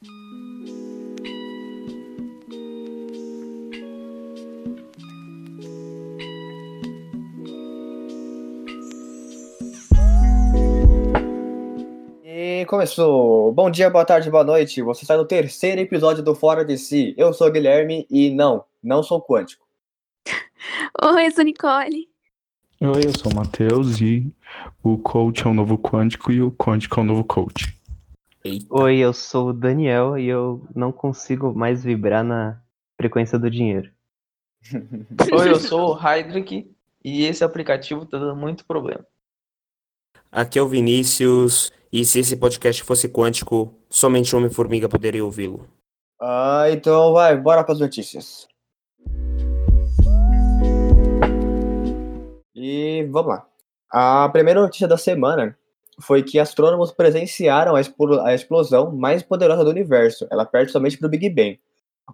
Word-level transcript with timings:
E 0.00 0.06
começou. 12.66 13.52
Bom 13.52 13.68
dia, 13.68 13.90
boa 13.90 14.04
tarde, 14.04 14.30
boa 14.30 14.44
noite. 14.44 14.80
Você 14.82 15.02
está 15.02 15.16
no 15.16 15.24
terceiro 15.24 15.80
episódio 15.80 16.22
do 16.22 16.32
Fora 16.32 16.64
de 16.64 16.78
Si. 16.78 17.12
Eu 17.16 17.32
sou 17.34 17.48
o 17.48 17.50
Guilherme 17.50 18.06
e 18.08 18.30
não, 18.30 18.64
não 18.80 19.02
sou 19.02 19.20
quântico. 19.20 19.66
Oi, 21.02 21.26
eu 21.26 21.30
sou 21.32 21.42
Nicole. 21.42 22.08
Oi, 22.80 23.00
eu 23.04 23.18
sou 23.18 23.32
o 23.32 23.34
Matheus 23.34 24.00
e 24.00 24.32
o 24.80 24.96
coach 24.96 25.44
é 25.44 25.50
o 25.50 25.54
novo 25.54 25.76
quântico 25.76 26.30
e 26.30 26.40
o 26.40 26.52
quântico 26.52 27.00
é 27.00 27.02
o 27.02 27.06
novo 27.06 27.24
coach. 27.24 27.77
Oi, 28.44 28.98
eu 28.98 29.12
sou 29.12 29.48
o 29.48 29.52
Daniel 29.52 30.16
e 30.16 30.28
eu 30.28 30.64
não 30.74 30.92
consigo 30.92 31.52
mais 31.52 31.82
vibrar 31.82 32.22
na 32.22 32.62
frequência 32.96 33.38
do 33.38 33.50
dinheiro. 33.50 33.90
Oi, 35.32 35.50
eu 35.50 35.58
sou 35.58 35.94
o 35.94 35.98
Heidrich 36.00 36.70
e 37.04 37.24
esse 37.24 37.42
aplicativo 37.42 38.06
tá 38.06 38.18
dando 38.18 38.36
muito 38.36 38.64
problema. 38.64 39.04
Aqui 40.30 40.58
é 40.58 40.62
o 40.62 40.68
Vinícius, 40.68 41.72
e 41.92 42.04
se 42.04 42.20
esse 42.20 42.36
podcast 42.36 42.82
fosse 42.84 43.08
quântico, 43.08 43.74
somente 43.90 44.36
Homem-Formiga 44.36 44.88
poderia 44.88 45.24
ouvi-lo. 45.24 45.66
Ah, 46.20 46.66
então 46.70 47.12
vai, 47.12 47.36
bora 47.36 47.64
para 47.64 47.72
as 47.72 47.80
notícias. 47.80 48.46
E 52.54 53.08
vamos 53.10 53.28
lá. 53.28 53.48
A 53.90 54.28
primeira 54.28 54.60
notícia 54.60 54.86
da 54.86 54.98
semana 54.98 55.57
foi 56.00 56.22
que 56.22 56.38
astrônomos 56.38 56.92
presenciaram 56.92 57.74
a, 57.74 57.80
explo- 57.80 58.20
a 58.20 58.34
explosão 58.34 58.94
mais 58.94 59.22
poderosa 59.22 59.64
do 59.64 59.70
universo. 59.70 60.26
Ela 60.30 60.44
perde 60.44 60.72
somente 60.72 60.96
para 60.96 61.06
o 61.06 61.10
Big 61.10 61.28
Bang. 61.30 61.58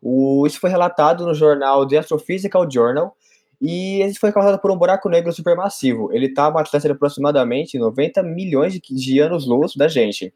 O, 0.02 0.46
isso 0.46 0.58
foi 0.58 0.70
relatado 0.70 1.24
no 1.26 1.34
jornal 1.34 1.86
The 1.86 1.98
Astrophysical 1.98 2.68
Journal 2.70 3.16
e 3.60 4.02
isso 4.02 4.18
foi 4.18 4.32
causado 4.32 4.58
por 4.60 4.70
um 4.70 4.76
buraco 4.76 5.08
negro 5.08 5.32
supermassivo. 5.32 6.12
Ele 6.12 6.26
está 6.26 6.44
a 6.44 6.48
uma 6.48 6.62
distância 6.62 6.88
de 6.88 6.94
aproximadamente 6.94 7.78
90 7.78 8.22
milhões 8.22 8.72
de, 8.72 8.80
de 8.80 9.20
anos-luz 9.20 9.74
da 9.76 9.86
gente, 9.88 10.34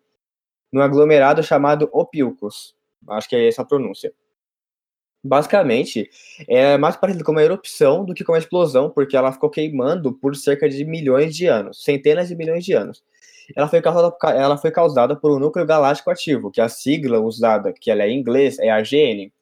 num 0.72 0.80
aglomerado 0.80 1.42
chamado 1.42 1.88
Ophiuchus. 1.92 2.74
Acho 3.08 3.28
que 3.28 3.36
é 3.36 3.48
essa 3.48 3.62
a 3.62 3.64
pronúncia. 3.64 4.12
Basicamente, 5.22 6.08
é 6.48 6.78
mais 6.78 6.96
parecido 6.96 7.24
com 7.24 7.32
uma 7.32 7.42
erupção 7.42 8.04
do 8.04 8.14
que 8.14 8.22
com 8.24 8.32
uma 8.32 8.38
explosão, 8.38 8.88
porque 8.88 9.16
ela 9.16 9.32
ficou 9.32 9.50
queimando 9.50 10.12
por 10.12 10.36
cerca 10.36 10.68
de 10.68 10.84
milhões 10.84 11.34
de 11.34 11.46
anos, 11.46 11.82
centenas 11.82 12.28
de 12.28 12.36
milhões 12.36 12.64
de 12.64 12.72
anos. 12.72 13.02
Ela 13.56 13.68
foi 13.68 13.80
causada, 13.80 14.16
ela 14.34 14.58
foi 14.58 14.70
causada 14.70 15.16
por 15.16 15.30
um 15.30 15.38
núcleo 15.38 15.66
galáctico 15.66 16.10
ativo, 16.10 16.50
que 16.50 16.60
a 16.60 16.68
sigla 16.68 17.20
usada, 17.20 17.72
que 17.72 17.90
ela 17.90 18.02
é 18.02 18.10
em 18.10 18.18
inglês, 18.18 18.58
é 18.58 18.70
AGN. 18.70 19.32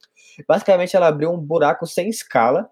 Basicamente, 0.46 0.94
ela 0.94 1.08
abriu 1.08 1.32
um 1.32 1.38
buraco 1.38 1.86
sem 1.86 2.08
escala, 2.08 2.68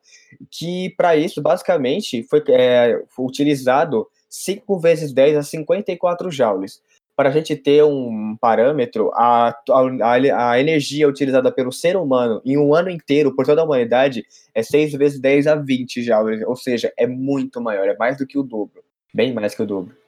que 0.50 0.90
para 0.96 1.16
isso, 1.16 1.40
basicamente, 1.40 2.22
foi, 2.24 2.42
é, 2.48 3.02
foi 3.08 3.24
utilizado 3.24 4.06
5 4.28 4.78
vezes 4.78 5.12
10 5.12 5.36
a 5.38 5.42
54 5.42 6.30
joules. 6.30 6.82
Para 7.16 7.28
a 7.28 7.32
gente 7.32 7.54
ter 7.54 7.84
um 7.84 8.36
parâmetro, 8.40 9.10
a, 9.14 9.50
a, 9.70 10.50
a 10.50 10.60
energia 10.60 11.08
utilizada 11.08 11.50
pelo 11.52 11.70
ser 11.70 11.96
humano 11.96 12.42
em 12.44 12.58
um 12.58 12.74
ano 12.74 12.90
inteiro, 12.90 13.34
por 13.34 13.46
toda 13.46 13.60
a 13.60 13.64
humanidade, 13.64 14.24
é 14.52 14.62
6 14.62 14.92
vezes 14.94 15.20
10 15.20 15.46
a 15.46 15.54
20 15.54 16.02
joules, 16.02 16.42
ou 16.44 16.56
seja, 16.56 16.92
é 16.96 17.06
muito 17.06 17.60
maior, 17.60 17.86
é 17.86 17.96
mais 17.96 18.18
do 18.18 18.26
que 18.26 18.36
o 18.36 18.42
dobro, 18.42 18.82
bem 19.14 19.32
mais 19.32 19.54
que 19.54 19.62
o 19.62 19.66
dobro. 19.66 20.03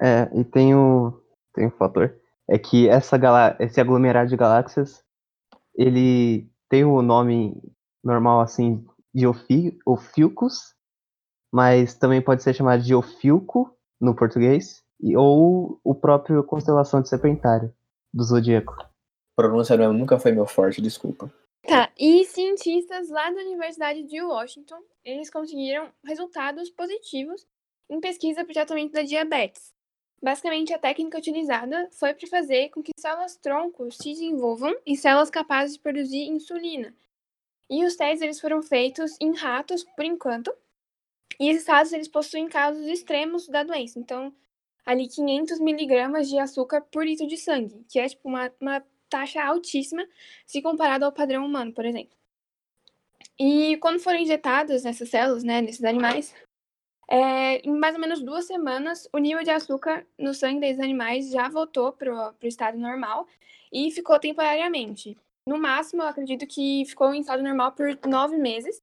É, 0.00 0.28
e 0.38 0.44
tem 0.44 0.74
o, 0.74 1.22
tem 1.54 1.66
um 1.66 1.70
fator, 1.70 2.14
é 2.48 2.58
que 2.58 2.88
essa 2.88 3.16
galá 3.16 3.56
esse 3.58 3.80
aglomerado 3.80 4.28
de 4.28 4.36
galáxias, 4.36 5.02
ele 5.74 6.48
tem 6.68 6.84
o 6.84 7.00
nome 7.02 7.60
normal 8.04 8.40
assim 8.40 8.84
de 9.14 9.26
Ophi 9.26 9.78
Ophiuchus, 9.86 10.74
mas 11.52 11.94
também 11.94 12.20
pode 12.20 12.42
ser 12.42 12.54
chamado 12.54 12.82
de 12.82 12.94
Ofiuco 12.94 13.74
no 14.00 14.14
português, 14.14 14.84
e, 15.00 15.16
ou 15.16 15.80
o 15.82 15.94
próprio 15.94 16.44
constelação 16.44 17.00
de 17.00 17.08
Serpentário, 17.08 17.72
do 18.12 18.22
Zodíaco. 18.22 18.76
Pronúncia 19.34 19.76
não, 19.76 19.92
nunca 19.92 20.18
foi 20.18 20.32
meu 20.32 20.46
forte, 20.46 20.80
desculpa. 20.80 21.32
Tá, 21.66 21.90
e 21.98 22.24
cientistas 22.24 23.08
lá 23.08 23.30
da 23.30 23.40
Universidade 23.40 24.02
de 24.04 24.22
Washington, 24.22 24.78
eles 25.04 25.30
conseguiram 25.30 25.90
resultados 26.04 26.70
positivos 26.70 27.46
em 27.90 28.00
pesquisa 28.00 28.44
para 28.44 28.50
o 28.50 28.54
tratamento 28.54 28.92
da 28.92 29.02
diabetes. 29.02 29.75
Basicamente, 30.22 30.72
a 30.72 30.78
técnica 30.78 31.18
utilizada 31.18 31.88
foi 31.92 32.14
para 32.14 32.26
fazer 32.26 32.70
com 32.70 32.82
que 32.82 32.92
células-troncos 32.98 33.96
se 33.96 34.10
desenvolvam 34.10 34.74
em 34.86 34.96
células 34.96 35.30
capazes 35.30 35.74
de 35.74 35.80
produzir 35.80 36.24
insulina. 36.24 36.94
E 37.68 37.84
os 37.84 37.96
testes 37.96 38.22
eles 38.22 38.40
foram 38.40 38.62
feitos 38.62 39.16
em 39.20 39.34
ratos, 39.34 39.84
por 39.84 40.04
enquanto, 40.04 40.52
e 41.38 41.50
esses 41.50 41.66
ratos 41.66 41.92
eles 41.92 42.08
possuem 42.08 42.48
casos 42.48 42.86
extremos 42.86 43.46
da 43.48 43.62
doença. 43.62 43.98
Então, 43.98 44.32
ali 44.84 45.08
500 45.08 45.60
miligramas 45.60 46.28
de 46.28 46.38
açúcar 46.38 46.80
por 46.80 47.04
litro 47.04 47.26
de 47.26 47.36
sangue, 47.36 47.84
que 47.88 47.98
é 47.98 48.08
tipo 48.08 48.28
uma, 48.28 48.52
uma 48.60 48.82
taxa 49.08 49.42
altíssima 49.42 50.06
se 50.46 50.62
comparado 50.62 51.04
ao 51.04 51.12
padrão 51.12 51.44
humano, 51.44 51.72
por 51.72 51.84
exemplo. 51.84 52.16
E 53.38 53.76
quando 53.78 54.00
foram 54.00 54.18
injetadas 54.18 54.84
nessas 54.84 55.10
células, 55.10 55.44
né, 55.44 55.60
nesses 55.60 55.84
animais, 55.84 56.34
é, 57.08 57.58
em 57.58 57.72
mais 57.78 57.94
ou 57.94 58.00
menos 58.00 58.22
duas 58.22 58.46
semanas, 58.46 59.08
o 59.12 59.18
nível 59.18 59.42
de 59.44 59.50
açúcar 59.50 60.06
no 60.18 60.34
sangue 60.34 60.60
desses 60.60 60.80
animais 60.80 61.30
já 61.30 61.48
voltou 61.48 61.92
para 61.92 62.32
o 62.32 62.46
estado 62.46 62.78
normal 62.78 63.26
e 63.72 63.90
ficou 63.90 64.18
temporariamente. 64.18 65.16
No 65.46 65.58
máximo, 65.58 66.02
eu 66.02 66.08
acredito 66.08 66.46
que 66.46 66.84
ficou 66.86 67.14
em 67.14 67.20
estado 67.20 67.42
normal 67.42 67.72
por 67.72 67.96
nove 68.06 68.36
meses. 68.36 68.80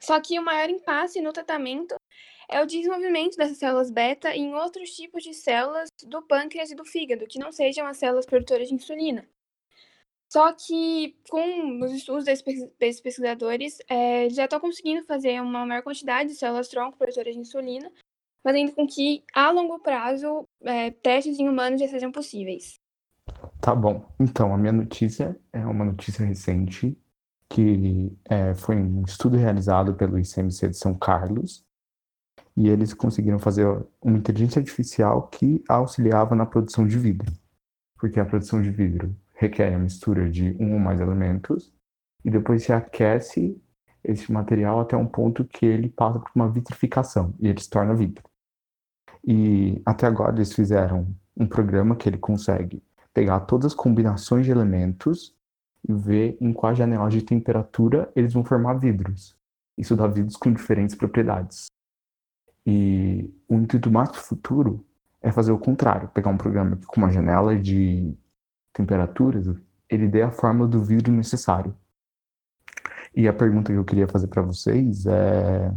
Só 0.00 0.20
que 0.20 0.38
o 0.38 0.42
maior 0.42 0.68
impasse 0.68 1.20
no 1.20 1.32
tratamento 1.32 1.94
é 2.48 2.60
o 2.60 2.66
desenvolvimento 2.66 3.36
dessas 3.36 3.58
células 3.58 3.90
beta 3.90 4.34
em 4.34 4.54
outros 4.54 4.90
tipos 4.90 5.22
de 5.22 5.32
células 5.32 5.88
do 6.02 6.20
pâncreas 6.22 6.70
e 6.70 6.74
do 6.74 6.84
fígado, 6.84 7.26
que 7.26 7.38
não 7.38 7.52
sejam 7.52 7.86
as 7.86 7.96
células 7.96 8.26
produtoras 8.26 8.68
de 8.68 8.74
insulina. 8.74 9.26
Só 10.34 10.52
que 10.52 11.16
com 11.30 11.78
os 11.84 11.92
estudos 11.92 12.24
desses 12.24 12.42
pesquisadores, 12.76 13.78
é, 13.88 14.28
já 14.30 14.46
estão 14.46 14.58
conseguindo 14.58 15.06
fazer 15.06 15.40
uma 15.40 15.64
maior 15.64 15.84
quantidade 15.84 16.30
de 16.30 16.34
células-tronco 16.34 16.98
produtoras 16.98 17.34
de 17.34 17.40
insulina, 17.40 17.88
fazendo 18.42 18.72
com 18.72 18.84
que, 18.84 19.22
a 19.32 19.52
longo 19.52 19.78
prazo, 19.78 20.44
é, 20.64 20.90
testes 20.90 21.38
em 21.38 21.48
humanos 21.48 21.80
já 21.80 21.86
sejam 21.86 22.10
possíveis. 22.10 22.80
Tá 23.60 23.76
bom. 23.76 24.12
Então, 24.18 24.52
a 24.52 24.58
minha 24.58 24.72
notícia 24.72 25.38
é 25.52 25.64
uma 25.64 25.84
notícia 25.84 26.26
recente, 26.26 26.98
que 27.48 28.10
é, 28.24 28.54
foi 28.54 28.74
um 28.74 29.04
estudo 29.04 29.36
realizado 29.36 29.94
pelo 29.94 30.18
ICMC 30.18 30.70
de 30.70 30.76
São 30.76 30.98
Carlos, 30.98 31.64
e 32.56 32.68
eles 32.68 32.92
conseguiram 32.92 33.38
fazer 33.38 33.68
uma 34.02 34.18
inteligência 34.18 34.58
artificial 34.58 35.28
que 35.28 35.62
auxiliava 35.68 36.34
na 36.34 36.44
produção 36.44 36.84
de 36.88 36.98
vidro. 36.98 37.32
Porque 37.96 38.18
a 38.18 38.24
produção 38.24 38.60
de 38.60 38.72
vidro 38.72 39.16
requer 39.44 39.74
a 39.74 39.78
mistura 39.78 40.30
de 40.30 40.56
um 40.58 40.72
ou 40.72 40.78
mais 40.78 41.00
elementos 41.00 41.72
e 42.24 42.30
depois 42.30 42.62
se 42.62 42.72
aquece 42.72 43.60
esse 44.02 44.30
material 44.30 44.80
até 44.80 44.96
um 44.96 45.06
ponto 45.06 45.44
que 45.44 45.64
ele 45.64 45.88
passa 45.88 46.18
por 46.18 46.30
uma 46.34 46.50
vitrificação 46.50 47.34
e 47.38 47.48
ele 47.48 47.60
se 47.60 47.70
torna 47.70 47.94
vidro. 47.94 48.22
E 49.26 49.80
até 49.86 50.06
agora 50.06 50.36
eles 50.36 50.52
fizeram 50.52 51.06
um 51.36 51.46
programa 51.46 51.96
que 51.96 52.08
ele 52.08 52.18
consegue 52.18 52.82
pegar 53.12 53.40
todas 53.40 53.72
as 53.72 53.74
combinações 53.74 54.44
de 54.44 54.50
elementos 54.50 55.34
e 55.88 55.92
ver 55.92 56.36
em 56.40 56.52
qual 56.52 56.74
janela 56.74 57.08
de 57.08 57.22
temperatura 57.22 58.10
eles 58.14 58.32
vão 58.32 58.44
formar 58.44 58.74
vidros. 58.74 59.36
Isso 59.76 59.96
dá 59.96 60.06
vidros 60.06 60.36
com 60.36 60.52
diferentes 60.52 60.94
propriedades. 60.94 61.66
E 62.66 63.30
o 63.48 63.56
intuito 63.56 63.90
mais 63.90 64.14
futuro 64.16 64.84
é 65.22 65.32
fazer 65.32 65.52
o 65.52 65.58
contrário, 65.58 66.08
pegar 66.08 66.30
um 66.30 66.36
programa 66.36 66.78
com 66.86 67.00
uma 67.00 67.10
janela 67.10 67.58
de 67.58 68.14
temperaturas, 68.74 69.46
ele 69.88 70.08
dê 70.08 70.22
a 70.22 70.30
fórmula 70.30 70.68
do 70.68 70.82
vidro 70.82 71.12
necessário. 71.12 71.74
E 73.14 73.28
a 73.28 73.32
pergunta 73.32 73.72
que 73.72 73.78
eu 73.78 73.84
queria 73.84 74.08
fazer 74.08 74.26
para 74.26 74.42
vocês 74.42 75.06
é 75.06 75.72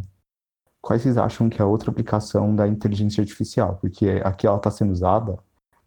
quais 0.81 1.03
vocês 1.03 1.17
acham 1.17 1.49
que 1.49 1.61
é 1.61 1.65
outra 1.65 1.91
aplicação 1.91 2.55
da 2.55 2.67
inteligência 2.67 3.21
artificial? 3.21 3.77
Porque 3.79 4.21
aqui 4.23 4.47
ela 4.47 4.57
está 4.57 4.71
sendo 4.71 4.91
usada 4.91 5.37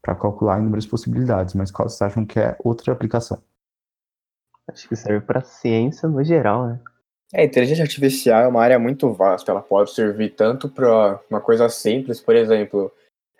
para 0.01 0.15
calcular 0.15 0.59
inúmeras 0.59 0.87
possibilidades, 0.87 1.55
mas 1.55 1.71
qual 1.71 1.89
vocês 1.89 2.01
acham 2.01 2.25
que 2.25 2.39
é 2.39 2.57
outra 2.62 2.93
aplicação? 2.93 3.43
Acho 4.69 4.89
que 4.89 4.97
serve 4.97 5.27
para 5.27 5.43
ciência 5.43 6.09
no 6.09 6.23
geral, 6.23 6.67
né? 6.67 6.81
É, 7.33 7.43
a 7.43 7.45
inteligência 7.45 7.83
artificial 7.83 8.43
é 8.43 8.49
uma 8.49 8.62
área 8.62 8.79
muito 8.79 9.12
vasta. 9.12 9.51
Ela 9.51 9.62
pode 9.62 9.93
servir 9.93 10.31
tanto 10.31 10.69
para 10.69 11.21
uma 11.29 11.41
coisa 11.41 11.69
simples, 11.69 12.21
por 12.21 12.35
exemplo, 12.35 12.93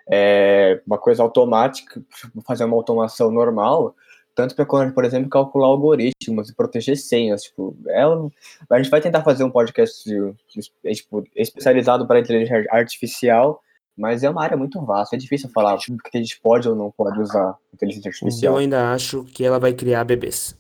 é, 0.09 0.81
uma 0.87 0.99
coisa 0.99 1.23
automática, 1.23 2.03
fazer 2.47 2.65
uma 2.65 2.77
automação 2.77 3.31
normal, 3.31 3.95
tanto 4.35 4.55
para, 4.55 4.65
por 4.65 5.05
exemplo, 5.05 5.29
calcular 5.29 5.67
algoritmos 5.67 6.49
e 6.49 6.55
proteger 6.55 6.97
senhas. 6.97 7.43
Tipo, 7.43 7.77
é 7.89 8.07
um, 8.07 8.31
a 8.71 8.79
gente 8.79 8.91
vai 8.91 9.01
tentar 9.01 9.23
fazer 9.23 9.45
um 9.45 9.51
podcast 9.51 10.05
tipo, 10.49 11.25
especializado 11.35 12.07
para 12.07 12.21
inteligência 12.21 12.67
artificial 12.71 13.61
mas 14.01 14.23
é 14.23 14.31
uma 14.31 14.43
área 14.43 14.57
muito 14.57 14.83
vasta, 14.83 15.15
é 15.15 15.19
difícil 15.19 15.51
falar 15.51 15.75
o 15.75 15.79
que 15.79 16.17
a 16.17 16.17
gente 16.17 16.41
pode 16.41 16.67
ou 16.67 16.75
não 16.75 16.91
pode 16.91 17.21
usar 17.21 17.59
inteligência 17.75 18.09
Eu 18.09 18.13
artificial. 18.13 18.57
ainda 18.57 18.93
acho 18.93 19.25
que 19.25 19.45
ela 19.45 19.59
vai 19.59 19.75
criar 19.75 20.05
bebês. 20.05 20.59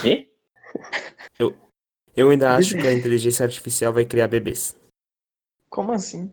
Quê? 0.00 0.30
Eu 2.16 2.30
ainda 2.30 2.54
acho 2.56 2.76
que 2.76 2.86
a 2.86 2.92
inteligência 2.92 3.44
artificial 3.44 3.92
vai 3.92 4.06
criar 4.06 4.28
bebês. 4.28 4.74
Como 5.68 5.92
assim? 5.92 6.32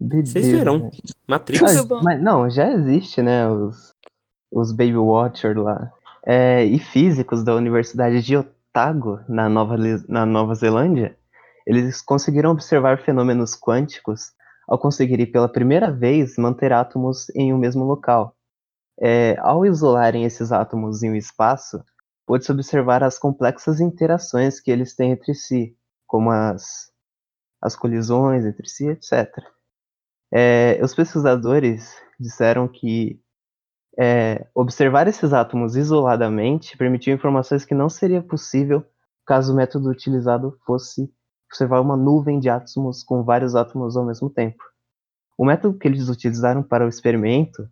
Vocês 0.00 0.32
Beleza. 0.32 0.58
viram? 0.58 0.90
Matrix. 1.26 1.60
Mas, 1.60 2.02
mas 2.02 2.22
não, 2.22 2.48
já 2.48 2.70
existe, 2.70 3.20
né? 3.20 3.48
Os, 3.48 3.94
os 4.50 4.72
Baby 4.72 4.96
Watcher 4.96 5.58
lá. 5.58 5.90
É, 6.24 6.64
e 6.64 6.78
físicos 6.78 7.42
da 7.42 7.54
Universidade 7.54 8.22
de 8.22 8.36
Otago, 8.36 9.20
na 9.28 9.48
Nova, 9.48 9.76
na 10.08 10.24
Nova 10.24 10.54
Zelândia, 10.54 11.16
eles 11.66 12.00
conseguiram 12.00 12.50
observar 12.50 12.98
fenômenos 13.02 13.58
quânticos 13.58 14.32
ao 14.68 14.78
conseguirem 14.78 15.30
pela 15.30 15.48
primeira 15.48 15.90
vez 15.90 16.36
manter 16.36 16.72
átomos 16.72 17.28
em 17.34 17.52
um 17.52 17.58
mesmo 17.58 17.84
local. 17.84 18.36
É, 19.00 19.36
ao 19.40 19.64
isolarem 19.64 20.24
esses 20.24 20.52
átomos 20.52 21.02
em 21.02 21.10
um 21.10 21.14
espaço, 21.14 21.82
pôde-se 22.26 22.52
observar 22.52 23.02
as 23.02 23.18
complexas 23.18 23.80
interações 23.80 24.60
que 24.60 24.70
eles 24.70 24.94
têm 24.94 25.12
entre 25.12 25.34
si, 25.34 25.76
como 26.06 26.30
as, 26.30 26.90
as 27.60 27.74
colisões 27.74 28.44
entre 28.44 28.68
si, 28.68 28.88
etc. 28.88 29.28
É, 30.32 30.78
os 30.82 30.94
pesquisadores 30.94 31.94
disseram 32.18 32.68
que 32.68 33.20
é, 33.98 34.46
observar 34.54 35.08
esses 35.08 35.32
átomos 35.32 35.74
isoladamente 35.74 36.76
permitiu 36.76 37.14
informações 37.14 37.64
que 37.64 37.74
não 37.74 37.88
seria 37.88 38.22
possível 38.22 38.84
caso 39.26 39.52
o 39.52 39.56
método 39.56 39.90
utilizado 39.90 40.56
fosse 40.64 41.10
observar 41.50 41.80
uma 41.80 41.96
nuvem 41.96 42.38
de 42.38 42.48
átomos 42.48 43.02
com 43.02 43.24
vários 43.24 43.54
átomos 43.54 43.96
ao 43.96 44.04
mesmo 44.04 44.30
tempo. 44.30 44.62
O 45.36 45.44
método 45.44 45.78
que 45.78 45.88
eles 45.88 46.08
utilizaram 46.08 46.62
para 46.62 46.84
o 46.84 46.88
experimento 46.88 47.68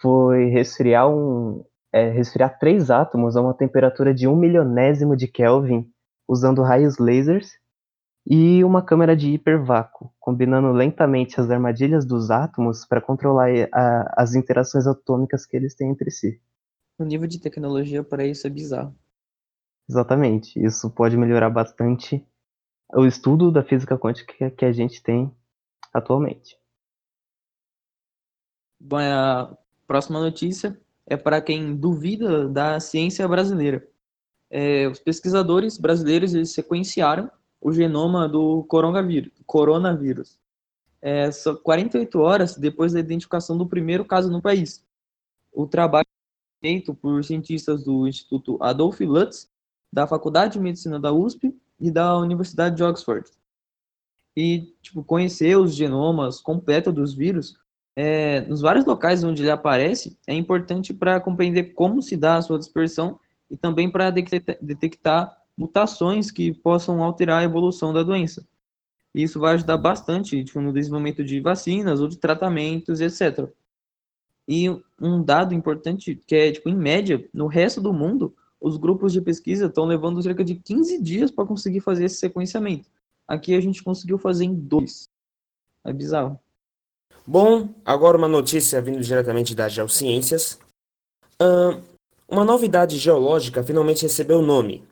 foi 0.00 0.46
resfriar, 0.46 1.08
um, 1.08 1.64
é, 1.92 2.10
resfriar 2.10 2.58
três 2.58 2.90
átomos 2.90 3.36
a 3.36 3.42
uma 3.42 3.54
temperatura 3.54 4.14
de 4.14 4.26
um 4.28 4.36
milionésimo 4.36 5.16
de 5.16 5.26
Kelvin 5.26 5.88
usando 6.28 6.62
raios 6.62 6.98
lasers 6.98 7.52
e 8.30 8.62
uma 8.62 8.82
câmera 8.82 9.16
de 9.16 9.30
hipervácuo, 9.32 10.12
combinando 10.20 10.70
lentamente 10.70 11.40
as 11.40 11.50
armadilhas 11.50 12.04
dos 12.04 12.30
átomos 12.30 12.84
para 12.84 13.00
controlar 13.00 13.48
a- 13.72 14.14
as 14.18 14.34
interações 14.34 14.86
atômicas 14.86 15.46
que 15.46 15.56
eles 15.56 15.74
têm 15.74 15.90
entre 15.90 16.10
si. 16.10 16.38
O 16.98 17.04
nível 17.04 17.26
de 17.26 17.40
tecnologia 17.40 18.04
para 18.04 18.26
isso 18.26 18.46
é 18.46 18.50
bizarro. 18.50 18.94
Exatamente. 19.88 20.62
Isso 20.62 20.90
pode 20.90 21.16
melhorar 21.16 21.48
bastante 21.48 22.22
o 22.94 23.06
estudo 23.06 23.50
da 23.50 23.64
física 23.64 23.96
quântica 23.96 24.50
que 24.50 24.64
a 24.64 24.72
gente 24.72 25.02
tem 25.02 25.34
atualmente. 25.92 26.58
Bom, 28.78 28.98
a 28.98 29.56
próxima 29.86 30.20
notícia 30.20 30.78
é 31.06 31.16
para 31.16 31.40
quem 31.40 31.74
duvida 31.74 32.46
da 32.46 32.78
ciência 32.78 33.26
brasileira. 33.26 33.88
É, 34.50 34.86
os 34.86 34.98
pesquisadores 34.98 35.78
brasileiros 35.78 36.34
eles 36.34 36.52
sequenciaram 36.52 37.30
o 37.60 37.72
genoma 37.72 38.28
do 38.28 38.64
coronavírus. 38.64 39.32
coronavírus. 39.46 40.38
É, 41.00 41.30
só 41.30 41.54
48 41.54 42.18
horas 42.18 42.56
depois 42.56 42.92
da 42.92 43.00
identificação 43.00 43.56
do 43.56 43.66
primeiro 43.66 44.04
caso 44.04 44.30
no 44.30 44.42
país. 44.42 44.84
O 45.52 45.66
trabalho 45.66 46.06
é 46.62 46.66
feito 46.66 46.94
por 46.94 47.24
cientistas 47.24 47.84
do 47.84 48.06
Instituto 48.06 48.58
Adolf 48.60 49.00
Lutz, 49.00 49.50
da 49.92 50.06
Faculdade 50.06 50.54
de 50.54 50.60
Medicina 50.60 50.98
da 50.98 51.12
USP 51.12 51.54
e 51.80 51.90
da 51.90 52.16
Universidade 52.18 52.76
de 52.76 52.82
Oxford. 52.82 53.28
E 54.36 54.74
tipo, 54.82 55.02
conhecer 55.02 55.56
os 55.56 55.74
genomas 55.74 56.40
completos 56.40 56.92
dos 56.92 57.14
vírus 57.14 57.58
é, 58.00 58.42
nos 58.42 58.60
vários 58.60 58.84
locais 58.84 59.24
onde 59.24 59.42
ele 59.42 59.50
aparece, 59.50 60.16
é 60.24 60.32
importante 60.32 60.94
para 60.94 61.20
compreender 61.20 61.74
como 61.74 62.00
se 62.00 62.16
dá 62.16 62.36
a 62.36 62.42
sua 62.42 62.56
dispersão 62.56 63.18
e 63.50 63.56
também 63.56 63.90
para 63.90 64.10
detectar 64.10 65.36
mutações 65.58 66.30
que 66.30 66.54
possam 66.54 67.02
alterar 67.02 67.40
a 67.40 67.44
evolução 67.44 67.92
da 67.92 68.04
doença. 68.04 68.46
E 69.12 69.24
isso 69.24 69.40
vai 69.40 69.54
ajudar 69.54 69.76
bastante 69.76 70.44
tipo, 70.44 70.60
no 70.60 70.72
desenvolvimento 70.72 71.24
de 71.24 71.40
vacinas 71.40 72.00
ou 72.00 72.06
de 72.06 72.16
tratamentos, 72.16 73.00
etc. 73.00 73.50
E 74.46 74.70
um 75.00 75.22
dado 75.22 75.52
importante 75.52 76.14
que 76.26 76.34
é, 76.36 76.52
tipo, 76.52 76.68
em 76.68 76.76
média, 76.76 77.28
no 77.34 77.48
resto 77.48 77.80
do 77.80 77.92
mundo, 77.92 78.34
os 78.60 78.76
grupos 78.76 79.12
de 79.12 79.20
pesquisa 79.20 79.66
estão 79.66 79.84
levando 79.84 80.22
cerca 80.22 80.44
de 80.44 80.54
15 80.54 81.02
dias 81.02 81.30
para 81.30 81.44
conseguir 81.44 81.80
fazer 81.80 82.04
esse 82.04 82.16
sequenciamento. 82.16 82.88
Aqui 83.26 83.54
a 83.54 83.60
gente 83.60 83.82
conseguiu 83.82 84.16
fazer 84.16 84.44
em 84.44 84.54
dois. 84.54 85.08
É 85.84 85.92
bizarro. 85.92 86.38
Bom, 87.26 87.68
agora 87.84 88.16
uma 88.16 88.28
notícia 88.28 88.80
vindo 88.80 89.00
diretamente 89.00 89.54
das 89.54 89.72
Geociências. 89.72 90.58
Ahn, 91.38 91.82
uma 92.28 92.44
nova 92.44 92.64
idade 92.64 92.96
geológica 92.96 93.62
finalmente 93.62 94.02
recebeu 94.02 94.40
nome: 94.40 94.82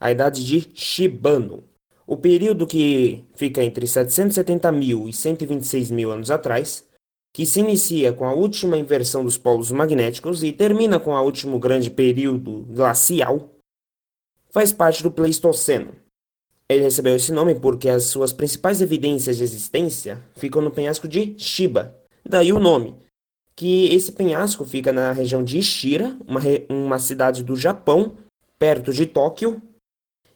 a 0.00 0.10
Idade 0.10 0.44
de 0.44 0.68
Shibano. 0.74 1.64
O 2.06 2.16
período 2.16 2.66
que 2.66 3.24
fica 3.34 3.62
entre 3.62 3.86
770 3.86 4.70
mil 4.72 5.08
e 5.08 5.12
126 5.12 5.90
mil 5.90 6.10
anos 6.10 6.30
atrás, 6.30 6.84
que 7.32 7.46
se 7.46 7.60
inicia 7.60 8.12
com 8.12 8.26
a 8.26 8.32
última 8.34 8.76
inversão 8.76 9.24
dos 9.24 9.38
polos 9.38 9.70
magnéticos 9.70 10.44
e 10.44 10.52
termina 10.52 11.00
com 11.00 11.12
o 11.12 11.22
último 11.22 11.58
grande 11.58 11.90
período 11.90 12.66
glacial, 12.70 13.50
faz 14.50 14.72
parte 14.72 15.02
do 15.02 15.10
Pleistoceno. 15.10 15.92
Ele 16.68 16.82
recebeu 16.82 17.16
esse 17.16 17.32
nome 17.32 17.54
porque 17.54 17.88
as 17.88 18.04
suas 18.04 18.32
principais 18.32 18.80
evidências 18.80 19.38
de 19.38 19.44
existência 19.44 20.22
ficam 20.36 20.62
no 20.62 20.70
penhasco 20.70 21.08
de 21.08 21.34
Shiba, 21.38 21.94
daí 22.24 22.52
o 22.52 22.60
nome. 22.60 22.94
Que 23.56 23.86
esse 23.94 24.12
penhasco 24.12 24.64
fica 24.64 24.92
na 24.92 25.12
região 25.12 25.42
de 25.44 25.58
Ishira, 25.58 26.16
uma, 26.26 26.40
re- 26.40 26.66
uma 26.68 26.98
cidade 26.98 27.44
do 27.44 27.54
Japão, 27.54 28.16
perto 28.58 28.92
de 28.92 29.06
Tóquio, 29.06 29.62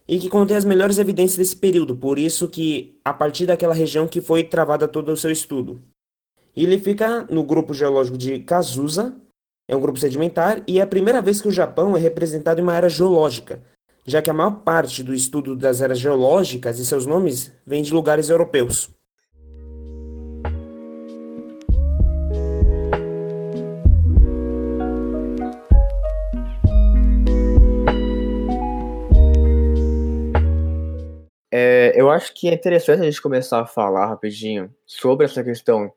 e 0.09 0.19
que 0.19 0.31
contém 0.31 0.57
as 0.57 0.65
melhores 0.65 0.99
evidências 0.99 1.37
desse 1.37 1.55
período, 1.55 1.95
por 1.95 2.19
isso 2.19 2.49
que 2.49 2.99
a 3.05 3.13
partir 3.13 3.45
daquela 3.45 3.75
região 3.75 4.09
que 4.09 4.23
foi 4.23 4.43
travada 4.43 4.89
todo 4.89 5.13
o 5.13 5.17
seu 5.17 5.31
estudo. 5.31 5.83
Ele 6.57 6.79
fica 6.79 7.27
no 7.31 7.45
grupo 7.45 7.75
geológico 7.75 8.17
de 8.17 8.39
Kazusa, 8.41 9.15
é 9.69 9.77
um 9.77 9.81
grupo 9.81 9.99
sedimentar, 9.99 10.63
e 10.67 10.79
é 10.79 10.83
a 10.83 10.87
primeira 10.87 11.21
vez 11.21 11.43
que 11.43 11.49
o 11.49 11.53
Japão 11.53 11.95
é 11.95 12.01
representado 12.01 12.59
em 12.59 12.63
uma 12.63 12.75
era 12.75 12.89
geológica, 12.89 13.63
já 14.07 14.23
que 14.23 14.31
a 14.31 14.35
maior 14.35 14.63
parte 14.63 15.03
do 15.03 15.15
estudo 15.15 15.55
das 15.55 15.83
eras 15.83 15.99
geológicas 15.99 16.79
e 16.79 16.87
seus 16.87 17.05
nomes 17.05 17.53
vem 17.67 17.83
de 17.83 17.93
lugares 17.93 18.31
europeus. 18.31 18.89
É, 31.51 31.93
eu 31.95 32.11
acho 32.11 32.35
que 32.35 32.49
é 32.49 32.55
interessante 32.55 33.01
a 33.01 33.05
gente 33.05 33.23
começar 33.23 33.61
a 33.61 33.67
falar 33.67 34.07
rapidinho 34.07 34.75
sobre 34.87 35.25
essa 35.25 35.43
questão 35.43 35.91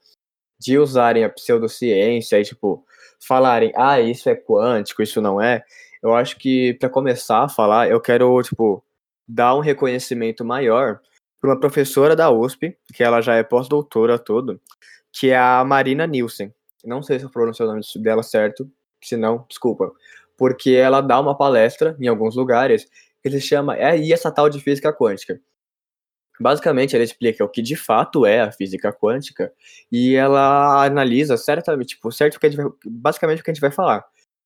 de 0.57 0.77
usarem 0.77 1.23
a 1.23 1.29
pseudociência 1.29 2.39
e, 2.39 2.43
tipo, 2.43 2.85
falarem, 3.19 3.71
ah, 3.75 3.99
isso 3.99 4.29
é 4.29 4.35
quântico, 4.35 5.01
isso 5.01 5.21
não 5.21 5.41
é. 5.41 5.63
Eu 6.01 6.15
acho 6.15 6.37
que, 6.37 6.73
para 6.75 6.89
começar 6.89 7.43
a 7.43 7.49
falar, 7.49 7.89
eu 7.89 7.99
quero, 7.99 8.41
tipo, 8.43 8.83
dar 9.27 9.55
um 9.55 9.59
reconhecimento 9.59 10.45
maior 10.45 10.99
para 11.39 11.49
uma 11.49 11.59
professora 11.59 12.15
da 12.15 12.29
USP, 12.29 12.77
que 12.93 13.03
ela 13.03 13.21
já 13.21 13.35
é 13.35 13.43
pós-doutora 13.43 14.19
tudo, 14.19 14.61
que 15.11 15.31
é 15.31 15.37
a 15.37 15.63
Marina 15.65 16.05
Nielsen. 16.05 16.53
Não 16.85 17.01
sei 17.01 17.19
se 17.19 17.25
eu 17.25 17.29
pronunciei 17.29 17.65
o 17.65 17.69
nome 17.69 17.81
dela 17.97 18.23
certo, 18.23 18.69
se 19.03 19.17
não, 19.17 19.45
desculpa. 19.49 19.91
Porque 20.37 20.71
ela 20.71 21.01
dá 21.01 21.19
uma 21.19 21.37
palestra 21.37 21.95
em 21.99 22.07
alguns 22.07 22.35
lugares 22.35 22.87
que 23.21 23.29
se 23.29 23.41
chama 23.41 23.77
É 23.77 23.97
e 23.97 24.11
essa 24.13 24.31
tal 24.31 24.49
de 24.49 24.59
física 24.59 24.93
quântica. 24.93 25.39
Basicamente, 26.39 26.95
ela 26.95 27.03
explica 27.03 27.43
o 27.43 27.49
que 27.49 27.61
de 27.61 27.75
fato 27.75 28.25
é 28.25 28.41
a 28.41 28.51
física 28.51 28.91
quântica 28.91 29.53
e 29.91 30.15
ela 30.15 30.83
analisa 30.85 31.37
certamente, 31.37 31.89
tipo, 31.89 32.11
certo 32.11 32.39
que 32.39 32.49
vai, 32.49 32.65
basicamente 32.85 33.41
o 33.41 33.43
que 33.43 33.51
a 33.51 33.53
gente 33.53 33.61
vai 33.61 33.71
falar, 33.71 34.03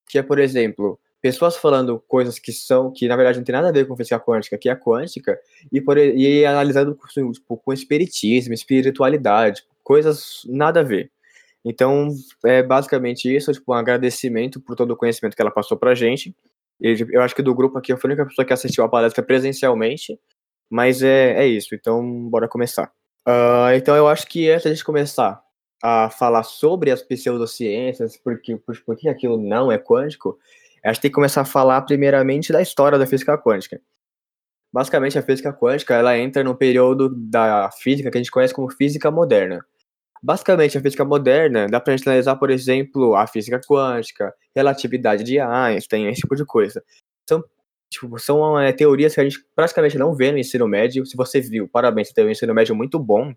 que 0.09 0.17
é, 0.19 0.23
por 0.23 0.39
exemplo, 0.39 0.99
pessoas 1.21 1.55
falando 1.55 2.03
coisas 2.07 2.37
que 2.37 2.51
são 2.51 2.91
que 2.91 3.07
na 3.07 3.15
verdade 3.15 3.37
não 3.37 3.45
tem 3.45 3.53
nada 3.53 3.69
a 3.69 3.71
ver 3.71 3.87
com 3.87 3.95
física 3.95 4.19
quântica, 4.19 4.57
que 4.57 4.69
é 4.69 4.75
quântica, 4.75 5.39
e 5.71 5.79
por 5.79 5.97
e 5.97 6.45
analisando 6.45 6.97
tipo, 7.33 7.57
com 7.57 7.71
espiritismo, 7.73 8.53
espiritualidade, 8.53 9.63
coisas 9.83 10.41
nada 10.45 10.81
a 10.81 10.83
ver. 10.83 11.11
Então, 11.65 12.09
é 12.45 12.61
basicamente 12.61 13.33
isso, 13.33 13.51
tipo, 13.51 13.73
um 13.73 13.75
agradecimento 13.75 14.59
por 14.61 14.75
todo 14.75 14.91
o 14.91 14.95
conhecimento 14.95 15.35
que 15.35 15.41
ela 15.41 15.49
passou 15.49 15.75
pra 15.75 15.95
gente. 15.95 16.35
Eu 16.79 17.21
acho 17.21 17.35
que 17.35 17.41
do 17.41 17.55
grupo 17.55 17.77
aqui 17.77 17.91
eu 17.91 17.97
fui 17.97 18.09
a 18.09 18.13
única 18.13 18.25
pessoa 18.25 18.45
que 18.45 18.53
assistiu 18.53 18.83
a 18.83 18.89
palestra 18.89 19.23
presencialmente, 19.23 20.19
mas 20.69 21.01
é, 21.01 21.43
é 21.43 21.47
isso, 21.47 21.73
então 21.73 22.29
bora 22.29 22.47
começar. 22.47 22.91
Uh, 23.27 23.73
então 23.75 23.95
eu 23.95 24.07
acho 24.07 24.27
que 24.27 24.49
antes 24.49 24.77
de 24.77 24.83
começar 24.83 25.41
a 25.81 26.09
falar 26.09 26.43
sobre 26.43 26.91
as 26.91 27.01
pseudociências, 27.01 28.17
porque, 28.17 28.55
por, 28.57 28.79
por 28.85 28.95
que 28.95 29.07
aquilo 29.07 29.37
não 29.37 29.71
é 29.71 29.77
quântico, 29.77 30.37
a 30.83 30.91
gente 30.91 31.01
tem 31.01 31.11
que 31.11 31.15
começar 31.15 31.41
a 31.41 31.45
falar 31.45 31.81
primeiramente 31.81 32.51
da 32.51 32.61
história 32.61 32.97
da 32.97 33.07
física 33.07 33.37
quântica. 33.37 33.81
Basicamente, 34.71 35.17
a 35.17 35.21
física 35.21 35.53
quântica 35.53 35.95
ela 35.95 36.17
entra 36.17 36.43
no 36.43 36.55
período 36.55 37.09
da 37.09 37.71
física 37.71 38.11
que 38.11 38.17
a 38.17 38.21
gente 38.21 38.31
conhece 38.31 38.53
como 38.53 38.69
física 38.69 39.09
moderna. 39.09 39.65
Basicamente, 40.25 40.75
a 40.75 40.81
física 40.81 41.05
moderna 41.05 41.67
dá 41.67 41.79
pra 41.79 41.95
gente 41.95 42.09
analisar, 42.09 42.35
por 42.37 42.49
exemplo, 42.49 43.15
a 43.15 43.27
física 43.27 43.61
quântica, 43.61 44.33
relatividade 44.55 45.23
de 45.23 45.39
Einstein, 45.39 46.07
esse 46.07 46.21
tipo 46.21 46.35
de 46.35 46.43
coisa. 46.43 46.83
São, 47.29 47.43
tipo, 47.91 48.17
são 48.17 48.59
é, 48.59 48.73
teorias 48.73 49.13
que 49.13 49.21
a 49.21 49.23
gente 49.23 49.45
praticamente 49.55 49.99
não 49.99 50.15
vê 50.15 50.31
no 50.31 50.39
ensino 50.39 50.67
médio. 50.67 51.05
Se 51.05 51.15
você 51.15 51.39
viu, 51.39 51.67
parabéns, 51.67 52.07
você 52.07 52.15
teve 52.15 52.27
um 52.27 52.31
ensino 52.31 52.55
médio 52.55 52.75
muito 52.75 52.97
bom, 52.97 53.35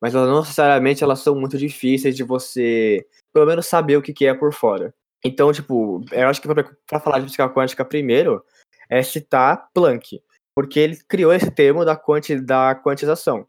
mas 0.00 0.14
elas 0.14 0.28
não 0.28 0.38
necessariamente 0.38 1.02
elas 1.02 1.18
são 1.18 1.34
muito 1.34 1.58
difíceis 1.58 2.14
de 2.14 2.22
você, 2.22 3.04
pelo 3.32 3.44
menos, 3.44 3.66
saber 3.66 3.96
o 3.96 4.02
que, 4.02 4.12
que 4.12 4.24
é 4.24 4.32
por 4.32 4.52
fora. 4.52 4.94
Então, 5.24 5.52
tipo, 5.52 6.04
eu 6.12 6.28
acho 6.28 6.40
que 6.40 6.46
para 6.46 7.00
falar 7.00 7.18
de 7.18 7.24
física 7.24 7.48
quântica 7.48 7.84
primeiro, 7.84 8.44
é 8.88 9.02
citar 9.02 9.70
Planck, 9.74 10.22
porque 10.54 10.78
ele 10.78 10.98
criou 11.08 11.32
esse 11.32 11.50
termo 11.50 11.84
da, 11.84 11.96
quanti, 11.96 12.40
da 12.40 12.76
quantização. 12.76 13.44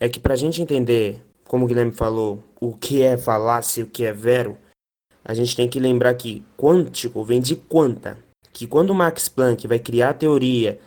É 0.00 0.08
que 0.08 0.18
para 0.18 0.34
a 0.34 0.36
gente 0.36 0.60
entender, 0.60 1.22
como 1.52 1.66
o 1.66 1.68
Guilherme 1.68 1.92
falou, 1.92 2.42
o 2.58 2.74
que 2.74 3.02
é 3.02 3.18
falácia 3.18 3.84
o 3.84 3.86
que 3.86 4.06
é 4.06 4.12
vero, 4.12 4.56
a 5.22 5.34
gente 5.34 5.54
tem 5.54 5.68
que 5.68 5.78
lembrar 5.78 6.14
que 6.14 6.42
quântico 6.56 7.22
vem 7.22 7.42
de 7.42 7.54
quanta, 7.54 8.16
que 8.54 8.66
quando 8.66 8.94
Max 8.94 9.28
Planck 9.28 9.68
vai 9.68 9.78
criar 9.78 10.08
a 10.08 10.14
teoria 10.14 10.80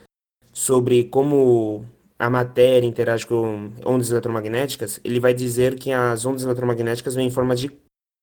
sobre 0.52 1.04
como 1.04 1.86
a 2.18 2.32
matéria 2.32 2.88
interage 2.88 3.28
com 3.28 3.74
ondas 3.86 4.10
eletromagnéticas, 4.10 5.00
ele 5.04 5.20
vai 5.20 5.36
dizer 5.36 5.78
que 5.78 5.92
as 5.92 6.26
ondas 6.26 6.42
eletromagnéticas 6.42 7.14
vêm 7.14 7.28
em 7.28 7.32
forma 7.32 7.56
de 7.56 7.72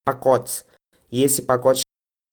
pacotes. 0.05 0.65
E 1.13 1.23
esse 1.23 1.43
pacote 1.43 1.83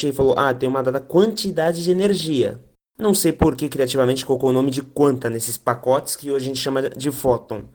ele 0.02 0.12
falou, 0.12 0.34
ah, 0.40 0.52
tem 0.56 0.68
uma 0.68 0.82
dada 0.82 1.00
quantidade 1.00 1.84
de 1.84 1.92
energia. 1.92 2.60
Não 2.98 3.14
sei 3.14 3.32
por 3.32 3.56
que 3.56 3.70
criativamente 3.70 4.26
colocou 4.26 4.50
o 4.50 4.54
nome 4.54 4.72
de 4.72 4.82
quanta 4.82 5.30
nesses 5.30 5.56
pacotes 5.56 6.16
que 6.16 6.32
hoje 6.32 6.46
a 6.46 6.48
gente 6.48 6.60
chama 6.60 6.90
de 6.90 7.12
fóton. 7.12 7.66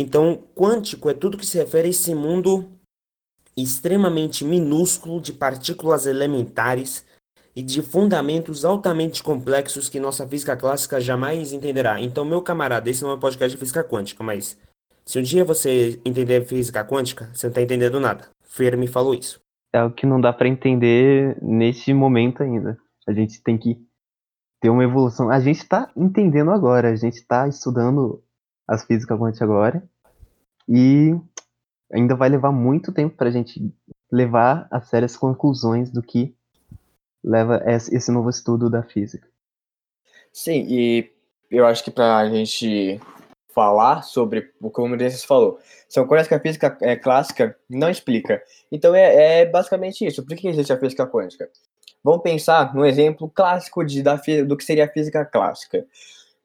Então, 0.00 0.42
quântico 0.56 1.10
é 1.10 1.12
tudo 1.12 1.36
que 1.36 1.44
se 1.44 1.58
refere 1.58 1.88
a 1.88 1.90
esse 1.90 2.14
mundo 2.14 2.70
extremamente 3.54 4.46
minúsculo 4.46 5.20
de 5.20 5.30
partículas 5.30 6.06
elementares 6.06 7.04
e 7.54 7.60
de 7.60 7.82
fundamentos 7.82 8.64
altamente 8.64 9.22
complexos 9.22 9.90
que 9.90 10.00
nossa 10.00 10.26
física 10.26 10.56
clássica 10.56 10.98
jamais 11.02 11.52
entenderá. 11.52 12.00
Então, 12.00 12.24
meu 12.24 12.40
camarada, 12.40 12.88
esse 12.88 13.02
não 13.02 13.10
é 13.10 13.14
um 13.16 13.20
podcast 13.20 13.54
de 13.54 13.60
física 13.60 13.84
quântica, 13.84 14.24
mas 14.24 14.56
se 15.04 15.18
um 15.18 15.22
dia 15.22 15.44
você 15.44 16.00
entender 16.02 16.46
física 16.46 16.82
quântica, 16.82 17.28
você 17.34 17.48
não 17.48 17.50
está 17.50 17.60
entendendo 17.60 18.00
nada. 18.00 18.26
Fer 18.42 18.78
me 18.78 18.86
falou 18.86 19.12
isso. 19.12 19.38
É 19.70 19.84
o 19.84 19.92
que 19.92 20.06
não 20.06 20.18
dá 20.18 20.32
para 20.32 20.48
entender 20.48 21.36
nesse 21.42 21.92
momento 21.92 22.42
ainda. 22.42 22.78
A 23.06 23.12
gente 23.12 23.42
tem 23.42 23.58
que 23.58 23.76
ter 24.62 24.70
uma 24.70 24.82
evolução. 24.82 25.28
A 25.28 25.40
gente 25.40 25.58
está 25.58 25.90
entendendo 25.94 26.52
agora, 26.52 26.88
a 26.88 26.96
gente 26.96 27.16
está 27.16 27.46
estudando 27.46 28.22
as 28.70 28.84
físicas 28.84 29.18
quânticas 29.18 29.42
agora 29.42 29.82
e 30.68 31.12
ainda 31.92 32.14
vai 32.14 32.28
levar 32.28 32.52
muito 32.52 32.92
tempo 32.92 33.16
para 33.16 33.28
a 33.28 33.32
gente 33.32 33.74
levar 34.10 34.68
a 34.70 34.80
sério 34.80 35.06
as 35.06 35.16
conclusões 35.16 35.90
do 35.90 36.00
que 36.00 36.32
leva 37.22 37.60
esse 37.66 38.12
novo 38.12 38.30
estudo 38.30 38.70
da 38.70 38.84
física. 38.84 39.28
Sim, 40.32 40.64
e 40.68 41.12
eu 41.50 41.66
acho 41.66 41.82
que 41.82 41.90
para 41.90 42.18
a 42.18 42.30
gente 42.30 43.00
falar 43.52 44.02
sobre 44.02 44.52
o 44.60 44.70
que 44.70 44.80
o 44.80 44.86
Menezes 44.86 45.24
falou, 45.24 45.58
são 45.88 46.06
coisas 46.06 46.28
que 46.28 46.34
a 46.34 46.40
física 46.40 46.78
é, 46.80 46.94
clássica 46.94 47.56
não 47.68 47.90
explica. 47.90 48.40
Então 48.70 48.94
é, 48.94 49.40
é, 49.40 49.46
basicamente 49.46 50.06
isso. 50.06 50.24
Por 50.24 50.36
que 50.36 50.46
existe 50.46 50.72
a 50.72 50.78
física 50.78 51.04
quântica? 51.08 51.50
Vamos 52.04 52.22
pensar 52.22 52.72
no 52.72 52.86
exemplo 52.86 53.28
clássico 53.28 53.84
de, 53.84 54.00
da, 54.00 54.14
do 54.46 54.56
que 54.56 54.64
seria 54.64 54.84
a 54.84 54.88
física 54.88 55.24
clássica. 55.24 55.84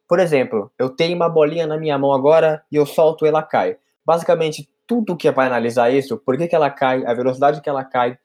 Por 0.07 0.19
exemplo, 0.19 0.71
eu 0.77 0.89
tenho 0.89 1.15
uma 1.15 1.29
bolinha 1.29 1.65
na 1.65 1.77
minha 1.77 1.97
mão 1.97 2.13
agora 2.13 2.63
e 2.71 2.75
eu 2.75 2.85
solto 2.85 3.25
ela 3.25 3.41
cai. 3.41 3.77
Basicamente, 4.05 4.69
tudo 4.85 5.17
que 5.17 5.29
vai 5.31 5.47
analisar 5.47 5.91
isso, 5.91 6.17
por 6.17 6.37
que, 6.37 6.47
que 6.47 6.55
ela 6.55 6.69
cai, 6.69 7.03
a 7.05 7.13
velocidade 7.13 7.61
que 7.61 7.69
ela 7.69 7.83
cai, 7.83 8.17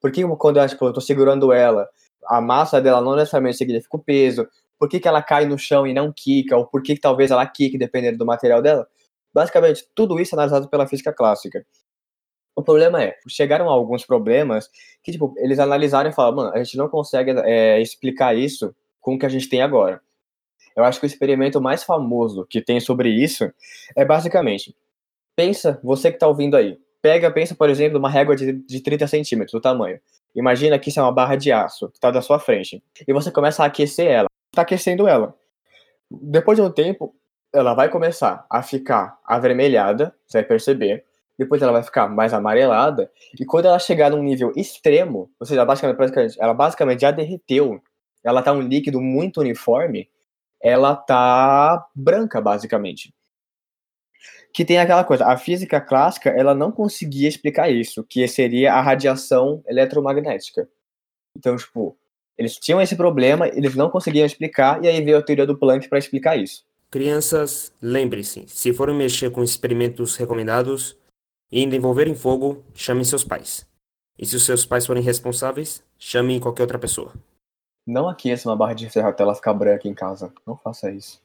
por 0.00 0.10
que 0.10 0.26
quando 0.36 0.58
eu, 0.58 0.68
tipo, 0.68 1.00
segurando 1.00 1.52
ela, 1.52 1.88
a 2.26 2.40
massa 2.40 2.80
dela 2.80 3.00
não 3.00 3.14
necessariamente 3.14 3.56
significa 3.56 3.96
o 3.96 4.00
peso, 4.00 4.48
por 4.78 4.88
que, 4.88 4.98
que 4.98 5.06
ela 5.06 5.22
cai 5.22 5.46
no 5.46 5.56
chão 5.56 5.86
e 5.86 5.94
não 5.94 6.12
quica, 6.12 6.56
ou 6.56 6.66
por 6.66 6.82
que, 6.82 6.96
que 6.96 7.00
talvez 7.00 7.30
ela 7.30 7.46
quique 7.46 7.78
dependendo 7.78 8.18
do 8.18 8.26
material 8.26 8.60
dela. 8.60 8.86
Basicamente, 9.32 9.86
tudo 9.94 10.18
isso 10.18 10.34
é 10.34 10.36
analisado 10.36 10.68
pela 10.68 10.88
física 10.88 11.12
clássica. 11.12 11.64
O 12.54 12.62
problema 12.62 13.02
é, 13.02 13.16
chegaram 13.28 13.70
a 13.70 13.72
alguns 13.72 14.04
problemas 14.04 14.68
que, 15.02 15.12
tipo, 15.12 15.32
eles 15.38 15.58
analisaram 15.58 16.10
e 16.10 16.12
falaram, 16.12 16.36
mano, 16.36 16.52
a 16.52 16.62
gente 16.62 16.76
não 16.76 16.88
consegue 16.88 17.30
é, 17.44 17.80
explicar 17.80 18.36
isso 18.36 18.74
com 19.00 19.14
o 19.14 19.18
que 19.18 19.24
a 19.24 19.28
gente 19.28 19.48
tem 19.48 19.62
agora. 19.62 20.02
Eu 20.76 20.84
acho 20.84 21.00
que 21.00 21.06
o 21.06 21.08
experimento 21.08 21.60
mais 21.60 21.84
famoso 21.84 22.46
que 22.48 22.60
tem 22.60 22.80
sobre 22.80 23.10
isso 23.10 23.50
é 23.96 24.04
basicamente, 24.04 24.74
pensa, 25.36 25.80
você 25.82 26.10
que 26.10 26.16
está 26.16 26.26
ouvindo 26.26 26.56
aí, 26.56 26.78
pega, 27.00 27.30
pensa, 27.30 27.54
por 27.54 27.68
exemplo, 27.68 27.98
uma 27.98 28.08
régua 28.08 28.36
de, 28.36 28.52
de 28.52 28.80
30 28.80 29.06
centímetros, 29.06 29.52
do 29.52 29.60
tamanho. 29.60 30.00
Imagina 30.34 30.78
que 30.78 30.88
isso 30.88 31.00
é 31.00 31.02
uma 31.02 31.12
barra 31.12 31.36
de 31.36 31.52
aço 31.52 31.88
que 31.90 31.98
está 31.98 32.10
da 32.10 32.22
sua 32.22 32.38
frente. 32.38 32.82
E 33.06 33.12
você 33.12 33.30
começa 33.30 33.62
a 33.62 33.66
aquecer 33.66 34.06
ela. 34.06 34.28
Está 34.52 34.62
aquecendo 34.62 35.06
ela. 35.06 35.34
Depois 36.10 36.56
de 36.56 36.62
um 36.62 36.70
tempo, 36.70 37.14
ela 37.52 37.74
vai 37.74 37.88
começar 37.88 38.46
a 38.48 38.62
ficar 38.62 39.18
avermelhada, 39.24 40.14
você 40.26 40.38
vai 40.38 40.46
perceber. 40.46 41.04
Depois 41.38 41.60
ela 41.60 41.72
vai 41.72 41.82
ficar 41.82 42.08
mais 42.08 42.32
amarelada. 42.32 43.10
E 43.38 43.44
quando 43.44 43.66
ela 43.66 43.78
chegar 43.78 44.10
num 44.10 44.22
nível 44.22 44.52
extremo, 44.56 45.30
ou 45.38 45.46
seja, 45.46 45.64
basicamente, 45.64 46.36
ela 46.38 46.54
basicamente 46.54 47.00
já 47.00 47.10
derreteu, 47.10 47.82
ela 48.24 48.40
está 48.40 48.52
um 48.52 48.60
líquido 48.60 49.00
muito 49.00 49.40
uniforme, 49.40 50.08
ela 50.62 50.94
tá 50.94 51.86
branca, 51.94 52.40
basicamente. 52.40 53.12
Que 54.54 54.64
tem 54.64 54.78
aquela 54.78 55.02
coisa, 55.02 55.26
a 55.26 55.36
física 55.36 55.80
clássica, 55.80 56.30
ela 56.30 56.54
não 56.54 56.70
conseguia 56.70 57.28
explicar 57.28 57.70
isso, 57.70 58.04
que 58.04 58.26
seria 58.28 58.74
a 58.74 58.80
radiação 58.80 59.62
eletromagnética. 59.66 60.68
Então, 61.36 61.56
tipo, 61.56 61.96
eles 62.36 62.56
tinham 62.56 62.80
esse 62.80 62.94
problema, 62.94 63.48
eles 63.48 63.74
não 63.74 63.90
conseguiam 63.90 64.26
explicar, 64.26 64.82
e 64.84 64.88
aí 64.88 65.02
veio 65.02 65.18
a 65.18 65.22
teoria 65.22 65.46
do 65.46 65.58
Planck 65.58 65.88
para 65.88 65.98
explicar 65.98 66.36
isso. 66.36 66.64
Crianças, 66.90 67.72
lembre-se, 67.80 68.44
se 68.46 68.72
forem 68.72 68.94
mexer 68.94 69.30
com 69.30 69.42
experimentos 69.42 70.16
recomendados 70.16 70.96
e 71.50 71.58
ainda 71.60 71.74
envolverem 71.74 72.14
fogo, 72.14 72.62
chamem 72.74 73.04
seus 73.04 73.24
pais. 73.24 73.66
E 74.18 74.26
se 74.26 74.36
os 74.36 74.44
seus 74.44 74.66
pais 74.66 74.86
forem 74.86 75.02
responsáveis, 75.02 75.82
chamem 75.98 76.38
qualquer 76.38 76.62
outra 76.64 76.78
pessoa. 76.78 77.14
Não 77.86 78.08
aqueça 78.08 78.48
uma 78.48 78.56
barra 78.56 78.74
de 78.74 78.88
ferro 78.88 79.08
até 79.08 79.22
ela 79.22 79.34
ficar 79.34 79.54
branca 79.54 79.88
em 79.88 79.94
casa. 79.94 80.32
Não 80.46 80.56
faça 80.56 80.90
isso. 80.90 81.20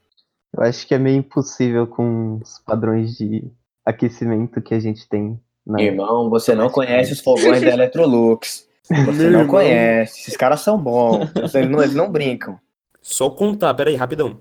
Eu 0.55 0.63
acho 0.63 0.87
que 0.87 0.95
é 0.95 0.97
meio 0.97 1.17
impossível 1.17 1.85
com 1.85 2.39
os 2.41 2.59
padrões 2.59 3.15
de 3.15 3.43
aquecimento 3.85 4.61
que 4.61 4.73
a 4.73 4.79
gente 4.79 5.07
tem. 5.07 5.39
Na... 5.65 5.81
Irmão, 5.81 6.29
você 6.29 6.55
não 6.55 6.69
conhece 6.69 7.13
os 7.13 7.19
fogões 7.19 7.61
da 7.61 7.69
Electrolux. 7.69 8.67
Você 9.05 9.29
não 9.29 9.45
conhece. 9.45 10.21
Esses 10.21 10.37
caras 10.37 10.61
são 10.61 10.77
bons. 10.81 11.29
Eles 11.53 11.69
não, 11.69 11.81
eles 11.81 11.95
não 11.95 12.09
brincam. 12.09 12.59
Só 13.01 13.29
contar, 13.29 13.73
peraí, 13.73 13.95
rapidão. 13.95 14.39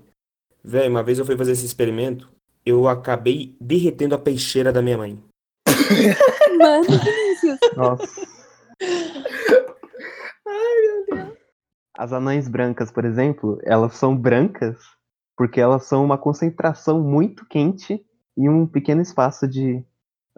Velho, 0.63 0.89
uma 0.89 1.03
vez 1.03 1.19
eu 1.19 1.25
fui 1.25 1.37
fazer 1.37 1.51
esse 1.51 1.65
experimento, 1.65 2.29
eu 2.65 2.87
acabei 2.87 3.55
derretendo 3.61 4.15
a 4.15 4.19
peixeira 4.19 4.71
da 4.71 4.81
minha 4.81 4.97
mãe. 4.97 5.19
Mano. 6.57 6.85
Nossa. 7.75 8.27
Ai, 10.45 10.81
meu 10.81 11.05
Deus. 11.09 11.36
As 11.97 12.13
anãs 12.13 12.47
brancas, 12.47 12.91
por 12.91 13.03
exemplo, 13.05 13.59
elas 13.63 13.95
são 13.95 14.15
brancas 14.15 14.77
porque 15.35 15.59
elas 15.59 15.85
são 15.85 16.03
uma 16.05 16.17
concentração 16.17 17.01
muito 17.01 17.45
quente 17.45 18.05
em 18.37 18.47
um 18.47 18.67
pequeno 18.67 19.01
espaço 19.01 19.47
de 19.47 19.83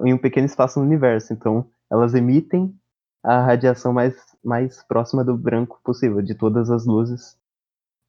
em 0.02 0.14
um 0.14 0.18
pequeno 0.18 0.46
espaço 0.46 0.80
no 0.80 0.86
universo. 0.86 1.34
Então, 1.34 1.70
elas 1.92 2.14
emitem 2.14 2.74
a 3.22 3.42
radiação 3.42 3.92
mais 3.92 4.16
mais 4.42 4.82
próxima 4.84 5.24
do 5.24 5.38
branco 5.38 5.82
possível 5.84 6.22
de 6.22 6.34
todas 6.34 6.70
as 6.70 6.86
luzes 6.86 7.38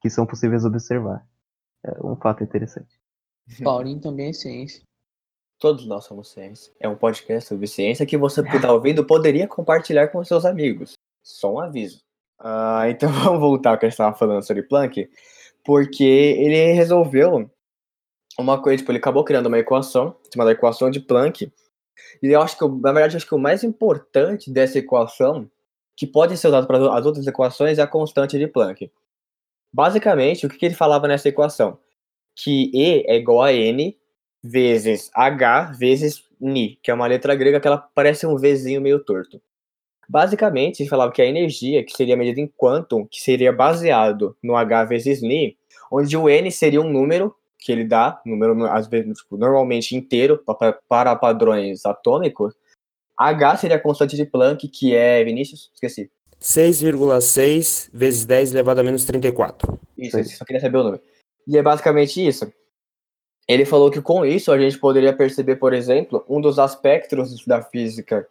que 0.01 0.09
são 0.09 0.25
possíveis 0.25 0.63
observar. 0.63 1.25
É 1.83 2.05
um 2.05 2.15
fato 2.15 2.43
interessante. 2.43 2.99
Paulinho 3.63 3.99
também 3.99 4.29
é 4.29 4.33
ciência. 4.33 4.81
Todos 5.59 5.85
nós 5.85 6.05
somos 6.05 6.31
ciência. 6.31 6.73
É 6.79 6.87
um 6.87 6.95
podcast 6.95 7.49
sobre 7.49 7.67
ciência 7.67 8.05
que 8.05 8.17
você 8.17 8.41
que 8.41 8.59
tá 8.59 8.71
ouvindo 8.71 9.05
poderia 9.05 9.47
compartilhar 9.47 10.07
com 10.07 10.23
seus 10.23 10.45
amigos. 10.45 10.93
Só 11.21 11.53
um 11.53 11.59
aviso. 11.59 12.01
Ah, 12.43 12.89
então 12.89 13.09
vamos 13.13 13.39
voltar 13.39 13.71
ao 13.71 13.77
que 13.77 13.85
a 13.85 13.89
gente 13.89 13.93
estava 13.93 14.15
falando 14.15 14.43
sobre 14.43 14.63
Planck, 14.63 15.09
porque 15.63 16.03
ele 16.03 16.73
resolveu 16.73 17.49
uma 18.39 18.61
coisa, 18.61 18.77
tipo, 18.77 18.91
ele 18.91 18.97
acabou 18.97 19.23
criando 19.23 19.45
uma 19.45 19.59
equação, 19.59 20.15
chamada 20.33 20.51
equação 20.51 20.89
de 20.89 20.99
Planck, 20.99 21.51
e 22.21 22.27
eu 22.27 22.41
acho 22.41 22.57
que, 22.57 22.67
na 22.67 22.91
verdade, 22.91 23.17
acho 23.17 23.27
que 23.27 23.35
o 23.35 23.39
mais 23.39 23.63
importante 23.63 24.51
dessa 24.51 24.79
equação, 24.79 25.49
que 25.95 26.07
pode 26.07 26.35
ser 26.37 26.47
usado 26.47 26.65
para 26.65 26.77
as 26.97 27.05
outras 27.05 27.27
equações, 27.27 27.77
é 27.77 27.81
a 27.83 27.87
constante 27.87 28.39
de 28.39 28.47
Planck. 28.47 28.91
Basicamente, 29.73 30.45
o 30.45 30.49
que, 30.49 30.57
que 30.57 30.65
ele 30.65 30.75
falava 30.75 31.07
nessa 31.07 31.29
equação? 31.29 31.77
Que 32.35 32.71
E 32.73 33.05
é 33.07 33.17
igual 33.17 33.43
a 33.43 33.53
N 33.53 33.95
vezes 34.43 35.11
H 35.13 35.73
vezes 35.77 36.23
Ni, 36.39 36.77
que 36.81 36.89
é 36.89 36.93
uma 36.93 37.05
letra 37.05 37.35
grega 37.35 37.59
que 37.59 37.67
ela 37.67 37.77
parece 37.77 38.25
um 38.25 38.35
Vzinho 38.35 38.81
meio 38.81 39.03
torto. 39.03 39.41
Basicamente, 40.11 40.81
ele 40.81 40.89
falava 40.89 41.09
que 41.09 41.21
a 41.21 41.25
energia, 41.25 41.85
que 41.85 41.95
seria 41.95 42.17
medida 42.17 42.41
em 42.41 42.47
quantum, 42.57 43.07
que 43.09 43.21
seria 43.21 43.53
baseado 43.53 44.35
no 44.43 44.57
H 44.57 44.83
vezes 44.83 45.21
Ni, 45.21 45.55
onde 45.89 46.17
o 46.17 46.27
N 46.27 46.51
seria 46.51 46.81
um 46.81 46.91
número 46.91 47.33
que 47.57 47.71
ele 47.71 47.85
dá, 47.85 48.21
número 48.25 48.65
às 48.65 48.87
vezes 48.87 49.19
tipo, 49.19 49.37
normalmente 49.37 49.95
inteiro 49.95 50.43
para 50.89 51.15
padrões 51.15 51.85
atômicos, 51.85 52.53
H 53.17 53.55
seria 53.55 53.77
a 53.77 53.79
constante 53.79 54.17
de 54.17 54.25
Planck, 54.25 54.67
que 54.67 54.93
é, 54.93 55.23
Vinícius? 55.23 55.71
Esqueci. 55.73 56.11
6,6 56.41 57.89
vezes 57.93 58.25
10 58.25 58.51
elevado 58.51 58.81
a 58.81 58.83
menos 58.83 59.05
34. 59.05 59.79
Isso, 59.97 60.19
eu 60.19 60.25
só 60.25 60.43
queria 60.43 60.59
saber 60.59 60.77
o 60.77 60.83
número. 60.83 61.03
E 61.47 61.57
é 61.57 61.63
basicamente 61.63 62.25
isso. 62.25 62.51
Ele 63.47 63.63
falou 63.63 63.89
que 63.89 64.01
com 64.01 64.25
isso 64.25 64.51
a 64.51 64.59
gente 64.59 64.77
poderia 64.77 65.15
perceber, 65.15 65.55
por 65.55 65.71
exemplo, 65.71 66.25
um 66.27 66.41
dos 66.41 66.59
aspectos 66.59 67.45
da 67.45 67.61
física 67.61 68.27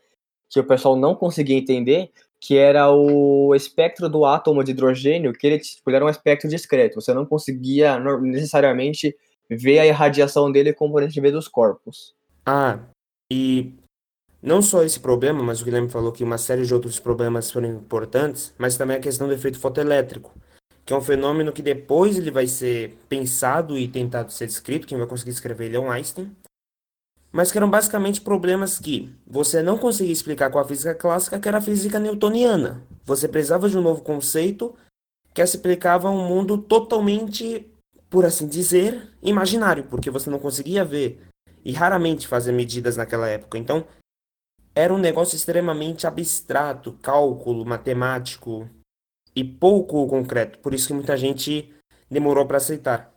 que 0.51 0.59
o 0.59 0.65
pessoal 0.65 0.97
não 0.97 1.15
conseguia 1.15 1.57
entender, 1.57 2.11
que 2.41 2.57
era 2.57 2.91
o 2.91 3.55
espectro 3.55 4.09
do 4.09 4.25
átomo 4.25 4.65
de 4.65 4.73
hidrogênio, 4.73 5.33
que 5.33 5.47
ele, 5.47 5.59
tipo, 5.59 5.89
ele 5.89 5.97
era 5.97 6.05
um 6.05 6.09
espectro 6.09 6.49
discreto. 6.49 7.01
Você 7.01 7.15
não 7.15 7.25
conseguia 7.25 7.99
necessariamente 8.21 9.17
ver 9.49 9.79
a 9.79 9.87
irradiação 9.87 10.51
dele 10.51 10.73
como 10.73 10.99
a 10.99 11.03
gente 11.03 11.21
vê 11.21 11.31
dos 11.31 11.47
corpos. 11.47 12.15
Ah, 12.45 12.81
e 13.31 13.75
não 14.43 14.63
só 14.63 14.83
esse 14.83 14.99
problema, 14.99 15.43
mas 15.43 15.61
o 15.61 15.65
Guilherme 15.65 15.89
falou 15.89 16.11
que 16.11 16.25
uma 16.25 16.39
série 16.39 16.65
de 16.65 16.75
outros 16.75 16.99
problemas 16.99 17.51
foram 17.51 17.69
importantes, 17.69 18.55
mas 18.59 18.77
também 18.77 18.97
a 18.97 19.01
questão 19.01 19.29
do 19.29 19.35
efeito 19.35 19.59
fotoelétrico, 19.59 20.33
que 20.85 20.93
é 20.93 20.97
um 20.97 21.03
fenômeno 21.03 21.53
que 21.53 21.63
depois 21.63 22.17
ele 22.17 22.31
vai 22.31 22.47
ser 22.47 22.97
pensado 23.09 23.79
e 23.79 23.87
tentado 23.87 24.33
ser 24.33 24.47
descrito, 24.47 24.87
quem 24.87 24.99
vai 24.99 25.07
conseguir 25.07 25.31
escrever 25.31 25.67
ele 25.67 25.77
é 25.77 25.81
um 25.81 25.91
Einstein, 25.91 26.35
mas 27.33 27.53
que 27.53 27.59
eram 27.59 27.71
basicamente 27.71 28.21
problemas 28.21 28.79
que 28.79 29.15
você 29.27 29.63
não 29.63 29.79
conseguia 29.79 30.13
explicar 30.13 30.51
com 30.51 30.59
a 30.59 30.65
física 30.65 30.95
clássica, 30.95 31.39
que 31.39 31.49
era 31.49 31.59
a 31.59 31.63
física 31.63 31.99
newtoniana. 31.99 32.83
Você 33.05 33.29
precisava 33.29 33.69
de 33.69 33.79
um 33.79 33.83
novo 33.83 34.03
conceito 34.03 34.75
que 35.33 35.41
explicava 35.41 36.11
um 36.11 36.27
mundo 36.27 36.59
totalmente, 36.59 37.71
por 38.09 38.25
assim 38.25 38.49
dizer, 38.49 39.13
imaginário, 39.23 39.85
porque 39.85 40.11
você 40.11 40.29
não 40.29 40.39
conseguia 40.39 40.85
ver 40.85 41.21
e 41.65 41.73
raramente 41.73 42.27
fazer 42.27 42.53
medidas 42.53 42.97
naquela 42.97 43.29
época. 43.29 43.59
Então, 43.59 43.85
era 44.75 44.93
um 44.93 44.99
negócio 44.99 45.37
extremamente 45.37 46.07
abstrato, 46.07 46.93
cálculo, 47.03 47.65
matemático 47.65 48.69
e 49.35 49.45
pouco 49.45 50.07
concreto. 50.09 50.59
Por 50.59 50.75
isso 50.75 50.89
que 50.89 50.95
muita 50.95 51.17
gente 51.17 51.73
demorou 52.11 52.47
para 52.47 52.57
aceitar. 52.57 53.13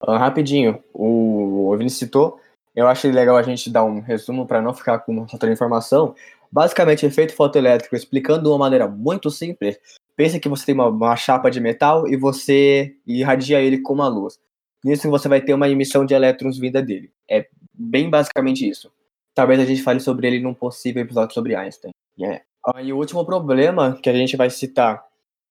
Ah, 0.00 0.18
rapidinho, 0.18 0.82
o, 0.92 1.70
o 1.70 1.76
Vini 1.76 1.90
citou, 1.90 2.40
eu 2.80 2.88
achei 2.88 3.12
legal 3.12 3.36
a 3.36 3.42
gente 3.42 3.70
dar 3.70 3.84
um 3.84 4.00
resumo 4.00 4.46
para 4.46 4.62
não 4.62 4.72
ficar 4.72 5.00
com 5.00 5.20
outra 5.20 5.52
informação. 5.52 6.14
Basicamente, 6.50 7.06
efeito 7.06 7.34
fotoelétrico, 7.34 7.94
explicando 7.94 8.42
de 8.42 8.48
uma 8.48 8.58
maneira 8.58 8.88
muito 8.88 9.30
simples. 9.30 9.78
Pensa 10.16 10.40
que 10.40 10.48
você 10.48 10.66
tem 10.66 10.74
uma, 10.74 10.88
uma 10.88 11.16
chapa 11.16 11.50
de 11.50 11.60
metal 11.60 12.08
e 12.08 12.16
você 12.16 12.96
irradia 13.06 13.60
ele 13.60 13.78
com 13.78 13.94
uma 13.94 14.08
luz. 14.08 14.38
Nisso 14.84 15.10
você 15.10 15.28
vai 15.28 15.40
ter 15.40 15.54
uma 15.54 15.68
emissão 15.68 16.04
de 16.04 16.14
elétrons 16.14 16.58
vinda 16.58 16.82
dele. 16.82 17.12
É 17.28 17.46
bem 17.72 18.08
basicamente 18.08 18.68
isso. 18.68 18.90
Talvez 19.34 19.60
a 19.60 19.64
gente 19.64 19.82
fale 19.82 20.00
sobre 20.00 20.26
ele 20.26 20.40
num 20.40 20.54
possível 20.54 21.02
episódio 21.02 21.34
sobre 21.34 21.54
Einstein. 21.54 21.92
Yeah. 22.18 22.42
Ah, 22.66 22.82
E 22.82 22.92
o 22.92 22.96
último 22.96 23.24
problema 23.24 23.98
que 24.02 24.10
a 24.10 24.12
gente 24.12 24.36
vai 24.36 24.50
citar, 24.50 25.04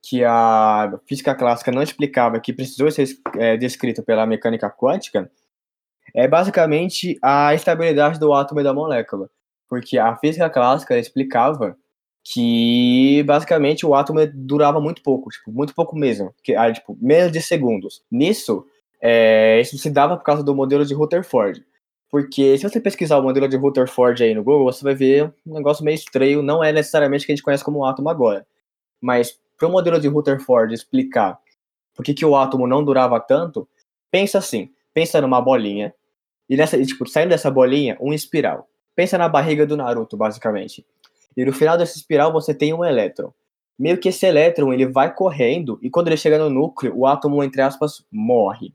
que 0.04 0.24
a 0.24 1.00
física 1.08 1.34
clássica 1.36 1.72
não 1.72 1.82
explicava, 1.82 2.40
que 2.40 2.54
precisou 2.54 2.92
ser 2.92 3.08
é, 3.38 3.56
descrito 3.56 4.04
pela 4.04 4.26
mecânica 4.26 4.70
quântica, 4.70 5.32
é 6.16 6.28
basicamente 6.28 7.18
a 7.22 7.54
estabilidade 7.54 8.20
do 8.20 8.34
átomo 8.34 8.62
e 8.62 8.64
da 8.64 8.74
molécula. 8.74 9.30
Porque 9.68 9.98
a 9.98 10.16
física 10.16 10.50
clássica 10.50 10.98
explicava 10.98 11.78
que 12.24 13.24
basicamente 13.24 13.86
o 13.86 13.96
átomo 13.96 14.20
durava 14.34 14.80
muito 14.80 15.02
pouco, 15.02 15.30
tipo, 15.30 15.52
muito 15.52 15.74
pouco 15.74 15.96
mesmo, 15.96 16.34
que 16.44 16.56
ah, 16.56 16.72
tipo, 16.72 16.98
menos 17.02 17.32
de 17.32 17.42
segundos. 17.42 18.04
Nisso, 18.12 18.66
é, 19.02 19.60
isso 19.62 19.78
se 19.78 19.90
dava 19.90 20.18
por 20.18 20.24
causa 20.24 20.44
do 20.44 20.56
modelo 20.56 20.86
de 20.86 20.94
Rutherford. 20.94 21.64
Porque 22.10 22.58
se 22.58 22.68
você 22.68 22.82
pesquisar 22.82 23.20
o 23.20 23.24
modelo 23.24 23.48
de 23.48 23.56
Rutherford 23.56 24.24
aí 24.24 24.34
no 24.34 24.44
Google, 24.44 24.66
você 24.66 24.84
vai 24.84 24.96
ver 24.96 25.32
um 25.46 25.54
negócio 25.54 25.86
meio 25.86 25.96
estranho, 25.96 26.42
não 26.42 26.64
é 26.64 26.72
necessariamente 26.72 27.24
o 27.24 27.26
que 27.28 27.32
a 27.32 27.36
gente 27.36 27.44
conhece 27.44 27.64
como 27.64 27.86
átomo 27.86 28.10
agora. 28.10 28.46
Mas 29.00 29.40
para 29.58 29.68
o 29.68 29.72
modelo 29.72 30.00
de 30.00 30.08
Rutherford 30.08 30.74
explicar 30.74 31.40
por 31.96 32.04
que, 32.04 32.14
que 32.14 32.26
o 32.26 32.36
átomo 32.36 32.66
não 32.66 32.84
durava 32.84 33.20
tanto, 33.20 33.68
pensa 34.10 34.38
assim, 34.40 34.72
pensa 34.94 35.22
numa 35.22 35.42
bolinha, 35.42 35.94
e 36.50 36.58
nessa, 36.58 36.78
e, 36.78 36.86
tipo, 36.86 37.08
saindo 37.08 37.30
dessa 37.30 37.52
bolinha, 37.52 37.98
um 38.02 38.12
espiral. 38.12 38.68
Pensa 38.96 39.18
na 39.18 39.30
barriga 39.30 39.66
do 39.66 39.78
Naruto, 39.78 40.18
basicamente. 40.18 40.86
E 41.38 41.46
no 41.46 41.54
final 41.54 41.78
dessa 41.78 41.96
espiral 41.96 42.34
você 42.34 42.54
tem 42.54 42.74
um 42.74 42.84
elétron. 42.84 43.32
Meio 43.78 43.98
que 43.98 44.10
esse 44.10 44.26
elétron 44.26 44.74
ele 44.74 44.88
vai 44.88 45.14
correndo 45.14 45.80
e 45.82 45.90
quando 45.90 46.08
ele 46.08 46.18
chega 46.18 46.38
no 46.38 46.50
núcleo, 46.50 46.94
o 46.98 47.06
átomo, 47.06 47.44
entre 47.44 47.62
aspas, 47.62 48.04
morre. 48.12 48.74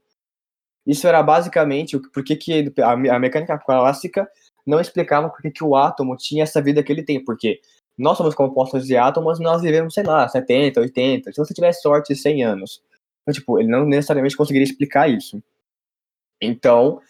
Isso 0.86 1.06
era 1.06 1.22
basicamente 1.22 1.96
o 1.96 2.10
porque 2.12 2.36
que 2.36 2.72
a, 2.80 2.92
a 2.92 3.18
mecânica 3.18 3.58
clássica 3.58 4.28
não 4.66 4.80
explicava 4.80 5.28
por 5.28 5.42
que, 5.42 5.50
que 5.50 5.64
o 5.64 5.76
átomo 5.76 6.16
tinha 6.16 6.42
essa 6.42 6.62
vida 6.62 6.82
que 6.82 6.90
ele 6.90 7.02
tem, 7.02 7.22
porque 7.22 7.60
nós 7.98 8.16
somos 8.16 8.34
compostos 8.34 8.86
de 8.86 8.96
átomos, 8.96 9.38
nós 9.38 9.62
vivemos, 9.62 9.94
sei 9.94 10.04
lá, 10.04 10.26
70, 10.26 10.80
80, 10.80 11.32
se 11.32 11.38
você 11.38 11.54
tiver 11.54 11.72
sorte, 11.72 12.14
100 12.14 12.44
anos. 12.44 12.82
Então, 13.22 13.34
tipo, 13.34 13.58
ele 13.58 13.68
não 13.68 13.84
necessariamente 13.84 14.36
conseguiria 14.36 14.64
explicar 14.64 15.08
isso. 15.08 15.42
Então, 16.40 17.00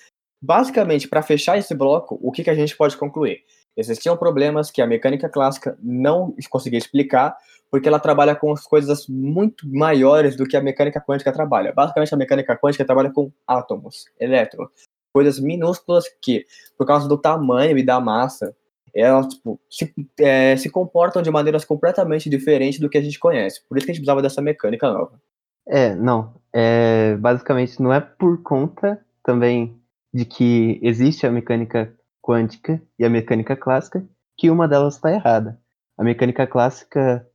basicamente, 0.45 1.09
para 1.09 1.23
fechar 1.23 1.57
esse 1.57 1.75
bloco, 1.75 2.19
o 2.23 2.31
que, 2.31 2.45
que 2.45 2.51
a 2.51 2.55
gente 2.55 2.77
pode 2.77 2.97
concluir? 2.97 3.41
Existiam 3.77 4.17
problemas 4.17 4.71
que 4.71 4.83
a 4.83 4.87
mecânica 4.87 5.29
clássica 5.29 5.77
não 5.83 6.35
conseguia 6.51 6.79
explicar, 6.79 7.37
porque 7.71 7.89
ela 7.89 7.99
trabalha 7.99 8.37
com 8.37 8.55
coisas 8.69 9.09
muito 9.09 9.67
maiores 9.67 10.37
do 10.37 10.47
que 10.47 10.57
a 10.57 10.61
mecânica 10.61 11.01
quântica 11.01 11.33
trabalha. 11.33 11.73
Basicamente, 11.73 12.15
a 12.15 12.19
mecânica 12.19 12.57
quântica 12.57 12.85
trabalha 12.85 13.11
com 13.11 13.33
átomos, 13.47 14.05
elétrons, 14.21 14.69
coisas 15.13 15.41
minúsculas 15.41 16.05
que, 16.23 16.45
por 16.77 16.87
causa 16.87 17.09
do 17.09 17.19
tamanho 17.19 17.79
e 17.79 17.83
da 17.83 17.99
massa, 17.99 18.55
elas 18.95 19.27
tipo, 19.29 19.59
se, 19.69 19.93
é, 20.21 20.57
se 20.57 20.71
comportam 20.71 21.23
de 21.23 21.31
maneiras 21.31 21.65
completamente 21.65 22.29
diferentes 22.29 22.79
do 22.79 22.89
que 22.89 22.99
a 22.99 23.03
gente 23.03 23.19
conhece. 23.19 23.67
Por 23.67 23.77
isso 23.77 23.87
que 23.87 23.91
a 23.91 23.95
gente 23.95 24.03
precisava 24.03 24.23
dessa 24.23 24.43
mecânica 24.43 24.93
nova. 24.93 25.19
É, 25.67 25.95
não. 25.95 26.35
É, 26.53 27.17
basicamente, 27.17 27.83
não 27.83 27.93
é 27.93 28.01
por 28.01 28.43
conta 28.43 29.01
também 29.25 29.83
de 30.15 30.25
que 30.25 30.79
existe 30.81 31.27
a 31.27 31.33
mecânica 31.33 31.93
quântica 32.23 32.81
e 32.97 33.05
a 33.05 33.11
mecânica 33.11 33.57
clássica 33.57 34.09
que 34.39 34.49
uma 34.49 34.69
delas 34.69 34.95
está 34.95 35.13
errada. 35.13 35.61
A 35.99 36.05
mecânica 36.05 36.47
clássica 36.47 37.29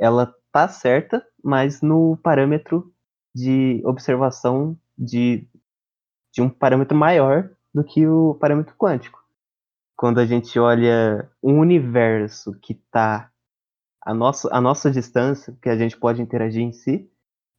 ela 0.00 0.34
tá 0.50 0.66
certa, 0.66 1.22
mas 1.44 1.82
no 1.82 2.16
parâmetro 2.22 2.90
de 3.34 3.82
observação 3.84 4.78
de, 4.96 5.46
de 6.32 6.40
um 6.40 6.48
parâmetro 6.48 6.96
maior 6.96 7.50
do 7.72 7.84
que 7.84 8.06
o 8.06 8.34
parâmetro 8.34 8.74
quântico. 8.76 9.22
Quando 9.94 10.18
a 10.18 10.24
gente 10.24 10.58
olha 10.58 11.30
um 11.42 11.58
universo 11.60 12.58
que 12.60 12.72
está 12.72 13.30
a 14.00 14.14
nossa, 14.14 14.48
a 14.50 14.60
nossa 14.60 14.90
distância, 14.90 15.56
que 15.60 15.68
a 15.68 15.76
gente 15.76 15.98
pode 15.98 16.22
interagir 16.22 16.62
em 16.62 16.72
si, 16.72 17.10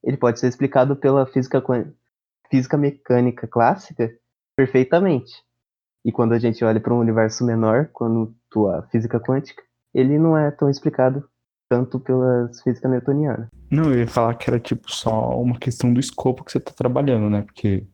ele 0.02 0.16
pode 0.16 0.40
ser 0.40 0.48
explicado 0.48 0.96
pela 0.96 1.26
física, 1.26 1.62
física 2.50 2.76
mecânica 2.76 3.46
clássica 3.46 4.12
perfeitamente. 4.56 5.42
E 6.04 6.12
quando 6.12 6.32
a 6.32 6.38
gente 6.38 6.64
olha 6.64 6.80
para 6.80 6.94
um 6.94 7.00
universo 7.00 7.44
menor, 7.44 7.88
quando 7.92 8.34
a 8.72 8.82
física 8.88 9.18
quântica, 9.18 9.62
ele 9.94 10.18
não 10.18 10.36
é 10.36 10.50
tão 10.50 10.68
explicado 10.68 11.28
tanto 11.68 11.98
pela 11.98 12.50
física 12.62 12.88
newtoniana. 12.88 13.48
Não, 13.70 13.90
eu 13.92 14.00
ia 14.00 14.06
falar 14.06 14.34
que 14.34 14.48
era 14.48 14.60
tipo 14.60 14.92
só 14.92 15.40
uma 15.40 15.58
questão 15.58 15.92
do 15.92 15.98
escopo 15.98 16.44
que 16.44 16.52
você 16.52 16.58
está 16.58 16.72
trabalhando, 16.72 17.30
né? 17.30 17.42
Porque 17.42 17.86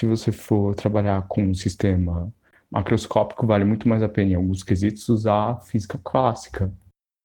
se 0.00 0.06
você 0.06 0.30
for 0.30 0.74
trabalhar 0.74 1.26
com 1.26 1.42
um 1.42 1.54
sistema 1.54 2.32
macroscópico, 2.70 3.46
vale 3.46 3.64
muito 3.64 3.88
mais 3.88 4.02
a 4.02 4.08
pena 4.08 4.32
em 4.32 4.34
alguns 4.36 4.62
quesitos 4.62 5.08
usar 5.08 5.50
a 5.50 5.60
física 5.60 5.98
clássica. 6.02 6.72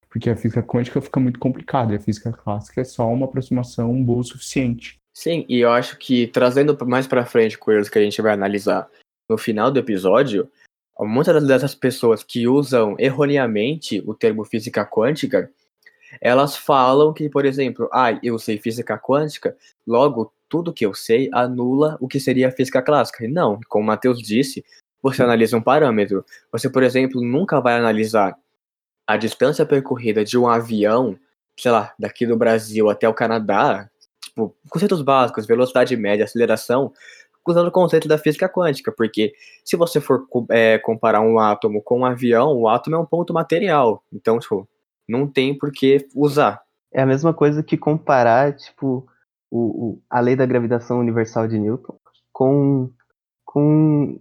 Porque 0.08 0.30
a 0.30 0.36
física 0.36 0.62
quântica 0.62 1.00
fica 1.00 1.20
muito 1.20 1.38
complicada 1.38 1.92
e 1.92 1.96
a 1.96 2.00
física 2.00 2.32
clássica 2.32 2.80
é 2.80 2.84
só 2.84 3.08
uma 3.08 3.26
aproximação 3.26 4.02
boa 4.02 4.20
o 4.20 4.24
suficiente. 4.24 4.98
Sim, 5.14 5.46
e 5.48 5.60
eu 5.60 5.70
acho 5.70 5.96
que 5.96 6.26
trazendo 6.26 6.76
mais 6.84 7.06
para 7.06 7.24
frente 7.24 7.56
coisas 7.56 7.88
que 7.88 7.98
a 7.98 8.02
gente 8.02 8.20
vai 8.20 8.32
analisar 8.32 8.88
no 9.28 9.38
final 9.38 9.70
do 9.70 9.78
episódio, 9.78 10.50
muitas 10.98 11.46
dessas 11.46 11.72
pessoas 11.72 12.24
que 12.24 12.48
usam 12.48 12.96
erroneamente 12.98 14.02
o 14.06 14.12
termo 14.12 14.44
física 14.44 14.84
quântica, 14.84 15.50
elas 16.20 16.56
falam 16.56 17.12
que, 17.12 17.28
por 17.28 17.44
exemplo, 17.44 17.88
ah, 17.92 18.18
eu 18.22 18.38
sei 18.40 18.58
física 18.58 18.98
quântica, 18.98 19.56
logo 19.86 20.32
tudo 20.48 20.72
que 20.72 20.84
eu 20.84 20.92
sei 20.94 21.30
anula 21.32 21.96
o 22.00 22.08
que 22.08 22.18
seria 22.18 22.50
física 22.50 22.82
clássica. 22.82 23.24
E 23.24 23.28
não, 23.28 23.60
como 23.68 23.84
o 23.84 23.86
Matheus 23.86 24.20
disse, 24.20 24.64
você 25.00 25.22
analisa 25.22 25.56
um 25.56 25.62
parâmetro. 25.62 26.24
Você, 26.52 26.68
por 26.68 26.82
exemplo, 26.82 27.20
nunca 27.20 27.60
vai 27.60 27.74
analisar 27.74 28.36
a 29.06 29.16
distância 29.16 29.64
percorrida 29.66 30.24
de 30.24 30.38
um 30.38 30.48
avião, 30.48 31.18
sei 31.58 31.70
lá, 31.70 31.92
daqui 31.98 32.26
do 32.26 32.36
Brasil 32.36 32.88
até 32.88 33.08
o 33.08 33.14
Canadá, 33.14 33.88
tipo, 34.34 34.54
conceitos 34.68 35.00
básicos, 35.00 35.46
velocidade 35.46 35.96
média, 35.96 36.24
aceleração, 36.24 36.92
usando 37.46 37.68
o 37.68 37.72
conceito 37.72 38.08
da 38.08 38.18
física 38.18 38.48
quântica, 38.48 38.90
porque 38.90 39.32
se 39.64 39.76
você 39.76 40.00
for 40.00 40.26
é, 40.50 40.78
comparar 40.78 41.20
um 41.20 41.38
átomo 41.38 41.82
com 41.82 42.00
um 42.00 42.04
avião, 42.04 42.56
o 42.56 42.68
átomo 42.68 42.96
é 42.96 42.98
um 42.98 43.06
ponto 43.06 43.32
material, 43.32 44.02
então, 44.12 44.38
tipo, 44.38 44.68
não 45.08 45.26
tem 45.26 45.56
por 45.56 45.70
que 45.70 46.06
usar. 46.14 46.62
É 46.92 47.02
a 47.02 47.06
mesma 47.06 47.34
coisa 47.34 47.62
que 47.62 47.76
comparar, 47.76 48.56
tipo, 48.56 49.06
o, 49.50 49.58
o, 49.58 50.02
a 50.08 50.20
lei 50.20 50.34
da 50.34 50.46
gravitação 50.46 50.98
universal 50.98 51.46
de 51.46 51.58
Newton 51.58 51.96
com, 52.32 52.90
com 53.44 54.18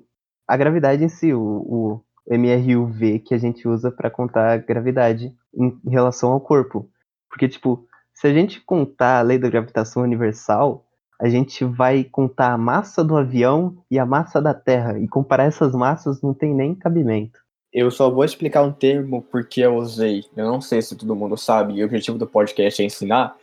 a 0.47 0.57
gravidade 0.57 1.03
em 1.03 1.09
si. 1.09 1.33
O, 1.33 1.41
o, 1.41 2.03
MRUV 2.25 3.19
que 3.19 3.33
a 3.33 3.37
gente 3.37 3.67
usa 3.67 3.91
para 3.91 4.09
contar 4.09 4.53
a 4.53 4.57
gravidade 4.57 5.35
em 5.53 5.77
relação 5.89 6.31
ao 6.31 6.39
corpo. 6.39 6.89
Porque, 7.29 7.49
tipo, 7.49 7.85
se 8.13 8.27
a 8.27 8.33
gente 8.33 8.61
contar 8.61 9.19
a 9.19 9.21
lei 9.21 9.37
da 9.37 9.49
gravitação 9.49 10.03
universal, 10.03 10.85
a 11.19 11.29
gente 11.29 11.63
vai 11.63 12.03
contar 12.03 12.53
a 12.53 12.57
massa 12.57 13.03
do 13.03 13.15
avião 13.15 13.77
e 13.89 13.97
a 13.97 14.05
massa 14.05 14.41
da 14.41 14.53
Terra. 14.53 14.99
E 14.99 15.07
comparar 15.07 15.45
essas 15.45 15.73
massas 15.73 16.21
não 16.21 16.33
tem 16.33 16.53
nem 16.53 16.75
cabimento. 16.75 17.39
Eu 17.71 17.89
só 17.89 18.09
vou 18.09 18.23
explicar 18.23 18.61
um 18.61 18.71
termo 18.71 19.23
porque 19.31 19.61
eu 19.61 19.75
usei. 19.75 20.23
Eu 20.35 20.45
não 20.45 20.61
sei 20.61 20.81
se 20.81 20.95
todo 20.95 21.15
mundo 21.15 21.35
sabe, 21.37 21.73
e 21.73 21.81
o 21.81 21.85
objetivo 21.85 22.17
do 22.17 22.27
podcast 22.27 22.81
é 22.81 22.85
ensinar. 22.85 23.35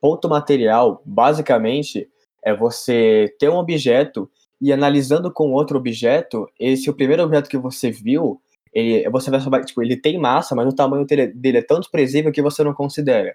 Ponto 0.00 0.28
material, 0.28 1.02
basicamente, 1.04 2.08
é 2.44 2.54
você 2.54 3.34
ter 3.38 3.48
um 3.48 3.56
objeto 3.56 4.30
e 4.60 4.72
analisando 4.72 5.32
com 5.32 5.52
outro 5.52 5.78
objeto, 5.78 6.48
esse 6.58 6.90
o 6.90 6.94
primeiro 6.94 7.22
objeto 7.22 7.48
que 7.48 7.56
você 7.56 7.90
viu, 7.90 8.40
ele, 8.72 9.08
você 9.10 9.30
vai 9.30 9.40
saber, 9.40 9.64
tipo, 9.64 9.82
ele 9.82 9.96
tem 9.96 10.18
massa, 10.18 10.54
mas 10.54 10.66
o 10.66 10.74
tamanho 10.74 11.06
dele, 11.06 11.28
dele 11.28 11.58
é 11.58 11.62
tão 11.62 11.80
desprezível 11.80 12.32
que 12.32 12.42
você 12.42 12.62
não 12.62 12.74
considera. 12.74 13.34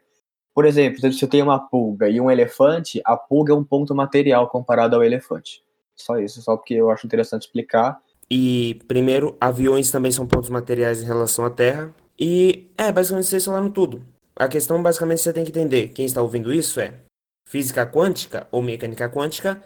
Por 0.53 0.65
exemplo, 0.65 1.11
se 1.11 1.23
eu 1.23 1.29
tenho 1.29 1.45
uma 1.45 1.59
pulga 1.59 2.07
e 2.07 2.21
um 2.21 2.29
elefante, 2.29 3.01
a 3.03 3.17
pulga 3.17 3.53
é 3.53 3.55
um 3.55 3.63
ponto 3.63 3.95
material 3.95 4.47
comparado 4.47 4.95
ao 4.95 5.03
elefante. 5.03 5.63
Só 5.95 6.17
isso, 6.19 6.41
só 6.41 6.55
porque 6.55 6.75
eu 6.75 6.89
acho 6.89 7.05
interessante 7.05 7.43
explicar. 7.43 7.99
E, 8.29 8.79
primeiro, 8.87 9.35
aviões 9.39 9.91
também 9.91 10.11
são 10.11 10.27
pontos 10.27 10.49
materiais 10.49 11.01
em 11.01 11.05
relação 11.05 11.45
à 11.45 11.49
Terra. 11.49 11.93
E, 12.19 12.71
é, 12.77 12.91
basicamente 12.91 13.27
vocês 13.27 13.45
falaram 13.45 13.69
tudo. 13.69 14.03
A 14.35 14.47
questão, 14.47 14.81
basicamente, 14.81 15.21
você 15.21 15.33
tem 15.33 15.43
que 15.43 15.51
entender. 15.51 15.89
Quem 15.89 16.05
está 16.05 16.21
ouvindo 16.21 16.53
isso 16.53 16.79
é 16.79 16.93
física 17.47 17.85
quântica 17.85 18.47
ou 18.51 18.61
mecânica 18.61 19.09
quântica 19.09 19.61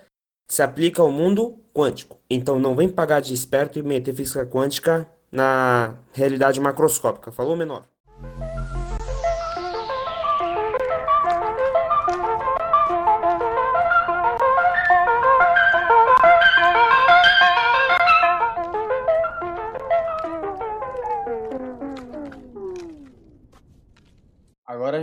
se 0.49 0.61
aplica 0.61 1.01
ao 1.01 1.11
mundo 1.11 1.59
quântico. 1.73 2.17
Então, 2.29 2.59
não 2.59 2.75
vem 2.75 2.89
pagar 2.89 3.21
de 3.21 3.33
esperto 3.33 3.77
e 3.77 3.83
meter 3.83 4.15
física 4.15 4.45
quântica 4.45 5.07
na 5.31 5.95
realidade 6.13 6.59
macroscópica. 6.59 7.31
Falou, 7.31 7.55
menor? 7.55 7.85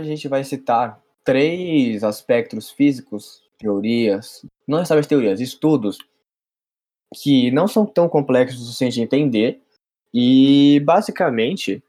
Gente 0.05 0.27
vai 0.27 0.43
citar 0.43 1.01
três 1.23 2.03
aspectos 2.03 2.69
físicos, 2.69 3.41
teorias, 3.57 4.45
não 4.67 4.77
necessariamente 4.77 5.09
teorias, 5.09 5.39
estudos, 5.39 5.97
que 7.15 7.51
não 7.51 7.67
são 7.67 7.85
tão 7.85 8.07
complexos 8.09 8.69
assim 8.69 8.89
de 8.89 9.01
entender, 9.01 9.61
e 10.13 10.79
basicamente 10.85 11.83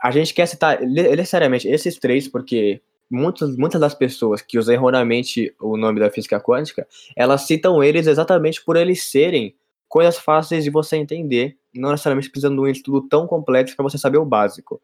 a 0.00 0.10
gente 0.10 0.32
quer 0.32 0.46
citar 0.46 0.80
necessariamente 0.80 1.68
esses 1.68 1.98
três, 1.98 2.28
porque 2.28 2.80
muitas, 3.10 3.56
muitas 3.56 3.80
das 3.80 3.94
pessoas 3.94 4.42
que 4.42 4.58
usam 4.58 4.74
erroneamente 4.74 5.54
o 5.60 5.76
nome 5.76 6.00
da 6.00 6.10
física 6.10 6.40
quântica, 6.40 6.86
elas 7.16 7.42
citam 7.42 7.82
eles 7.82 8.06
exatamente 8.06 8.64
por 8.64 8.76
eles 8.76 9.04
serem 9.04 9.54
coisas 9.88 10.18
fáceis 10.18 10.64
de 10.64 10.70
você 10.70 10.96
entender, 10.96 11.56
não 11.74 11.90
necessariamente 11.90 12.30
precisando 12.30 12.56
de 12.56 12.60
um 12.60 12.66
estudo 12.68 13.08
tão 13.08 13.26
complexo 13.26 13.74
para 13.74 13.82
você 13.82 13.98
saber 13.98 14.18
o 14.18 14.24
básico. 14.24 14.80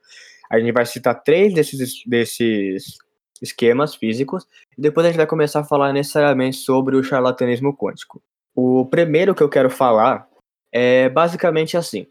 A 0.54 0.60
gente 0.60 0.72
vai 0.72 0.86
citar 0.86 1.22
três 1.22 1.52
desses, 1.52 2.02
desses 2.06 2.96
esquemas 3.42 3.94
físicos 3.94 4.46
e 4.76 4.80
depois 4.80 5.04
a 5.04 5.08
gente 5.10 5.16
vai 5.16 5.26
começar 5.26 5.60
a 5.60 5.64
falar 5.64 5.92
necessariamente 5.92 6.56
sobre 6.56 6.96
o 6.96 7.02
charlatanismo 7.02 7.76
quântico. 7.76 8.22
O 8.54 8.86
primeiro 8.86 9.34
que 9.34 9.42
eu 9.42 9.48
quero 9.48 9.68
falar 9.68 10.28
é 10.72 11.08
basicamente 11.08 11.76
assim. 11.76 12.06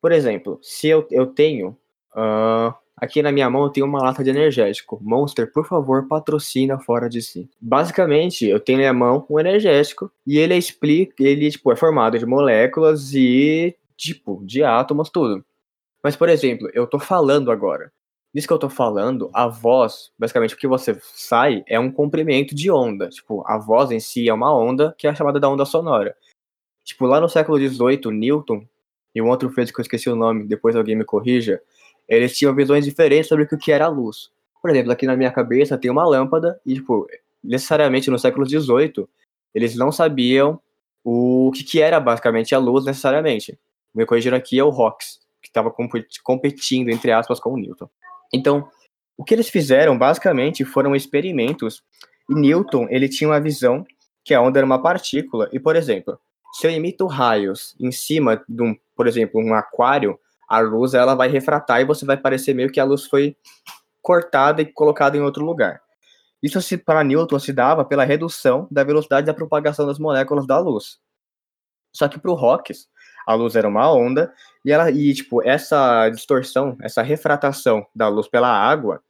Por 0.00 0.12
exemplo, 0.12 0.58
se 0.62 0.88
eu, 0.88 1.06
eu 1.10 1.26
tenho. 1.26 1.76
Uh, 2.14 2.74
aqui 2.96 3.22
na 3.22 3.30
minha 3.30 3.48
mão 3.48 3.64
eu 3.64 3.70
tenho 3.70 3.86
uma 3.86 4.02
lata 4.02 4.24
de 4.24 4.30
energético. 4.30 4.98
Monster, 5.02 5.52
por 5.52 5.66
favor, 5.66 6.08
patrocina 6.08 6.78
fora 6.78 7.08
de 7.08 7.22
si. 7.22 7.48
Basicamente, 7.60 8.46
eu 8.46 8.58
tenho 8.58 8.78
na 8.78 8.82
minha 8.82 8.92
mão 8.92 9.26
um 9.30 9.38
energético 9.38 10.10
e 10.26 10.38
ele 10.38 10.56
explica, 10.56 11.22
ele 11.22 11.50
tipo, 11.50 11.70
é 11.70 11.76
formado 11.76 12.18
de 12.18 12.26
moléculas 12.26 13.14
e 13.14 13.76
tipo, 13.96 14.42
de 14.44 14.62
átomos, 14.62 15.08
tudo. 15.08 15.44
Mas, 16.02 16.16
por 16.16 16.28
exemplo, 16.28 16.68
eu 16.72 16.86
tô 16.86 16.98
falando 16.98 17.50
agora. 17.50 17.92
Nisso 18.34 18.46
que 18.46 18.52
eu 18.52 18.58
tô 18.58 18.68
falando, 18.68 19.30
a 19.32 19.48
voz, 19.48 20.12
basicamente 20.18 20.54
o 20.54 20.58
que 20.58 20.66
você 20.66 20.98
sai 21.00 21.64
é 21.66 21.80
um 21.80 21.90
comprimento 21.90 22.54
de 22.54 22.70
onda. 22.70 23.08
Tipo, 23.08 23.42
a 23.46 23.56
voz 23.56 23.90
em 23.90 23.98
si 23.98 24.28
é 24.28 24.34
uma 24.34 24.54
onda 24.54 24.94
que 24.98 25.06
é 25.06 25.14
chamada 25.14 25.40
da 25.40 25.48
onda 25.48 25.64
sonora. 25.64 26.14
Tipo, 26.84 27.06
lá 27.06 27.20
no 27.20 27.28
século 27.28 27.58
XVIII, 27.58 28.12
Newton 28.12 28.66
e 29.14 29.22
um 29.22 29.28
outro 29.28 29.48
físico 29.50 29.76
que 29.76 29.80
eu 29.80 29.84
esqueci 29.84 30.10
o 30.10 30.14
nome, 30.14 30.44
depois 30.44 30.76
alguém 30.76 30.94
me 30.94 31.04
corrija, 31.04 31.60
eles 32.06 32.36
tinham 32.36 32.54
visões 32.54 32.84
diferentes 32.84 33.28
sobre 33.28 33.44
o 33.44 33.58
que 33.58 33.72
era 33.72 33.86
a 33.86 33.88
luz. 33.88 34.30
Por 34.60 34.70
exemplo, 34.70 34.92
aqui 34.92 35.06
na 35.06 35.16
minha 35.16 35.32
cabeça 35.32 35.78
tem 35.78 35.90
uma 35.90 36.06
lâmpada 36.06 36.60
e, 36.66 36.74
tipo, 36.74 37.08
necessariamente 37.42 38.10
no 38.10 38.18
século 38.18 38.46
XVIII, 38.46 39.08
eles 39.54 39.74
não 39.76 39.90
sabiam 39.90 40.60
o 41.02 41.50
que, 41.54 41.64
que 41.64 41.80
era 41.80 41.98
basicamente 41.98 42.54
a 42.54 42.58
luz 42.58 42.84
necessariamente. 42.84 43.58
Me 43.94 44.04
corrigiram 44.04 44.36
aqui 44.36 44.58
é 44.58 44.64
o 44.64 44.70
que 44.70 45.04
estava 45.56 45.74
competindo, 46.22 46.88
entre 46.90 47.10
aspas, 47.12 47.40
com 47.40 47.52
o 47.52 47.56
Newton. 47.56 47.88
Então, 48.32 48.68
o 49.16 49.24
que 49.24 49.34
eles 49.34 49.48
fizeram, 49.48 49.96
basicamente, 49.96 50.64
foram 50.64 50.94
experimentos, 50.94 51.82
e 52.28 52.34
Newton, 52.34 52.86
ele 52.90 53.08
tinha 53.08 53.28
uma 53.28 53.40
visão 53.40 53.84
que 54.24 54.34
a 54.34 54.40
onda 54.40 54.58
era 54.58 54.66
uma 54.66 54.82
partícula, 54.82 55.48
e, 55.52 55.58
por 55.58 55.76
exemplo, 55.76 56.18
se 56.52 56.66
eu 56.66 56.70
emito 56.70 57.06
raios 57.06 57.76
em 57.78 57.90
cima 57.92 58.42
de 58.48 58.62
um, 58.62 58.76
por 58.94 59.06
exemplo, 59.06 59.40
um 59.40 59.54
aquário, 59.54 60.18
a 60.48 60.60
luz 60.60 60.94
ela 60.94 61.14
vai 61.14 61.28
refratar 61.28 61.80
e 61.80 61.84
você 61.84 62.06
vai 62.06 62.16
parecer 62.16 62.54
meio 62.54 62.70
que 62.70 62.80
a 62.80 62.84
luz 62.84 63.06
foi 63.06 63.36
cortada 64.00 64.62
e 64.62 64.66
colocada 64.66 65.16
em 65.16 65.20
outro 65.20 65.44
lugar. 65.44 65.82
Isso 66.42 66.60
se 66.62 66.78
para 66.78 67.02
Newton 67.02 67.38
se 67.38 67.52
dava 67.52 67.84
pela 67.84 68.04
redução 68.04 68.68
da 68.70 68.84
velocidade 68.84 69.26
da 69.26 69.34
propagação 69.34 69.86
das 69.86 69.98
moléculas 69.98 70.46
da 70.46 70.58
luz. 70.58 70.98
Só 71.92 72.08
que 72.08 72.18
para 72.18 72.30
o 72.30 72.36
Hawkes, 72.36 72.88
a 73.26 73.34
luz 73.34 73.56
era 73.56 73.68
uma 73.68 73.92
onda 73.92 74.32
e 74.64 74.70
ela 74.70 74.90
e 74.90 75.12
tipo 75.12 75.42
essa 75.42 76.08
distorção, 76.08 76.76
essa 76.80 77.02
refratação 77.02 77.86
da 77.94 78.08
luz 78.08 78.28
pela 78.28 78.48
água, 78.48 79.02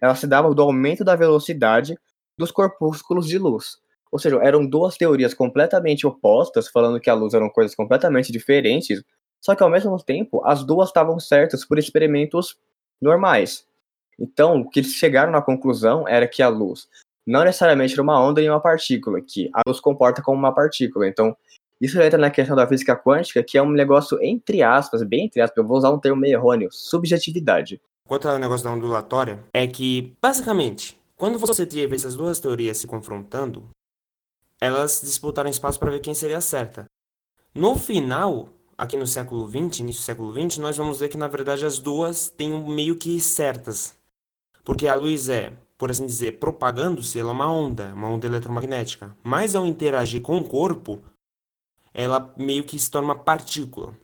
ela 0.00 0.14
se 0.14 0.26
dava 0.26 0.52
do 0.54 0.62
aumento 0.62 1.04
da 1.04 1.14
velocidade 1.14 1.98
dos 2.36 2.50
corpúsculos 2.50 3.26
de 3.26 3.38
luz. 3.38 3.76
Ou 4.10 4.18
seja, 4.18 4.38
eram 4.42 4.66
duas 4.66 4.96
teorias 4.96 5.34
completamente 5.34 6.06
opostas, 6.06 6.68
falando 6.68 7.00
que 7.00 7.10
a 7.10 7.14
luz 7.14 7.34
eram 7.34 7.50
coisas 7.50 7.74
completamente 7.74 8.32
diferentes, 8.32 9.02
só 9.40 9.54
que 9.54 9.62
ao 9.62 9.68
mesmo 9.68 9.96
tempo 10.02 10.42
as 10.46 10.64
duas 10.64 10.88
estavam 10.88 11.20
certas 11.20 11.64
por 11.64 11.78
experimentos 11.78 12.56
normais. 13.00 13.66
Então, 14.18 14.60
o 14.60 14.68
que 14.68 14.80
eles 14.80 14.94
chegaram 14.94 15.30
na 15.30 15.42
conclusão 15.42 16.08
era 16.08 16.26
que 16.26 16.42
a 16.42 16.48
luz 16.48 16.88
não 17.26 17.44
necessariamente 17.44 17.92
era 17.92 18.02
uma 18.02 18.18
onda 18.18 18.40
nem 18.40 18.48
uma 18.48 18.60
partícula, 18.60 19.20
que 19.20 19.50
a 19.52 19.60
luz 19.66 19.80
comporta 19.80 20.22
como 20.22 20.38
uma 20.38 20.54
partícula. 20.54 21.06
Então, 21.06 21.36
isso 21.80 22.00
entra 22.00 22.18
na 22.18 22.30
questão 22.30 22.56
da 22.56 22.66
física 22.66 22.96
quântica, 22.96 23.42
que 23.42 23.56
é 23.56 23.62
um 23.62 23.70
negócio 23.70 24.18
entre 24.22 24.62
aspas, 24.62 25.02
bem 25.02 25.26
entre 25.26 25.40
aspas, 25.40 25.56
eu 25.56 25.66
vou 25.66 25.78
usar 25.78 25.90
um 25.90 25.98
termo 25.98 26.20
meio 26.20 26.34
errôneo, 26.34 26.68
subjetividade. 26.72 27.80
Quanto 28.06 28.28
ao 28.28 28.38
negócio 28.38 28.64
da 28.64 28.72
ondulatória, 28.72 29.44
é 29.52 29.66
que, 29.66 30.16
basicamente, 30.20 30.98
quando 31.16 31.38
você 31.38 31.66
teve 31.66 31.94
essas 31.94 32.14
duas 32.14 32.40
teorias 32.40 32.78
se 32.78 32.86
confrontando, 32.86 33.68
elas 34.60 35.00
disputaram 35.04 35.50
espaço 35.50 35.78
para 35.78 35.90
ver 35.90 36.00
quem 36.00 36.14
seria 36.14 36.40
certa. 36.40 36.86
No 37.54 37.76
final, 37.76 38.48
aqui 38.76 38.96
no 38.96 39.06
século 39.06 39.46
XX, 39.46 39.80
início 39.80 40.02
do 40.02 40.04
século 40.04 40.32
XX, 40.32 40.58
nós 40.58 40.76
vamos 40.76 41.00
ver 41.00 41.08
que, 41.08 41.16
na 41.16 41.28
verdade, 41.28 41.66
as 41.66 41.78
duas 41.78 42.28
têm 42.30 42.50
meio 42.68 42.96
que 42.96 43.20
certas. 43.20 43.94
Porque 44.64 44.88
a 44.88 44.94
luz 44.94 45.28
é, 45.28 45.52
por 45.78 45.92
assim 45.92 46.04
dizer, 46.04 46.38
propagando-se, 46.38 47.20
ela 47.20 47.30
é 47.30 47.32
uma 47.32 47.50
onda, 47.50 47.94
uma 47.94 48.08
onda 48.08 48.26
eletromagnética. 48.26 49.16
Mas 49.22 49.54
ao 49.54 49.64
interagir 49.64 50.20
com 50.20 50.36
o 50.36 50.44
corpo, 50.44 51.00
ela 51.92 52.32
meio 52.36 52.64
que 52.64 52.78
se 52.78 52.90
torna 52.90 53.08
uma 53.08 53.18
partícula. 53.18 53.94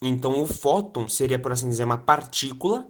Então 0.00 0.42
o 0.42 0.46
fóton 0.46 1.08
seria, 1.08 1.38
por 1.38 1.52
assim 1.52 1.68
dizer, 1.68 1.84
uma 1.84 1.98
partícula, 1.98 2.86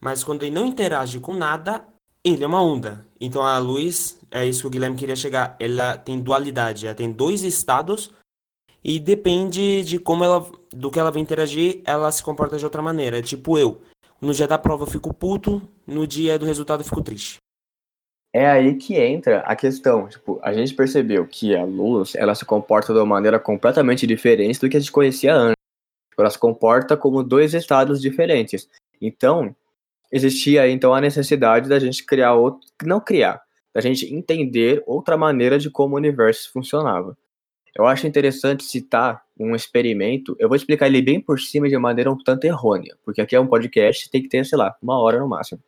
mas 0.00 0.22
quando 0.22 0.42
ele 0.42 0.54
não 0.54 0.66
interage 0.66 1.18
com 1.20 1.32
nada, 1.32 1.86
ele 2.22 2.44
é 2.44 2.46
uma 2.46 2.62
onda. 2.62 3.06
Então 3.20 3.42
a 3.42 3.58
luz, 3.58 4.18
é 4.30 4.46
isso 4.46 4.62
que 4.62 4.66
o 4.66 4.70
Guilherme 4.70 4.96
queria 4.96 5.16
chegar, 5.16 5.56
ela 5.58 5.96
tem 5.96 6.20
dualidade, 6.20 6.86
ela 6.86 6.94
tem 6.94 7.10
dois 7.10 7.42
estados 7.42 8.10
e 8.82 8.98
depende 8.98 9.82
de 9.82 9.98
como 9.98 10.24
ela, 10.24 10.46
do 10.70 10.90
que 10.90 10.98
ela 10.98 11.10
vai 11.10 11.22
interagir, 11.22 11.80
ela 11.84 12.12
se 12.12 12.22
comporta 12.22 12.58
de 12.58 12.64
outra 12.64 12.82
maneira. 12.82 13.22
Tipo 13.22 13.58
eu, 13.58 13.80
no 14.20 14.34
dia 14.34 14.46
da 14.46 14.58
prova 14.58 14.84
eu 14.84 14.90
fico 14.90 15.14
puto, 15.14 15.62
no 15.86 16.06
dia 16.06 16.38
do 16.38 16.44
resultado 16.44 16.80
eu 16.80 16.84
fico 16.84 17.02
triste 17.02 17.43
é 18.34 18.50
aí 18.50 18.74
que 18.74 18.96
entra 18.96 19.38
a 19.46 19.54
questão. 19.54 20.08
Tipo, 20.08 20.40
a 20.42 20.52
gente 20.52 20.74
percebeu 20.74 21.24
que 21.24 21.54
a 21.54 21.64
luz 21.64 22.16
ela 22.16 22.34
se 22.34 22.44
comporta 22.44 22.92
de 22.92 22.98
uma 22.98 23.06
maneira 23.06 23.38
completamente 23.38 24.08
diferente 24.08 24.60
do 24.60 24.68
que 24.68 24.76
a 24.76 24.80
gente 24.80 24.90
conhecia 24.90 25.32
antes. 25.32 25.62
Tipo, 26.10 26.22
ela 26.22 26.30
se 26.30 26.38
comporta 26.38 26.96
como 26.96 27.22
dois 27.22 27.54
estados 27.54 28.02
diferentes. 28.02 28.68
Então, 29.00 29.54
existia 30.10 30.68
então 30.68 30.92
a 30.92 31.00
necessidade 31.00 31.68
da 31.68 31.78
gente 31.78 32.04
criar 32.04 32.34
outro, 32.34 32.68
não 32.84 32.98
criar, 32.98 33.40
da 33.72 33.80
gente 33.80 34.12
entender 34.12 34.82
outra 34.84 35.16
maneira 35.16 35.56
de 35.56 35.70
como 35.70 35.94
o 35.94 35.98
universo 35.98 36.50
funcionava. 36.52 37.16
Eu 37.76 37.86
acho 37.86 38.06
interessante 38.06 38.64
citar 38.64 39.22
um 39.38 39.54
experimento. 39.54 40.34
Eu 40.40 40.48
vou 40.48 40.56
explicar 40.56 40.88
ele 40.88 41.02
bem 41.02 41.20
por 41.20 41.38
cima 41.38 41.68
de 41.68 41.78
maneira 41.78 42.10
um 42.10 42.18
tanto 42.18 42.44
errônea, 42.44 42.96
porque 43.04 43.20
aqui 43.20 43.36
é 43.36 43.40
um 43.40 43.46
podcast, 43.46 44.10
tem 44.10 44.22
que 44.22 44.28
ter, 44.28 44.44
sei 44.44 44.58
lá, 44.58 44.74
uma 44.82 45.00
hora 45.00 45.20
no 45.20 45.28
máximo. 45.28 45.60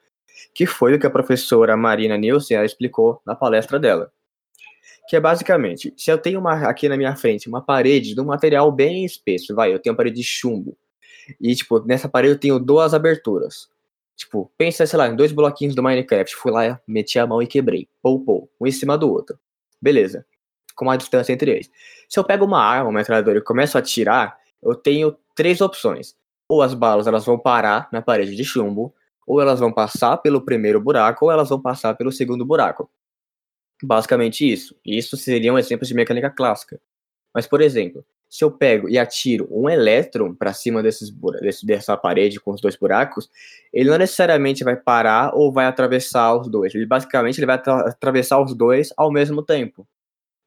Que 0.55 0.67
foi 0.67 0.95
o 0.95 0.99
que 0.99 1.07
a 1.07 1.11
professora 1.11 1.77
Marina 1.77 2.17
Nielsen 2.17 2.63
explicou 2.65 3.21
na 3.25 3.35
palestra 3.35 3.79
dela. 3.79 4.13
Que 5.09 5.17
é 5.17 5.21
basicamente, 5.21 5.95
se 5.97 6.11
eu 6.11 6.19
tenho 6.19 6.41
uma, 6.41 6.69
aqui 6.69 6.89
na 6.89 6.97
minha 6.97 7.15
frente 7.15 7.49
uma 7.49 7.63
parede 7.63 8.15
de 8.15 8.21
um 8.21 8.25
material 8.25 8.73
bem 8.73 9.05
espesso, 9.05 9.55
vai, 9.55 9.73
eu 9.73 9.79
tenho 9.79 9.93
uma 9.93 9.97
parede 9.97 10.17
de 10.17 10.25
chumbo, 10.25 10.77
e 11.41 11.55
tipo, 11.55 11.81
nessa 11.81 12.09
parede 12.09 12.35
eu 12.35 12.39
tenho 12.39 12.59
duas 12.59 12.95
aberturas. 12.95 13.69
Tipo, 14.17 14.51
pensa, 14.57 14.87
sei 14.87 14.99
lá, 14.99 15.09
em 15.09 15.17
dois 15.17 15.31
bloquinhos 15.31 15.75
do 15.75 15.83
Minecraft. 15.83 16.35
Fui 16.37 16.51
lá, 16.51 16.81
meti 16.87 17.19
a 17.19 17.27
mão 17.27 17.43
e 17.43 17.47
quebrei. 17.47 17.89
Pou, 18.03 18.21
pou. 18.25 18.51
Um 18.61 18.67
em 18.67 18.73
cima 18.73 18.97
do 18.97 19.11
outro. 19.11 19.39
Beleza. 19.81 20.25
Com 20.75 20.87
uma 20.87 20.97
distância 20.97 21.33
entre 21.33 21.51
eles. 21.51 21.71
Se 22.09 22.19
eu 22.19 22.25
pego 22.25 22.45
uma 22.45 22.63
arma, 22.63 22.89
uma 22.89 22.99
metralhadora 22.99 23.39
e 23.39 23.43
começo 23.43 23.77
a 23.77 23.81
atirar, 23.81 24.39
eu 24.63 24.75
tenho 24.75 25.17
três 25.35 25.61
opções. 25.61 26.15
Ou 26.49 26.63
as 26.63 26.73
balas 26.73 27.07
elas 27.07 27.27
vão 27.27 27.39
parar 27.39 27.89
na 27.93 28.01
parede 28.01 28.35
de 28.35 28.45
chumbo, 28.45 28.95
ou 29.27 29.41
elas 29.41 29.59
vão 29.59 29.73
passar 29.73 30.17
pelo 30.19 30.41
primeiro 30.41 30.81
buraco, 30.81 31.25
ou 31.25 31.33
elas 31.33 31.49
vão 31.49 31.61
passar 31.61 31.95
pelo 31.95 32.13
segundo 32.13 32.45
buraco. 32.45 32.89
Basicamente 33.83 34.51
isso. 34.51 34.75
Isso 34.85 35.17
seria 35.17 35.53
um 35.53 35.59
exemplo 35.59 35.87
de 35.87 35.95
mecânica 35.95 36.31
clássica. 36.31 36.81
Mas, 37.35 37.47
por 37.47 37.61
exemplo, 37.61 38.05
se 38.29 38.45
eu 38.45 38.51
pego 38.51 38.89
e 38.89 38.99
atiro 38.99 39.47
um 39.51 39.69
elétron 39.69 40.35
para 40.35 40.53
cima 40.53 40.83
desses, 40.83 41.11
desse, 41.41 41.67
dessa 41.67 41.97
parede 41.97 42.41
com 42.41 42.53
os 42.53 42.61
dois 42.61 42.77
buracos, 42.77 43.29
ele 43.73 43.91
não 43.91 43.99
necessariamente 43.99 44.65
vai 44.65 44.77
parar 44.77 45.35
ou 45.35 45.53
vai 45.53 45.67
atravessar 45.67 46.35
os 46.35 46.49
dois. 46.49 46.75
Ele 46.75 46.87
basicamente 46.87 47.39
ele 47.39 47.47
vai 47.47 47.57
atravessar 47.57 48.41
os 48.41 48.55
dois 48.55 48.93
ao 48.97 49.13
mesmo 49.13 49.43
tempo. 49.43 49.87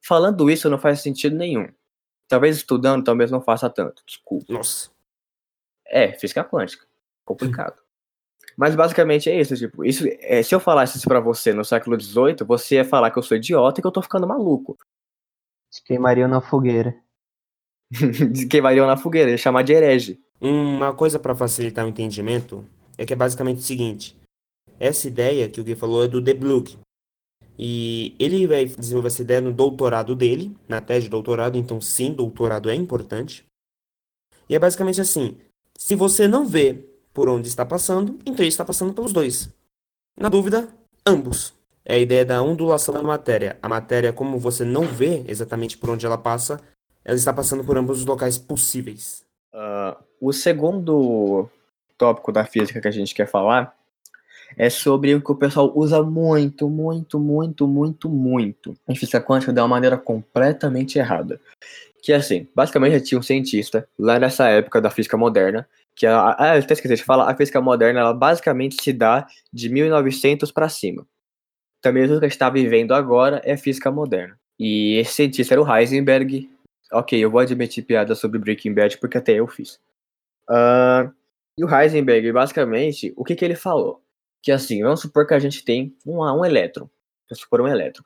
Falando 0.03 0.49
isso 0.49 0.69
não 0.69 0.79
faz 0.79 1.01
sentido 1.01 1.35
nenhum. 1.35 1.67
Talvez 2.27 2.57
estudando, 2.57 3.03
talvez 3.03 3.31
não 3.31 3.41
faça 3.41 3.69
tanto. 3.69 4.03
Desculpa. 4.05 4.53
Nossa. 4.53 4.89
É, 5.85 6.13
física 6.13 6.43
quântica. 6.43 6.85
Complicado. 7.25 7.81
Mas 8.59 8.75
basicamente 8.75 9.29
é 9.29 9.39
isso, 9.39 9.55
tipo, 9.55 9.85
isso, 9.85 10.03
é, 10.19 10.43
se 10.43 10.53
eu 10.53 10.59
falasse 10.59 10.97
isso 10.97 11.07
pra 11.07 11.21
você 11.21 11.53
no 11.53 11.63
século 11.63 11.97
XVIII, 11.97 12.45
você 12.45 12.75
ia 12.75 12.83
falar 12.83 13.09
que 13.09 13.17
eu 13.17 13.23
sou 13.23 13.37
idiota 13.37 13.79
e 13.79 13.81
que 13.81 13.87
eu 13.87 13.91
tô 13.91 14.01
ficando 14.01 14.27
maluco. 14.27 14.77
Te 15.71 15.81
queimariam 15.81 16.27
na 16.27 16.41
fogueira. 16.41 16.93
queimariam 18.51 18.85
na 18.85 18.97
fogueira, 18.97 19.31
ia 19.31 19.37
chamar 19.37 19.61
de 19.63 19.71
herege. 19.71 20.21
Uma 20.41 20.93
coisa 20.93 21.17
para 21.17 21.33
facilitar 21.33 21.85
o 21.85 21.87
entendimento 21.87 22.67
é 22.97 23.05
que 23.05 23.13
é 23.13 23.15
basicamente 23.15 23.59
o 23.59 23.61
seguinte: 23.61 24.19
essa 24.77 25.07
ideia 25.07 25.47
que 25.47 25.61
o 25.61 25.63
Gui 25.63 25.75
falou 25.75 26.03
é 26.03 26.09
do 26.09 26.19
De 26.19 26.33
Bluk. 26.33 26.77
E 27.57 28.13
ele 28.19 28.45
vai 28.45 28.65
desenvolver 28.65 29.07
essa 29.07 29.21
ideia 29.21 29.39
no 29.39 29.53
doutorado 29.53 30.13
dele, 30.17 30.53
na 30.67 30.81
tese 30.81 31.05
de 31.05 31.09
doutorado, 31.09 31.57
então 31.57 31.79
sim, 31.79 32.11
doutorado 32.11 32.69
é 32.69 32.75
importante. 32.75 33.45
E 34.49 34.55
é 34.55 34.59
basicamente 34.59 34.99
assim: 34.99 35.37
se 35.77 35.95
você 35.95 36.27
não 36.27 36.45
vê 36.45 36.88
por 37.13 37.29
onde 37.29 37.47
está 37.47 37.65
passando, 37.65 38.19
então 38.25 38.43
ele 38.43 38.47
está 38.47 38.63
passando 38.63 38.93
pelos 38.93 39.13
dois. 39.13 39.49
Na 40.17 40.29
dúvida, 40.29 40.67
ambos. 41.05 41.53
É 41.85 41.95
a 41.95 41.99
ideia 41.99 42.23
da 42.23 42.41
ondulação 42.41 42.93
da 42.93 43.01
matéria. 43.01 43.57
A 43.61 43.69
matéria, 43.69 44.13
como 44.13 44.37
você 44.37 44.63
não 44.63 44.83
vê 44.83 45.23
exatamente 45.27 45.77
por 45.77 45.89
onde 45.89 46.05
ela 46.05 46.17
passa, 46.17 46.59
ela 47.03 47.17
está 47.17 47.33
passando 47.33 47.63
por 47.63 47.77
ambos 47.77 47.99
os 47.99 48.05
locais 48.05 48.37
possíveis. 48.37 49.25
Uh, 49.53 49.97
o 50.21 50.31
segundo 50.31 51.49
tópico 51.97 52.31
da 52.31 52.45
física 52.45 52.79
que 52.79 52.87
a 52.87 52.91
gente 52.91 53.15
quer 53.15 53.27
falar 53.27 53.75
é 54.57 54.69
sobre 54.69 55.15
o 55.15 55.21
que 55.21 55.31
o 55.31 55.35
pessoal 55.35 55.71
usa 55.75 56.01
muito, 56.01 56.69
muito, 56.69 57.19
muito, 57.19 57.67
muito, 57.67 58.09
muito 58.09 58.75
em 58.87 58.95
física 58.95 59.21
quântica 59.21 59.53
de 59.53 59.59
uma 59.59 59.67
maneira 59.67 59.97
completamente 59.97 60.97
errada. 60.97 61.39
Que 62.01 62.13
é 62.13 62.15
assim, 62.15 62.47
basicamente 62.55 63.03
tinha 63.03 63.19
um 63.19 63.23
cientista 63.23 63.87
lá 63.97 64.19
nessa 64.19 64.47
época 64.47 64.81
da 64.81 64.89
física 64.89 65.17
moderna 65.17 65.67
que 65.99 66.07
a, 66.07 66.17
ah, 66.17 66.57
até 66.57 66.73
esqueci 66.73 66.95
de 66.95 67.03
falar, 67.03 67.29
a 67.29 67.35
física 67.35 67.59
moderna 67.59 67.99
ela 67.99 68.13
basicamente 68.13 68.81
se 68.81 68.93
dá 68.93 69.27
de 69.51 69.67
1900 69.67 70.49
para 70.49 70.69
cima. 70.69 71.05
Também 71.81 72.07
tudo 72.07 72.19
que 72.19 72.25
a 72.25 72.29
gente 72.29 72.35
está 72.35 72.49
vivendo 72.49 72.93
agora 72.93 73.41
é 73.43 73.57
física 73.57 73.91
moderna. 73.91 74.39
E 74.57 74.95
esse 74.95 75.13
cientista 75.13 75.53
era 75.53 75.61
o 75.61 75.75
Heisenberg, 75.75 76.49
Ok, 76.91 77.19
eu 77.19 77.29
vou 77.29 77.39
admitir 77.39 77.83
piada 77.83 78.15
sobre 78.15 78.39
Breaking 78.39 78.73
Bad 78.73 78.97
porque 78.97 79.17
até 79.17 79.33
eu 79.33 79.47
fiz. 79.47 79.75
Uh, 80.49 81.13
e 81.55 81.63
o 81.63 81.69
Heisenberg, 81.69 82.31
basicamente, 82.31 83.13
o 83.15 83.23
que, 83.23 83.35
que 83.35 83.45
ele 83.45 83.55
falou? 83.55 84.01
Que 84.41 84.51
assim, 84.51 84.81
vamos 84.81 85.01
supor 85.01 85.27
que 85.27 85.33
a 85.33 85.39
gente 85.39 85.63
tem 85.63 85.95
um, 86.05 86.19
um 86.19 86.43
elétron. 86.43 86.89
Vamos 87.29 87.41
supor 87.41 87.61
um 87.61 87.67
elétron. 87.67 88.03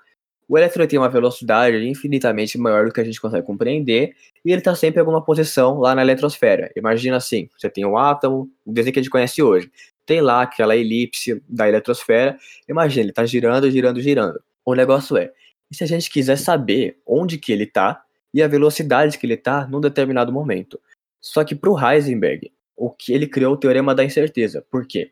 O 0.47 0.57
elétron 0.57 0.85
tem 0.87 0.99
uma 0.99 1.09
velocidade 1.09 1.77
infinitamente 1.87 2.57
maior 2.57 2.85
do 2.85 2.93
que 2.93 3.01
a 3.01 3.03
gente 3.03 3.19
consegue 3.19 3.45
compreender, 3.45 4.13
e 4.43 4.51
ele 4.51 4.59
está 4.59 4.75
sempre 4.75 4.99
em 4.99 5.01
alguma 5.01 5.23
posição 5.23 5.79
lá 5.79 5.95
na 5.95 6.01
eletrosfera. 6.01 6.71
Imagina 6.75 7.17
assim, 7.17 7.49
você 7.57 7.69
tem 7.69 7.85
um 7.85 7.97
átomo, 7.97 8.49
o 8.65 8.71
desenho 8.71 8.93
que 8.93 8.99
a 8.99 9.01
gente 9.03 9.11
conhece 9.11 9.41
hoje. 9.41 9.71
Tem 10.05 10.21
lá 10.21 10.41
aquela 10.41 10.75
elipse 10.75 11.41
da 11.47 11.67
eletrosfera, 11.67 12.37
imagina, 12.67 13.03
ele 13.03 13.09
está 13.11 13.25
girando, 13.25 13.71
girando, 13.71 14.01
girando. 14.01 14.41
O 14.65 14.75
negócio 14.75 15.17
é, 15.17 15.31
e 15.71 15.75
se 15.75 15.83
a 15.83 15.87
gente 15.87 16.09
quiser 16.09 16.37
saber 16.37 16.97
onde 17.07 17.37
que 17.37 17.51
ele 17.51 17.63
está, 17.63 18.03
e 18.33 18.41
a 18.41 18.47
velocidade 18.47 19.17
que 19.17 19.25
ele 19.25 19.35
está 19.35 19.67
num 19.67 19.79
determinado 19.79 20.31
momento. 20.31 20.79
Só 21.21 21.43
que 21.43 21.55
para 21.55 21.69
o 21.69 21.79
Heisenberg, 21.79 22.51
o 22.75 22.89
que 22.89 23.13
ele 23.13 23.27
criou 23.27 23.53
o 23.53 23.57
teorema 23.57 23.93
da 23.93 24.03
incerteza. 24.03 24.65
Por 24.69 24.87
quê? 24.87 25.11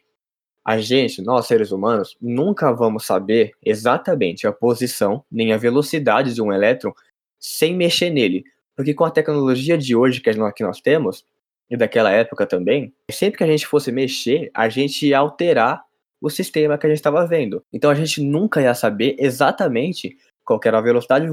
A 0.63 0.77
gente, 0.77 1.21
nós 1.21 1.47
seres 1.47 1.71
humanos, 1.71 2.15
nunca 2.21 2.71
vamos 2.71 3.05
saber 3.05 3.51
exatamente 3.63 4.45
a 4.45 4.51
posição 4.51 5.23
nem 5.31 5.53
a 5.53 5.57
velocidade 5.57 6.33
de 6.33 6.41
um 6.41 6.53
elétron 6.53 6.93
sem 7.39 7.75
mexer 7.75 8.11
nele. 8.11 8.43
Porque 8.75 8.93
com 8.93 9.03
a 9.03 9.11
tecnologia 9.11 9.77
de 9.77 9.95
hoje 9.95 10.21
que 10.21 10.31
nós, 10.33 10.79
temos, 10.81 11.25
e 11.69 11.75
daquela 11.75 12.11
época 12.11 12.45
também, 12.45 12.93
sempre 13.09 13.39
que 13.39 13.43
a 13.43 13.47
gente 13.47 13.65
fosse 13.65 13.91
mexer, 13.91 14.51
a 14.53 14.69
gente 14.69 15.07
ia 15.07 15.17
alterar 15.17 15.83
o 16.21 16.29
sistema 16.29 16.77
que 16.77 16.85
a 16.85 16.89
gente 16.89 16.99
estava 16.99 17.25
vendo. 17.25 17.63
Então 17.73 17.89
a 17.89 17.95
gente 17.95 18.21
nunca 18.21 18.61
ia 18.61 18.75
saber 18.75 19.15
exatamente 19.17 20.15
qual 20.43 20.59
era 20.63 20.77
a 20.77 20.81
velocidade 20.81 21.27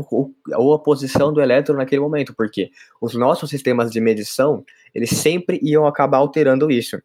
ou 0.57 0.75
a 0.75 0.79
posição 0.79 1.33
do 1.33 1.41
elétron 1.41 1.77
naquele 1.77 2.01
momento, 2.01 2.35
porque 2.35 2.71
os 3.01 3.15
nossos 3.15 3.51
sistemas 3.51 3.91
de 3.91 4.01
medição, 4.01 4.65
eles 4.95 5.11
sempre 5.11 5.59
iam 5.63 5.87
acabar 5.87 6.19
alterando 6.19 6.71
isso. 6.71 6.99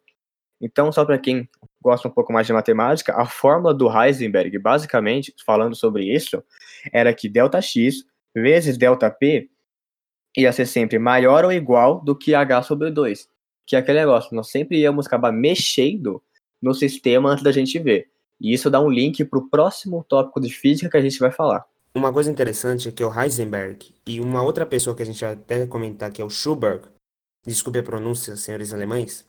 Então, 0.60 0.92
só 0.92 1.04
para 1.04 1.18
quem 1.18 1.48
gosta 1.84 2.08
um 2.08 2.10
pouco 2.10 2.32
mais 2.32 2.46
de 2.46 2.52
matemática, 2.52 3.14
a 3.14 3.26
fórmula 3.26 3.74
do 3.74 3.88
Heisenberg, 3.90 4.58
basicamente, 4.58 5.34
falando 5.44 5.76
sobre 5.76 6.04
isso, 6.12 6.42
era 6.90 7.12
que 7.12 7.28
ΔX 7.28 8.04
vezes 8.34 8.78
ΔP 8.78 9.50
ia 10.36 10.50
ser 10.50 10.66
sempre 10.66 10.98
maior 10.98 11.44
ou 11.44 11.52
igual 11.52 12.02
do 12.02 12.16
que 12.16 12.34
H 12.34 12.62
sobre 12.62 12.90
2. 12.90 13.28
Que 13.66 13.76
é 13.76 13.78
aquele 13.78 14.00
negócio, 14.00 14.34
nós 14.34 14.50
sempre 14.50 14.78
íamos 14.80 15.06
acabar 15.06 15.30
mexendo 15.30 16.22
no 16.60 16.72
sistema 16.72 17.30
antes 17.30 17.44
da 17.44 17.52
gente 17.52 17.78
ver. 17.78 18.08
E 18.40 18.52
isso 18.52 18.70
dá 18.70 18.80
um 18.80 18.90
link 18.90 19.22
para 19.24 19.38
o 19.38 19.48
próximo 19.48 20.02
tópico 20.08 20.40
de 20.40 20.50
física 20.50 20.90
que 20.90 20.96
a 20.96 21.02
gente 21.02 21.18
vai 21.18 21.30
falar. 21.30 21.64
Uma 21.94 22.12
coisa 22.12 22.30
interessante 22.30 22.88
é 22.88 22.92
que 22.92 23.04
o 23.04 23.12
Heisenberg 23.12 23.94
e 24.06 24.20
uma 24.20 24.42
outra 24.42 24.66
pessoa 24.66 24.96
que 24.96 25.02
a 25.02 25.06
gente 25.06 25.24
até 25.24 25.66
comentar, 25.66 26.10
que 26.10 26.20
é 26.20 26.24
o 26.24 26.30
Schubert, 26.30 26.82
desculpe 27.46 27.78
a 27.78 27.82
pronúncia, 27.82 28.36
senhores 28.36 28.72
alemães, 28.72 29.24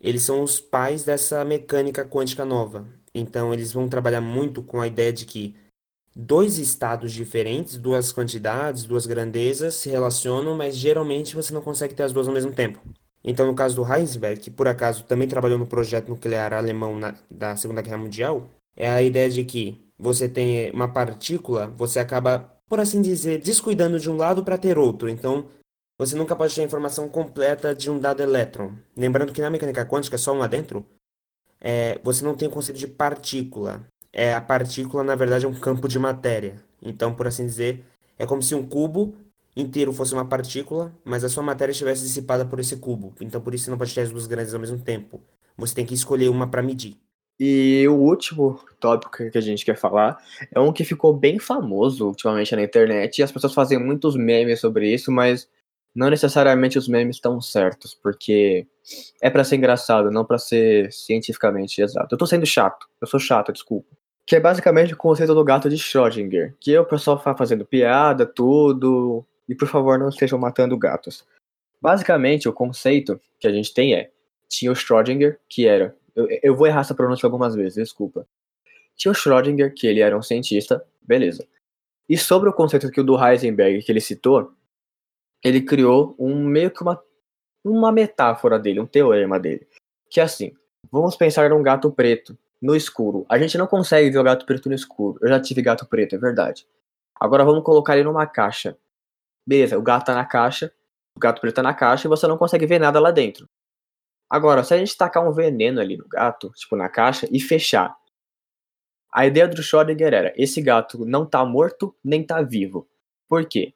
eles 0.00 0.22
são 0.22 0.42
os 0.42 0.60
pais 0.60 1.04
dessa 1.04 1.44
mecânica 1.44 2.04
quântica 2.04 2.44
nova. 2.44 2.86
Então, 3.14 3.52
eles 3.52 3.72
vão 3.72 3.88
trabalhar 3.88 4.20
muito 4.20 4.62
com 4.62 4.80
a 4.80 4.86
ideia 4.86 5.12
de 5.12 5.24
que 5.24 5.54
dois 6.14 6.58
estados 6.58 7.12
diferentes, 7.12 7.76
duas 7.76 8.12
quantidades, 8.12 8.84
duas 8.84 9.06
grandezas 9.06 9.74
se 9.74 9.90
relacionam, 9.90 10.56
mas 10.56 10.76
geralmente 10.76 11.34
você 11.34 11.52
não 11.52 11.60
consegue 11.60 11.94
ter 11.94 12.04
as 12.04 12.12
duas 12.12 12.26
ao 12.26 12.34
mesmo 12.34 12.52
tempo. 12.52 12.80
Então, 13.22 13.46
no 13.46 13.54
caso 13.54 13.76
do 13.76 13.92
Heisenberg, 13.92 14.40
que 14.40 14.50
por 14.50 14.68
acaso 14.68 15.04
também 15.04 15.26
trabalhou 15.26 15.58
no 15.58 15.66
projeto 15.66 16.08
nuclear 16.08 16.52
alemão 16.52 16.98
na, 16.98 17.14
da 17.30 17.56
Segunda 17.56 17.82
Guerra 17.82 17.98
Mundial, 17.98 18.48
é 18.76 18.88
a 18.88 19.02
ideia 19.02 19.28
de 19.28 19.44
que 19.44 19.84
você 19.98 20.28
tem 20.28 20.70
uma 20.70 20.88
partícula, 20.88 21.66
você 21.76 21.98
acaba, 21.98 22.38
por 22.68 22.78
assim 22.78 23.02
dizer, 23.02 23.40
descuidando 23.40 23.98
de 23.98 24.08
um 24.08 24.16
lado 24.16 24.44
para 24.44 24.58
ter 24.58 24.78
outro. 24.78 25.08
Então, 25.08 25.46
você 25.98 26.14
nunca 26.14 26.36
pode 26.36 26.54
ter 26.54 26.60
a 26.60 26.64
informação 26.64 27.08
completa 27.08 27.74
de 27.74 27.90
um 27.90 27.98
dado 27.98 28.22
elétron. 28.22 28.72
Lembrando 28.96 29.32
que 29.32 29.40
na 29.40 29.50
mecânica 29.50 29.84
quântica, 29.86 30.18
só 30.18 30.32
um 30.32 30.42
adentro, 30.42 30.84
é, 31.60 31.98
você 32.02 32.24
não 32.24 32.34
tem 32.34 32.48
o 32.48 32.50
conceito 32.50 32.78
de 32.78 32.86
partícula. 32.86 33.86
É, 34.12 34.34
a 34.34 34.40
partícula, 34.40 35.02
na 35.02 35.14
verdade, 35.14 35.46
é 35.46 35.48
um 35.48 35.54
campo 35.54 35.88
de 35.88 35.98
matéria. 35.98 36.62
Então, 36.82 37.14
por 37.14 37.26
assim 37.26 37.46
dizer, 37.46 37.84
é 38.18 38.26
como 38.26 38.42
se 38.42 38.54
um 38.54 38.66
cubo 38.66 39.14
inteiro 39.56 39.92
fosse 39.92 40.12
uma 40.12 40.24
partícula, 40.24 40.94
mas 41.04 41.24
a 41.24 41.28
sua 41.28 41.42
matéria 41.42 41.72
estivesse 41.72 42.02
dissipada 42.02 42.44
por 42.44 42.60
esse 42.60 42.76
cubo. 42.76 43.14
Então, 43.20 43.40
por 43.40 43.54
isso 43.54 43.64
você 43.64 43.70
não 43.70 43.78
pode 43.78 43.94
ter 43.94 44.02
as 44.02 44.10
duas 44.10 44.26
grandes 44.26 44.52
ao 44.52 44.60
mesmo 44.60 44.78
tempo. 44.78 45.22
Você 45.56 45.74
tem 45.74 45.86
que 45.86 45.94
escolher 45.94 46.28
uma 46.28 46.46
para 46.46 46.62
medir. 46.62 46.98
E 47.38 47.86
o 47.88 47.94
último 47.94 48.58
tópico 48.80 49.30
que 49.30 49.36
a 49.36 49.42
gente 49.42 49.64
quer 49.64 49.76
falar 49.76 50.18
é 50.50 50.58
um 50.58 50.72
que 50.72 50.84
ficou 50.84 51.12
bem 51.12 51.38
famoso 51.38 52.06
ultimamente 52.06 52.56
na 52.56 52.62
internet 52.62 53.18
e 53.18 53.22
as 53.22 53.30
pessoas 53.30 53.52
fazem 53.52 53.78
muitos 53.78 54.16
memes 54.16 54.60
sobre 54.60 54.92
isso, 54.92 55.12
mas 55.12 55.46
não 55.96 56.10
necessariamente 56.10 56.76
os 56.76 56.86
memes 56.86 57.16
estão 57.16 57.40
certos, 57.40 57.94
porque 57.94 58.66
é 59.22 59.30
para 59.30 59.42
ser 59.42 59.56
engraçado, 59.56 60.10
não 60.10 60.26
para 60.26 60.36
ser 60.36 60.92
cientificamente 60.92 61.80
exato. 61.80 62.14
Eu 62.14 62.18
tô 62.18 62.26
sendo 62.26 62.44
chato, 62.44 62.86
eu 63.00 63.06
sou 63.06 63.18
chato, 63.18 63.50
desculpa. 63.50 63.88
Que 64.26 64.36
é 64.36 64.40
basicamente 64.40 64.92
o 64.92 64.96
conceito 64.96 65.34
do 65.34 65.42
gato 65.42 65.70
de 65.70 65.76
Schrödinger, 65.76 66.54
que 66.60 66.76
o 66.76 66.84
pessoal 66.84 67.18
fazendo 67.18 67.64
piada, 67.64 68.26
tudo, 68.26 69.24
E 69.48 69.54
por 69.54 69.68
favor, 69.68 69.98
não 69.98 70.10
estejam 70.10 70.38
matando 70.38 70.76
gatos. 70.76 71.24
Basicamente, 71.80 72.48
o 72.48 72.52
conceito 72.52 73.18
que 73.38 73.48
a 73.48 73.52
gente 73.52 73.72
tem 73.72 73.94
é: 73.94 74.10
tinha 74.48 74.70
o 74.70 74.74
Schrödinger, 74.74 75.38
que 75.48 75.66
era. 75.66 75.96
Eu, 76.14 76.26
eu 76.42 76.54
vou 76.54 76.66
errar 76.66 76.80
essa 76.80 76.94
pronúncia 76.94 77.26
algumas 77.26 77.54
vezes, 77.54 77.74
desculpa. 77.74 78.26
Tinha 78.96 79.12
o 79.12 79.14
Schrödinger, 79.14 79.72
que 79.74 79.86
ele 79.86 80.00
era 80.00 80.16
um 80.16 80.22
cientista, 80.22 80.84
beleza. 81.00 81.46
E 82.08 82.18
sobre 82.18 82.48
o 82.50 82.52
conceito 82.52 82.90
que 82.90 83.00
o 83.00 83.04
do 83.04 83.16
Heisenberg, 83.16 83.82
que 83.82 83.90
ele 83.90 84.00
citou, 84.00 84.52
ele 85.42 85.60
criou 85.62 86.14
um 86.18 86.44
meio 86.44 86.70
que 86.70 86.82
uma, 86.82 87.00
uma 87.64 87.92
metáfora 87.92 88.58
dele, 88.58 88.80
um 88.80 88.86
teorema 88.86 89.38
dele. 89.38 89.66
Que 90.10 90.20
é 90.20 90.22
assim: 90.22 90.52
vamos 90.90 91.16
pensar 91.16 91.50
num 91.50 91.62
gato 91.62 91.90
preto 91.90 92.36
no 92.60 92.74
escuro. 92.74 93.26
A 93.28 93.38
gente 93.38 93.58
não 93.58 93.66
consegue 93.66 94.10
ver 94.10 94.18
o 94.18 94.24
gato 94.24 94.46
preto 94.46 94.68
no 94.68 94.74
escuro. 94.74 95.18
Eu 95.22 95.28
já 95.28 95.40
tive 95.40 95.62
gato 95.62 95.86
preto, 95.86 96.14
é 96.14 96.18
verdade. 96.18 96.66
Agora 97.18 97.44
vamos 97.44 97.64
colocar 97.64 97.94
ele 97.94 98.04
numa 98.04 98.26
caixa. 98.26 98.76
Beleza, 99.46 99.78
o 99.78 99.82
gato 99.82 100.06
tá 100.06 100.14
na 100.14 100.24
caixa, 100.24 100.72
o 101.16 101.20
gato 101.20 101.40
preto 101.40 101.56
tá 101.56 101.62
na 101.62 101.74
caixa 101.74 102.06
e 102.06 102.10
você 102.10 102.26
não 102.26 102.36
consegue 102.36 102.66
ver 102.66 102.78
nada 102.78 102.98
lá 102.98 103.10
dentro. 103.10 103.48
Agora, 104.28 104.64
se 104.64 104.74
a 104.74 104.78
gente 104.78 104.96
tacar 104.96 105.26
um 105.26 105.32
veneno 105.32 105.80
ali 105.80 105.96
no 105.96 106.06
gato, 106.08 106.50
tipo 106.56 106.74
na 106.76 106.88
caixa, 106.88 107.28
e 107.30 107.40
fechar. 107.40 107.96
A 109.12 109.24
ideia 109.24 109.46
do 109.46 109.62
Schrödinger 109.62 110.12
era: 110.12 110.32
esse 110.36 110.60
gato 110.60 111.04
não 111.06 111.24
tá 111.24 111.44
morto 111.44 111.94
nem 112.04 112.24
tá 112.24 112.42
vivo. 112.42 112.88
Por 113.28 113.46
quê? 113.46 113.72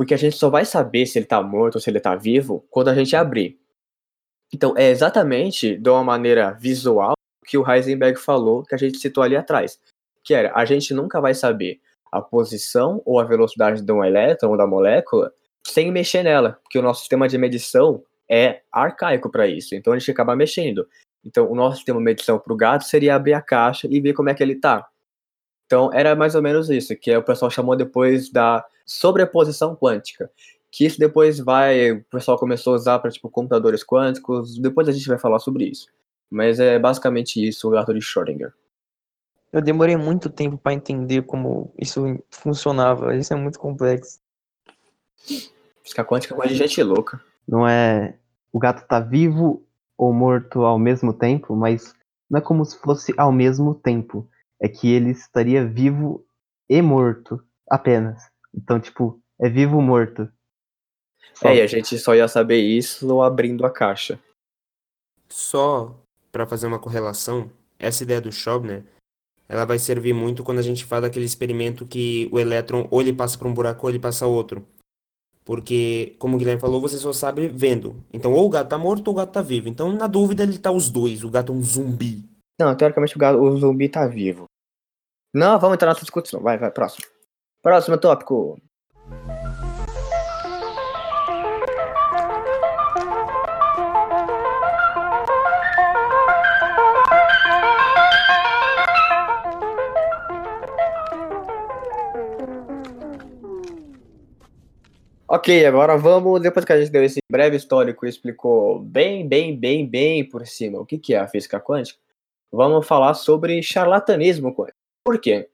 Porque 0.00 0.14
a 0.14 0.16
gente 0.16 0.34
só 0.34 0.48
vai 0.48 0.64
saber 0.64 1.04
se 1.04 1.18
ele 1.18 1.26
tá 1.26 1.42
morto 1.42 1.74
ou 1.74 1.80
se 1.82 1.90
ele 1.90 2.00
tá 2.00 2.16
vivo 2.16 2.64
quando 2.70 2.88
a 2.88 2.94
gente 2.94 3.14
abrir. 3.14 3.60
Então, 4.50 4.72
é 4.74 4.88
exatamente 4.88 5.76
de 5.76 5.90
uma 5.90 6.02
maneira 6.02 6.52
visual 6.52 7.12
que 7.46 7.58
o 7.58 7.70
Heisenberg 7.70 8.18
falou, 8.18 8.62
que 8.62 8.74
a 8.74 8.78
gente 8.78 8.96
citou 8.96 9.22
ali 9.22 9.36
atrás. 9.36 9.78
Que 10.24 10.32
era: 10.32 10.54
a 10.54 10.64
gente 10.64 10.94
nunca 10.94 11.20
vai 11.20 11.34
saber 11.34 11.82
a 12.10 12.22
posição 12.22 13.02
ou 13.04 13.20
a 13.20 13.24
velocidade 13.24 13.82
de 13.82 13.92
um 13.92 14.02
elétron 14.02 14.48
ou 14.48 14.56
da 14.56 14.66
molécula 14.66 15.34
sem 15.66 15.92
mexer 15.92 16.22
nela, 16.22 16.58
porque 16.62 16.78
o 16.78 16.82
nosso 16.82 17.00
sistema 17.00 17.28
de 17.28 17.36
medição 17.36 18.02
é 18.26 18.62
arcaico 18.72 19.30
para 19.30 19.46
isso, 19.48 19.74
então 19.74 19.92
a 19.92 19.98
gente 19.98 20.10
acaba 20.10 20.34
mexendo. 20.34 20.88
Então, 21.22 21.46
o 21.52 21.54
nosso 21.54 21.76
sistema 21.76 21.98
de 21.98 22.04
medição 22.06 22.38
para 22.38 22.54
o 22.54 22.56
gato 22.56 22.84
seria 22.84 23.16
abrir 23.16 23.34
a 23.34 23.42
caixa 23.42 23.86
e 23.90 24.00
ver 24.00 24.14
como 24.14 24.30
é 24.30 24.34
que 24.34 24.42
ele 24.42 24.54
tá. 24.54 24.88
Então, 25.66 25.92
era 25.92 26.16
mais 26.16 26.34
ou 26.34 26.40
menos 26.40 26.70
isso, 26.70 26.96
que 26.96 27.14
o 27.14 27.22
pessoal 27.22 27.50
chamou 27.50 27.76
depois 27.76 28.30
da 28.30 28.64
sobreposição 28.90 29.76
quântica. 29.76 30.30
Que 30.70 30.84
isso 30.84 30.98
depois 30.98 31.38
vai, 31.38 31.92
o 31.92 32.04
pessoal 32.04 32.38
começou 32.38 32.72
a 32.72 32.76
usar 32.76 32.98
para 32.98 33.10
tipo 33.10 33.28
computadores 33.28 33.84
quânticos, 33.84 34.58
depois 34.58 34.88
a 34.88 34.92
gente 34.92 35.08
vai 35.08 35.18
falar 35.18 35.38
sobre 35.38 35.64
isso. 35.64 35.88
Mas 36.30 36.60
é 36.60 36.78
basicamente 36.78 37.46
isso 37.46 37.68
o 37.68 37.70
gato 37.70 37.92
de 37.92 38.00
Schrödinger. 38.00 38.52
Eu 39.52 39.60
demorei 39.60 39.96
muito 39.96 40.30
tempo 40.30 40.56
para 40.56 40.72
entender 40.72 41.22
como 41.22 41.74
isso 41.76 42.02
funcionava. 42.30 43.16
Isso 43.16 43.32
é 43.32 43.36
muito 43.36 43.58
complexo. 43.58 44.20
Física 45.82 46.04
quântica 46.04 46.34
é 46.34 46.36
coisa 46.36 46.52
de 46.52 46.58
gente 46.58 46.80
louca. 46.82 47.20
Não 47.48 47.66
é. 47.66 48.16
O 48.52 48.60
gato 48.60 48.86
tá 48.86 49.00
vivo 49.00 49.64
ou 49.98 50.12
morto 50.12 50.62
ao 50.62 50.78
mesmo 50.78 51.12
tempo, 51.12 51.56
mas 51.56 51.94
não 52.28 52.38
é 52.38 52.40
como 52.40 52.64
se 52.64 52.78
fosse 52.78 53.12
ao 53.16 53.32
mesmo 53.32 53.74
tempo. 53.74 54.28
É 54.60 54.68
que 54.68 54.88
ele 54.88 55.10
estaria 55.10 55.66
vivo 55.66 56.24
e 56.68 56.80
morto 56.80 57.42
apenas. 57.68 58.29
Então, 58.54 58.80
tipo, 58.80 59.20
é 59.40 59.48
vivo 59.48 59.76
ou 59.76 59.82
morto. 59.82 60.30
Só. 61.34 61.48
É, 61.48 61.56
e 61.56 61.62
a 61.62 61.66
gente 61.66 61.98
só 61.98 62.14
ia 62.14 62.28
saber 62.28 62.60
isso 62.60 63.22
abrindo 63.22 63.64
a 63.64 63.70
caixa. 63.70 64.18
Só 65.28 65.96
para 66.30 66.46
fazer 66.46 66.66
uma 66.66 66.78
correlação, 66.78 67.50
essa 67.78 68.02
ideia 68.02 68.20
do 68.20 68.30
Schrödinger, 68.30 68.84
ela 69.48 69.64
vai 69.64 69.78
servir 69.78 70.12
muito 70.12 70.44
quando 70.44 70.58
a 70.58 70.62
gente 70.62 70.84
faz 70.84 71.02
aquele 71.02 71.24
experimento 71.24 71.86
que 71.86 72.28
o 72.30 72.38
elétron 72.38 72.86
ou 72.90 73.00
ele 73.00 73.12
passa 73.12 73.36
por 73.36 73.46
um 73.46 73.54
buraco 73.54 73.84
ou 73.84 73.90
ele 73.90 73.98
passa 73.98 74.26
outro. 74.26 74.64
Porque, 75.44 76.14
como 76.18 76.36
o 76.36 76.38
Guilherme 76.38 76.60
falou, 76.60 76.80
você 76.80 76.96
só 76.96 77.12
sabe 77.12 77.48
vendo. 77.48 77.96
Então, 78.12 78.32
ou 78.32 78.46
o 78.46 78.50
gato 78.50 78.68
tá 78.68 78.78
morto 78.78 79.08
ou 79.08 79.14
o 79.14 79.16
gato 79.16 79.32
tá 79.32 79.42
vivo. 79.42 79.68
Então, 79.68 79.92
na 79.92 80.06
dúvida, 80.06 80.44
ele 80.44 80.58
tá 80.58 80.70
os 80.70 80.88
dois. 80.90 81.24
O 81.24 81.30
gato 81.30 81.52
é 81.52 81.56
um 81.56 81.62
zumbi. 81.62 82.24
Não, 82.60 82.76
teoricamente 82.76 83.16
o, 83.16 83.18
gato, 83.18 83.40
o 83.40 83.56
zumbi 83.56 83.88
tá 83.88 84.06
vivo. 84.06 84.44
Não, 85.34 85.58
vamos 85.58 85.74
entrar 85.74 85.88
nessa 85.88 86.02
discussão. 86.02 86.40
Vai, 86.40 86.58
vai, 86.58 86.70
próximo. 86.70 87.06
Próximo 87.62 87.98
tópico. 87.98 88.58
Ok, 105.28 105.64
agora 105.64 105.96
vamos, 105.96 106.40
depois 106.40 106.64
que 106.64 106.72
a 106.72 106.80
gente 106.80 106.90
deu 106.90 107.04
esse 107.04 107.20
breve 107.30 107.56
histórico 107.56 108.04
e 108.04 108.08
explicou 108.08 108.80
bem, 108.80 109.28
bem, 109.28 109.56
bem, 109.56 109.86
bem 109.86 110.28
por 110.28 110.44
cima 110.46 110.80
o 110.80 110.86
que, 110.86 111.14
é 111.14 111.18
a 111.18 111.28
física 111.28 111.60
quântica, 111.60 112.00
vamos 112.50 112.86
falar 112.86 113.14
sobre 113.14 113.62
charlatanismo 113.62 114.52
quântico. 114.52 114.78
Por 115.04 115.20
quê? 115.20 115.48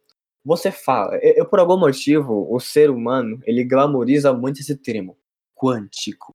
Você 0.47 0.71
fala, 0.71 1.17
eu, 1.17 1.45
por 1.45 1.59
algum 1.59 1.77
motivo, 1.77 2.47
o 2.49 2.61
ser 2.61 2.89
humano, 2.89 3.43
ele 3.45 3.65
glamoriza 3.65 4.33
muito 4.33 4.61
esse 4.61 4.77
termo, 4.77 5.19
quântico. 5.57 6.33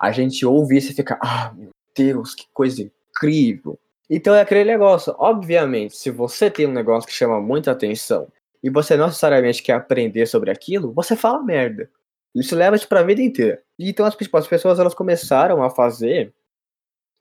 A 0.00 0.10
gente 0.10 0.46
ouve 0.46 0.78
isso 0.78 0.92
e 0.92 0.94
fica, 0.94 1.18
ah, 1.22 1.52
meu 1.54 1.68
Deus, 1.94 2.34
que 2.34 2.46
coisa 2.54 2.80
incrível. 2.80 3.78
Então 4.08 4.34
é 4.34 4.40
aquele 4.40 4.64
negócio, 4.64 5.14
obviamente, 5.18 5.94
se 5.94 6.10
você 6.10 6.50
tem 6.50 6.66
um 6.66 6.72
negócio 6.72 7.06
que 7.06 7.14
chama 7.14 7.38
muita 7.38 7.70
atenção 7.70 8.28
e 8.62 8.70
você 8.70 8.96
não 8.96 9.08
necessariamente 9.08 9.62
quer 9.62 9.74
aprender 9.74 10.24
sobre 10.24 10.50
aquilo, 10.50 10.90
você 10.94 11.14
fala 11.14 11.42
merda. 11.42 11.90
Isso 12.34 12.56
leva 12.56 12.78
para 12.88 13.00
a 13.00 13.04
vida 13.04 13.20
inteira. 13.20 13.62
Então 13.78 14.06
as, 14.06 14.16
as 14.32 14.46
pessoas 14.46 14.78
elas 14.78 14.94
começaram 14.94 15.62
a 15.62 15.68
fazer 15.68 16.32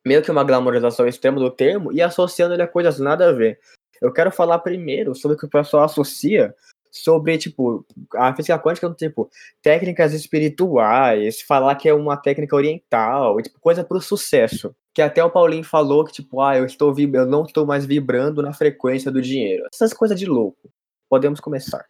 meio 0.05 0.21
que 0.21 0.31
uma 0.31 0.45
glamorização 0.45 1.05
extrema 1.05 1.37
do 1.37 1.51
termo 1.51 1.91
e 1.91 2.01
associando 2.01 2.53
ele 2.53 2.63
a 2.63 2.67
coisas 2.67 2.97
nada 2.97 3.27
a 3.27 3.33
ver. 3.33 3.59
Eu 4.01 4.11
quero 4.11 4.31
falar 4.31 4.59
primeiro 4.59 5.15
sobre 5.15 5.35
o 5.35 5.39
que 5.39 5.45
o 5.45 5.49
pessoal 5.49 5.83
associa 5.83 6.53
sobre, 6.93 7.39
tipo, 7.39 7.83
a 8.13 8.35
física 8.35 8.59
quântica, 8.59 8.87
tipo, 8.91 9.29
técnicas 9.63 10.13
espirituais, 10.13 11.41
falar 11.41 11.75
que 11.75 11.89
é 11.89 11.93
uma 11.93 12.15
técnica 12.15 12.55
oriental, 12.55 13.41
tipo, 13.41 13.59
coisa 13.59 13.83
pro 13.83 13.99
sucesso. 13.99 14.75
Que 14.93 15.01
até 15.01 15.23
o 15.23 15.31
Paulinho 15.31 15.63
falou 15.63 16.05
que, 16.05 16.13
tipo, 16.13 16.39
ah, 16.39 16.55
eu 16.55 16.65
estou 16.65 16.93
eu 16.97 17.25
não 17.25 17.43
estou 17.43 17.65
mais 17.65 17.83
vibrando 17.83 18.43
na 18.43 18.53
frequência 18.53 19.11
do 19.11 19.19
dinheiro. 19.19 19.65
Essas 19.73 19.91
coisas 19.91 20.19
de 20.19 20.27
louco. 20.27 20.69
Podemos 21.09 21.39
começar. 21.39 21.83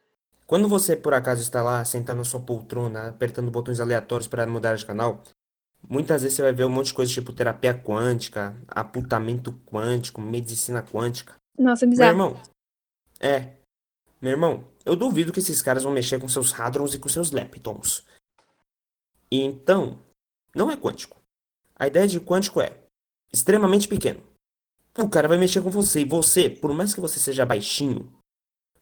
Quando 0.47 0.69
você, 0.69 0.95
por 0.95 1.13
acaso, 1.13 1.41
está 1.41 1.61
lá, 1.61 1.83
sentado 1.83 2.17
na 2.17 2.23
sua 2.23 2.39
poltrona, 2.39 3.09
apertando 3.09 3.51
botões 3.51 3.81
aleatórios 3.81 4.27
para 4.27 4.47
mudar 4.47 4.75
de 4.75 4.85
canal, 4.85 5.21
muitas 5.89 6.21
vezes 6.21 6.37
você 6.37 6.43
vai 6.43 6.53
ver 6.53 6.63
um 6.63 6.69
monte 6.69 6.87
de 6.87 6.93
coisa 6.93 7.11
tipo 7.11 7.33
terapia 7.33 7.73
quântica, 7.73 8.55
aputamento 8.69 9.53
quântico, 9.65 10.21
medicina 10.21 10.81
quântica. 10.81 11.33
Nossa, 11.57 11.85
Meu 11.85 11.91
bizarro. 11.91 12.11
irmão, 12.11 12.41
é. 13.19 13.53
Meu 14.21 14.31
irmão, 14.31 14.63
eu 14.85 14.95
duvido 14.95 15.31
que 15.31 15.39
esses 15.39 15.61
caras 15.61 15.83
vão 15.83 15.91
mexer 15.91 16.19
com 16.19 16.27
seus 16.27 16.57
hadrons 16.57 16.93
e 16.93 16.99
com 16.99 17.09
seus 17.09 17.31
leptons. 17.31 18.05
E 19.29 19.41
então, 19.41 19.99
não 20.55 20.71
é 20.71 20.77
quântico. 20.77 21.21
A 21.75 21.87
ideia 21.87 22.07
de 22.07 22.19
quântico 22.19 22.61
é 22.61 22.77
extremamente 23.31 23.87
pequeno. 23.87 24.21
O 24.97 25.09
cara 25.09 25.27
vai 25.27 25.37
mexer 25.37 25.61
com 25.61 25.71
você 25.71 26.01
e 26.01 26.05
você, 26.05 26.49
por 26.49 26.73
mais 26.73 26.93
que 26.93 27.01
você 27.01 27.19
seja 27.19 27.45
baixinho, 27.45 28.13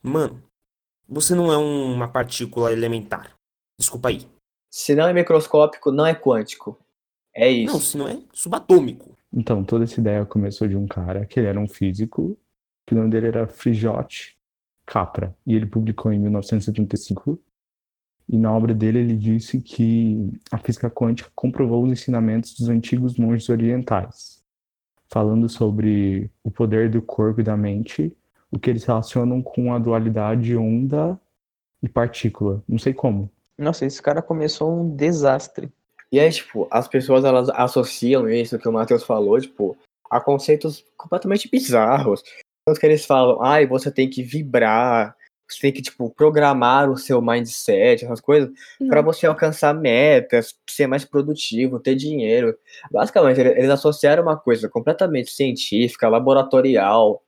mano, 0.04 0.44
você 1.08 1.34
não 1.34 1.52
é 1.52 1.58
uma 1.58 2.08
partícula 2.08 2.72
elementar. 2.72 3.34
Desculpa 3.80 4.10
aí. 4.10 4.28
Se 4.70 4.94
não 4.94 5.08
é 5.08 5.14
microscópico, 5.14 5.92
não 5.92 6.06
é 6.06 6.14
quântico. 6.14 6.78
É 7.34 7.50
isso. 7.50 7.74
Não, 7.74 7.80
se 7.80 7.98
não 7.98 8.08
é 8.08 8.22
subatômico. 8.34 9.18
Então, 9.32 9.64
toda 9.64 9.86
essa 9.86 10.00
ideia 10.00 10.26
começou 10.26 10.68
de 10.68 10.76
um 10.76 10.86
cara 10.86 11.26
que 11.26 11.40
ele 11.40 11.48
era 11.48 11.60
um 11.60 11.68
físico, 11.68 12.38
que 12.91 12.95
o 12.95 12.97
nome 12.97 13.10
dele 13.10 13.27
era 13.27 13.47
Frijote 13.47 14.38
Capra, 14.86 15.34
e 15.47 15.56
ele 15.56 15.65
publicou 15.65 16.12
em 16.12 16.19
1975. 16.19 17.39
E 18.27 18.38
na 18.38 18.51
obra 18.51 18.73
dele 18.73 18.99
ele 18.99 19.15
disse 19.15 19.62
que 19.62 20.30
a 20.51 20.58
física 20.58 20.89
quântica 20.89 21.32
comprovou 21.34 21.86
os 21.86 21.91
ensinamentos 21.91 22.54
dos 22.54 22.67
antigos 22.67 23.17
monges 23.17 23.48
orientais, 23.48 24.44
falando 25.08 25.48
sobre 25.48 26.29
o 26.44 26.52
poder 26.52 26.89
do 26.89 27.02
corpo 27.02 27.39
e 27.39 27.46
da 27.46 27.56
mente, 27.56 28.13
o 28.52 28.60
que 28.60 28.69
eles 28.69 28.83
relacionam 28.83 29.42
com 29.42 29.73
a 29.73 29.79
dualidade 29.79 30.58
onda 30.58 31.17
e 31.81 31.87
partícula. 31.87 32.62
Não 32.67 32.77
sei 32.77 32.94
como. 32.94 33.31
Nossa, 33.58 33.85
esse 33.85 34.02
cara 34.02 34.21
começou 34.21 34.81
um 34.81 34.94
desastre. 34.94 35.71
E 36.12 36.19
aí, 36.19 36.29
tipo, 36.29 36.67
as 36.69 36.89
pessoas 36.89 37.23
elas 37.23 37.50
associam 37.52 38.27
isso 38.27 38.60
que 38.60 38.67
o 38.67 38.73
Matheus 38.73 39.04
falou, 39.04 39.39
tipo, 39.39 39.77
a 40.10 40.19
conceitos 40.19 40.83
completamente 40.98 41.50
bizarros. 41.50 42.21
Tanto 42.72 42.80
que 42.80 42.86
eles 42.86 43.06
falam, 43.06 43.42
ai, 43.42 43.67
você 43.67 43.92
tem 43.92 44.10
que 44.10 44.24
vibrar, 44.24 45.13
você 45.46 45.60
tem 45.60 45.74
que, 45.74 45.82
tipo, 45.82 46.10
programar 46.10 46.90
o 46.90 46.96
seu 46.96 47.22
mindset, 47.22 48.06
essas 48.06 48.22
coisas, 48.22 48.50
para 48.88 49.02
você 49.02 49.28
alcançar 49.28 49.74
metas, 49.74 50.56
ser 50.69 50.88
mais 50.88 51.04
produtivo, 51.04 51.82
ter 51.82 51.96
dinheiro. 51.96 52.58
Basicamente, 52.90 53.42
eles 53.42 53.69
associaram 53.69 54.24
uma 54.24 54.38
coisa 54.38 54.69
completamente 54.69 55.32
científica, 55.32 56.08
laboratorial, 56.08 57.22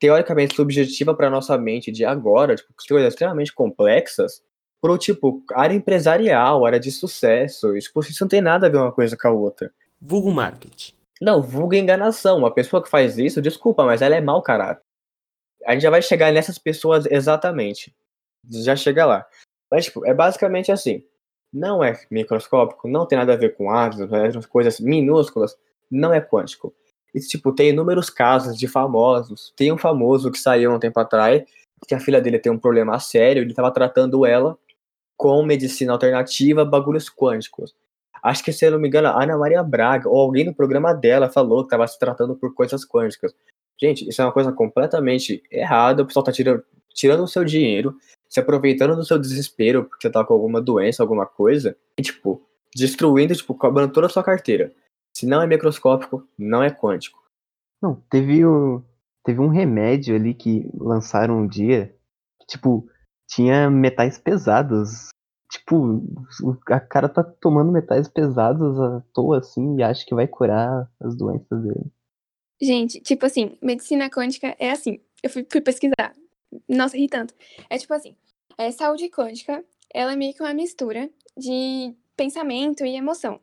teoricamente 0.00 0.56
subjetiva 0.56 1.14
para 1.14 1.28
nossa 1.28 1.58
mente 1.58 1.92
de 1.92 2.06
agora, 2.06 2.56
tipo, 2.56 2.72
coisas 2.88 3.12
extremamente 3.12 3.52
complexas, 3.52 4.42
pro, 4.80 4.96
tipo, 4.96 5.42
área 5.52 5.74
empresarial, 5.74 6.64
área 6.64 6.80
de 6.80 6.90
sucesso. 6.90 7.78
Tipo, 7.78 8.00
isso 8.00 8.24
não 8.24 8.28
tem 8.28 8.40
nada 8.40 8.68
a 8.68 8.70
ver 8.70 8.78
uma 8.78 8.92
coisa 8.92 9.18
com 9.18 9.28
a 9.28 9.32
outra. 9.32 9.70
Vulgo 10.00 10.30
marketing. 10.32 10.94
Não, 11.20 11.42
vulga 11.42 11.76
enganação. 11.76 12.38
Uma 12.38 12.52
pessoa 12.52 12.82
que 12.82 12.88
faz 12.88 13.18
isso, 13.18 13.42
desculpa, 13.42 13.84
mas 13.84 14.02
ela 14.02 14.14
é 14.14 14.20
mau 14.20 14.42
caráter. 14.42 14.82
A 15.66 15.72
gente 15.72 15.82
já 15.82 15.90
vai 15.90 16.02
chegar 16.02 16.32
nessas 16.32 16.58
pessoas 16.58 17.06
exatamente. 17.06 17.94
Já 18.48 18.76
chega 18.76 19.04
lá. 19.04 19.26
Mas, 19.70 19.86
tipo, 19.86 20.06
é 20.06 20.14
basicamente 20.14 20.72
assim. 20.72 21.04
Não 21.52 21.82
é 21.82 21.98
microscópico, 22.10 22.88
não 22.88 23.06
tem 23.06 23.18
nada 23.18 23.32
a 23.32 23.36
ver 23.36 23.56
com 23.56 23.70
átomos, 23.70 24.12
elétrons, 24.12 24.46
coisas 24.46 24.78
minúsculas, 24.80 25.56
não 25.90 26.12
é 26.12 26.20
quântico. 26.20 26.74
E, 27.14 27.20
tipo, 27.20 27.54
tem 27.54 27.70
inúmeros 27.70 28.10
casos 28.10 28.56
de 28.56 28.68
famosos. 28.68 29.52
Tem 29.56 29.72
um 29.72 29.78
famoso 29.78 30.30
que 30.30 30.38
saiu 30.38 30.72
um 30.72 30.78
tempo 30.78 31.00
atrás, 31.00 31.42
que 31.86 31.94
a 31.94 32.00
filha 32.00 32.20
dele 32.20 32.38
tem 32.38 32.52
um 32.52 32.58
problema 32.58 32.98
sério, 32.98 33.42
ele 33.42 33.50
estava 33.50 33.70
tratando 33.70 34.26
ela 34.26 34.58
com 35.16 35.42
medicina 35.42 35.92
alternativa, 35.92 36.64
bagulhos 36.64 37.10
quânticos. 37.10 37.74
Acho 38.22 38.44
que, 38.44 38.52
se 38.52 38.64
eu 38.66 38.72
não 38.72 38.78
me 38.78 38.88
engano, 38.88 39.08
a 39.08 39.22
Ana 39.22 39.36
Maria 39.36 39.62
Braga, 39.62 40.08
ou 40.08 40.20
alguém 40.20 40.44
no 40.44 40.54
programa 40.54 40.92
dela, 40.92 41.28
falou 41.28 41.60
que 41.60 41.66
estava 41.66 41.86
se 41.86 41.98
tratando 41.98 42.36
por 42.36 42.54
coisas 42.54 42.84
quânticas. 42.84 43.34
Gente, 43.80 44.08
isso 44.08 44.20
é 44.20 44.24
uma 44.24 44.32
coisa 44.32 44.52
completamente 44.52 45.42
errada. 45.50 46.02
O 46.02 46.06
pessoal 46.06 46.24
tá 46.24 46.32
tirando, 46.32 46.64
tirando 46.92 47.22
o 47.22 47.28
seu 47.28 47.44
dinheiro, 47.44 47.96
se 48.28 48.40
aproveitando 48.40 48.96
do 48.96 49.04
seu 49.04 49.18
desespero, 49.18 49.84
porque 49.84 50.06
você 50.06 50.12
tá 50.12 50.24
com 50.24 50.34
alguma 50.34 50.60
doença, 50.60 51.02
alguma 51.02 51.26
coisa, 51.26 51.76
e, 51.98 52.02
tipo, 52.02 52.42
destruindo, 52.74 53.34
tipo, 53.34 53.54
cobrando 53.54 53.92
toda 53.92 54.06
a 54.06 54.10
sua 54.10 54.22
carteira. 54.22 54.72
Se 55.16 55.26
não 55.26 55.40
é 55.40 55.46
microscópico, 55.46 56.26
não 56.36 56.62
é 56.62 56.70
quântico. 56.70 57.22
Não, 57.80 58.02
teve, 58.10 58.44
o, 58.44 58.82
teve 59.24 59.40
um 59.40 59.48
remédio 59.48 60.16
ali 60.16 60.34
que 60.34 60.68
lançaram 60.74 61.38
um 61.38 61.46
dia, 61.46 61.94
que, 62.40 62.46
tipo, 62.46 62.88
tinha 63.28 63.70
metais 63.70 64.18
pesados. 64.18 65.08
Tipo, 65.50 66.02
a 66.66 66.78
cara 66.78 67.08
tá 67.08 67.24
tomando 67.24 67.72
metais 67.72 68.06
pesados 68.06 68.78
à 68.78 69.02
toa, 69.14 69.38
assim, 69.38 69.76
e 69.76 69.82
acha 69.82 70.04
que 70.04 70.14
vai 70.14 70.28
curar 70.28 70.90
as 71.00 71.16
doenças 71.16 71.62
dele. 71.62 71.86
Gente, 72.60 73.00
tipo 73.00 73.24
assim, 73.24 73.56
medicina 73.62 74.10
quântica 74.10 74.54
é 74.58 74.70
assim. 74.70 75.00
Eu 75.22 75.30
fui, 75.30 75.46
fui 75.50 75.60
pesquisar. 75.60 76.14
Nossa, 76.68 76.96
ri 76.96 77.08
tanto. 77.08 77.34
É 77.70 77.78
tipo 77.78 77.94
assim, 77.94 78.14
é, 78.58 78.70
saúde 78.70 79.08
quântica, 79.08 79.64
ela 79.92 80.12
é 80.12 80.16
meio 80.16 80.34
que 80.34 80.42
uma 80.42 80.52
mistura 80.52 81.08
de 81.36 81.94
pensamento 82.16 82.84
e 82.84 82.96
emoção. 82.96 83.40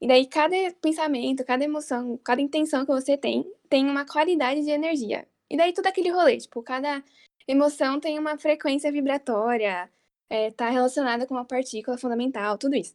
E 0.00 0.06
daí 0.06 0.26
cada 0.26 0.54
pensamento, 0.80 1.44
cada 1.44 1.64
emoção, 1.64 2.18
cada 2.22 2.40
intenção 2.40 2.86
que 2.86 2.92
você 2.92 3.16
tem, 3.16 3.50
tem 3.68 3.88
uma 3.88 4.06
qualidade 4.06 4.62
de 4.62 4.70
energia. 4.70 5.26
E 5.50 5.56
daí 5.56 5.72
tudo 5.72 5.86
aquele 5.88 6.10
rolê, 6.10 6.38
tipo, 6.38 6.62
cada 6.62 7.02
emoção 7.46 8.00
tem 8.00 8.18
uma 8.18 8.38
frequência 8.38 8.90
vibratória, 8.90 9.90
é, 10.34 10.50
tá 10.50 10.68
relacionada 10.68 11.26
com 11.26 11.34
uma 11.34 11.44
partícula 11.44 11.96
fundamental, 11.96 12.58
tudo 12.58 12.74
isso. 12.74 12.94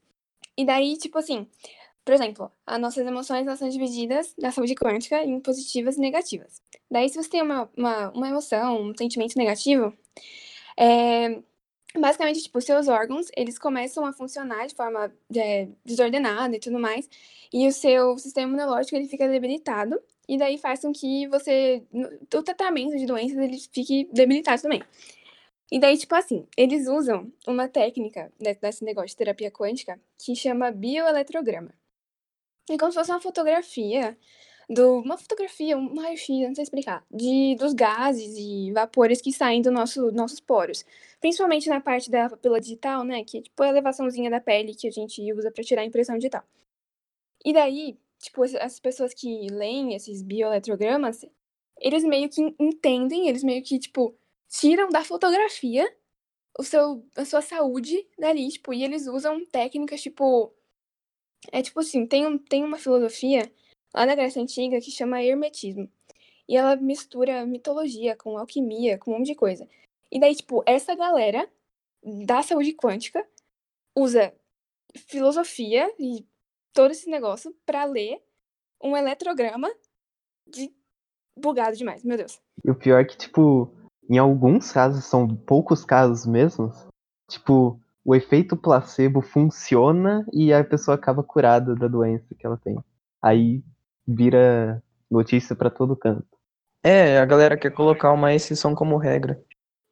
E 0.58 0.66
daí, 0.66 0.98
tipo 0.98 1.18
assim, 1.18 1.48
por 2.04 2.14
exemplo, 2.14 2.52
as 2.66 2.80
nossas 2.80 3.08
emoções 3.08 3.48
elas 3.48 3.60
são 3.60 3.70
divididas 3.70 4.34
na 4.38 4.52
saúde 4.52 4.76
quântica 4.76 5.24
em 5.24 5.40
positivas 5.40 5.96
e 5.96 6.02
negativas. 6.02 6.62
Daí, 6.92 7.08
se 7.08 7.16
você 7.16 7.30
tem 7.30 7.42
uma, 7.42 7.70
uma, 7.78 8.10
uma 8.10 8.28
emoção, 8.28 8.82
um 8.82 8.98
sentimento 8.98 9.38
negativo, 9.38 9.94
é, 10.76 11.40
basicamente, 11.98 12.42
tipo, 12.44 12.60
seus 12.60 12.90
órgãos, 12.90 13.28
eles 13.38 13.58
começam 13.58 14.06
a 14.06 14.12
funcionar 14.12 14.68
de 14.68 14.76
forma 14.76 15.14
é, 15.36 15.70
desordenada 15.86 16.56
e 16.56 16.60
tudo 16.60 16.78
mais, 16.78 17.08
e 17.54 17.68
o 17.68 17.72
seu 17.72 18.18
sistema 18.18 18.50
imunológico, 18.50 18.98
ele 18.98 19.08
fica 19.08 19.30
debilitado, 19.30 19.98
e 20.28 20.38
daí 20.38 20.58
faz 20.58 20.82
com 20.82 20.92
que 20.92 21.28
você, 21.28 21.84
o 22.36 22.44
tratamento 22.44 22.98
de 22.98 23.06
doenças, 23.06 23.38
ele 23.38 23.58
fique 23.72 24.10
debilitado 24.12 24.62
também. 24.62 24.84
E 25.72 25.80
daí, 25.80 25.97
tipo 25.97 26.15
assim, 26.15 26.47
eles 26.57 26.88
usam 26.88 27.32
uma 27.47 27.67
técnica 27.67 28.32
desse 28.39 28.84
negócio 28.84 29.09
de 29.09 29.17
terapia 29.17 29.51
quântica 29.51 29.99
que 30.17 30.36
chama 30.36 30.72
bioeletrograma. 30.72 31.74
É 32.70 32.78
como 32.78 32.91
se 32.91 32.97
fosse 32.97 33.11
uma 33.11 33.22
fotografia 33.22 34.17
do 34.70 34.99
uma 34.99 35.17
fotografia, 35.17 35.78
um 35.78 35.99
raio-x, 35.99 36.30
não 36.47 36.55
sei 36.55 36.63
explicar, 36.63 37.03
de 37.09 37.55
dos 37.59 37.74
gases 37.74 38.36
e 38.38 38.72
vapores 38.72 39.22
que 39.22 39.34
saem 39.34 39.61
do 39.61 39.72
nosso 39.72 40.11
nossos 40.11 40.39
poros. 40.39 40.86
Principalmente 41.20 41.67
na 41.70 41.82
parte 41.82 42.09
da 42.11 42.30
papila 42.30 42.59
digital, 42.61 43.03
né, 43.03 43.24
que 43.24 43.39
é 43.39 43.41
tipo 43.41 43.63
a 43.63 43.67
elevaçãozinha 43.67 44.30
da 44.30 44.39
pele 44.39 44.76
que 44.76 44.88
a 44.88 44.91
gente 44.91 45.22
usa 45.34 45.51
para 45.51 45.63
tirar 45.63 45.82
a 45.82 45.86
impressão 45.86 46.15
digital. 46.15 46.43
E 47.43 47.53
daí, 47.53 47.97
tipo, 48.20 48.43
as 48.43 48.80
pessoas 48.80 49.13
que 49.13 49.47
leem 49.49 49.95
esses 49.95 50.22
bioeletrogramas, 50.22 51.26
eles 51.80 52.03
meio 52.03 52.30
que 52.30 52.41
entendem, 52.59 53.28
eles 53.30 53.43
meio 53.43 53.63
que 53.63 53.80
tipo 53.80 54.15
tiram 54.50 54.89
da 54.89 55.04
fotografia 55.04 55.88
o 56.58 56.64
seu 56.64 57.06
a 57.16 57.24
sua 57.24 57.41
saúde 57.41 58.06
dali, 58.18 58.50
tipo, 58.50 58.74
e 58.74 58.84
eles 58.84 59.08
usam 59.08 59.45
técnicas 59.45 60.02
tipo 60.02 60.54
é 61.52 61.62
tipo 61.62 61.80
assim, 61.80 62.06
tem, 62.06 62.26
um, 62.26 62.38
tem 62.38 62.64
uma 62.64 62.78
filosofia 62.78 63.50
lá 63.93 64.06
da 64.06 64.16
Grécia 64.16 64.41
Antiga 64.41 64.80
que 64.82 64.91
chama 64.91 65.24
Hermetismo. 65.24 65.89
E 66.47 66.58
ela 66.58 66.76
mistura 66.76 67.45
mitologia 67.45 68.16
com 68.16 68.38
alquimia, 68.38 68.97
com 68.97 69.12
um 69.12 69.18
monte 69.20 69.28
de 69.28 69.36
coisa. 69.36 69.68
E 70.12 70.20
daí, 70.20 70.36
tipo, 70.36 70.64
essa 70.66 70.95
galera 70.95 71.47
da 72.04 72.41
saúde 72.41 72.74
quântica 72.74 73.26
usa 73.95 74.34
filosofia 74.95 75.93
e 76.00 76.26
todo 76.74 76.91
esse 76.91 77.10
negócio 77.10 77.56
para 77.66 77.86
ler 77.86 78.22
um 78.82 78.97
eletrograma 78.97 79.70
de 80.47 80.74
bugado 81.38 81.78
demais, 81.78 82.04
meu 82.04 82.18
Deus. 82.18 82.41
E 82.66 82.72
o 82.72 82.76
pior 82.76 83.00
é 83.02 83.06
que, 83.06 83.18
tipo, 83.18 83.72
em 84.10 84.18
alguns 84.18 84.72
casos, 84.72 85.05
são 85.05 85.28
poucos 85.28 85.86
casos 85.86 86.26
mesmo, 86.26 86.74
tipo, 87.30 87.80
o 88.03 88.16
efeito 88.16 88.57
placebo 88.57 89.22
funciona 89.22 90.26
e 90.34 90.51
a 90.51 90.64
pessoa 90.64 90.95
acaba 90.95 91.22
curada 91.22 91.76
da 91.76 91.88
doença 91.88 92.34
que 92.38 92.45
ela 92.45 92.57
tem. 92.57 92.76
Aí 93.22 93.64
vira 94.07 94.82
notícia 95.10 95.55
para 95.55 95.70
todo 95.70 95.95
canto. 95.95 96.26
É, 96.84 97.20
a 97.20 97.26
galera 97.26 97.57
quer 97.57 97.72
colocar 97.72 98.12
uma 98.12 98.34
exceção 98.34 98.74
como 98.74 98.97
regra. 98.97 99.39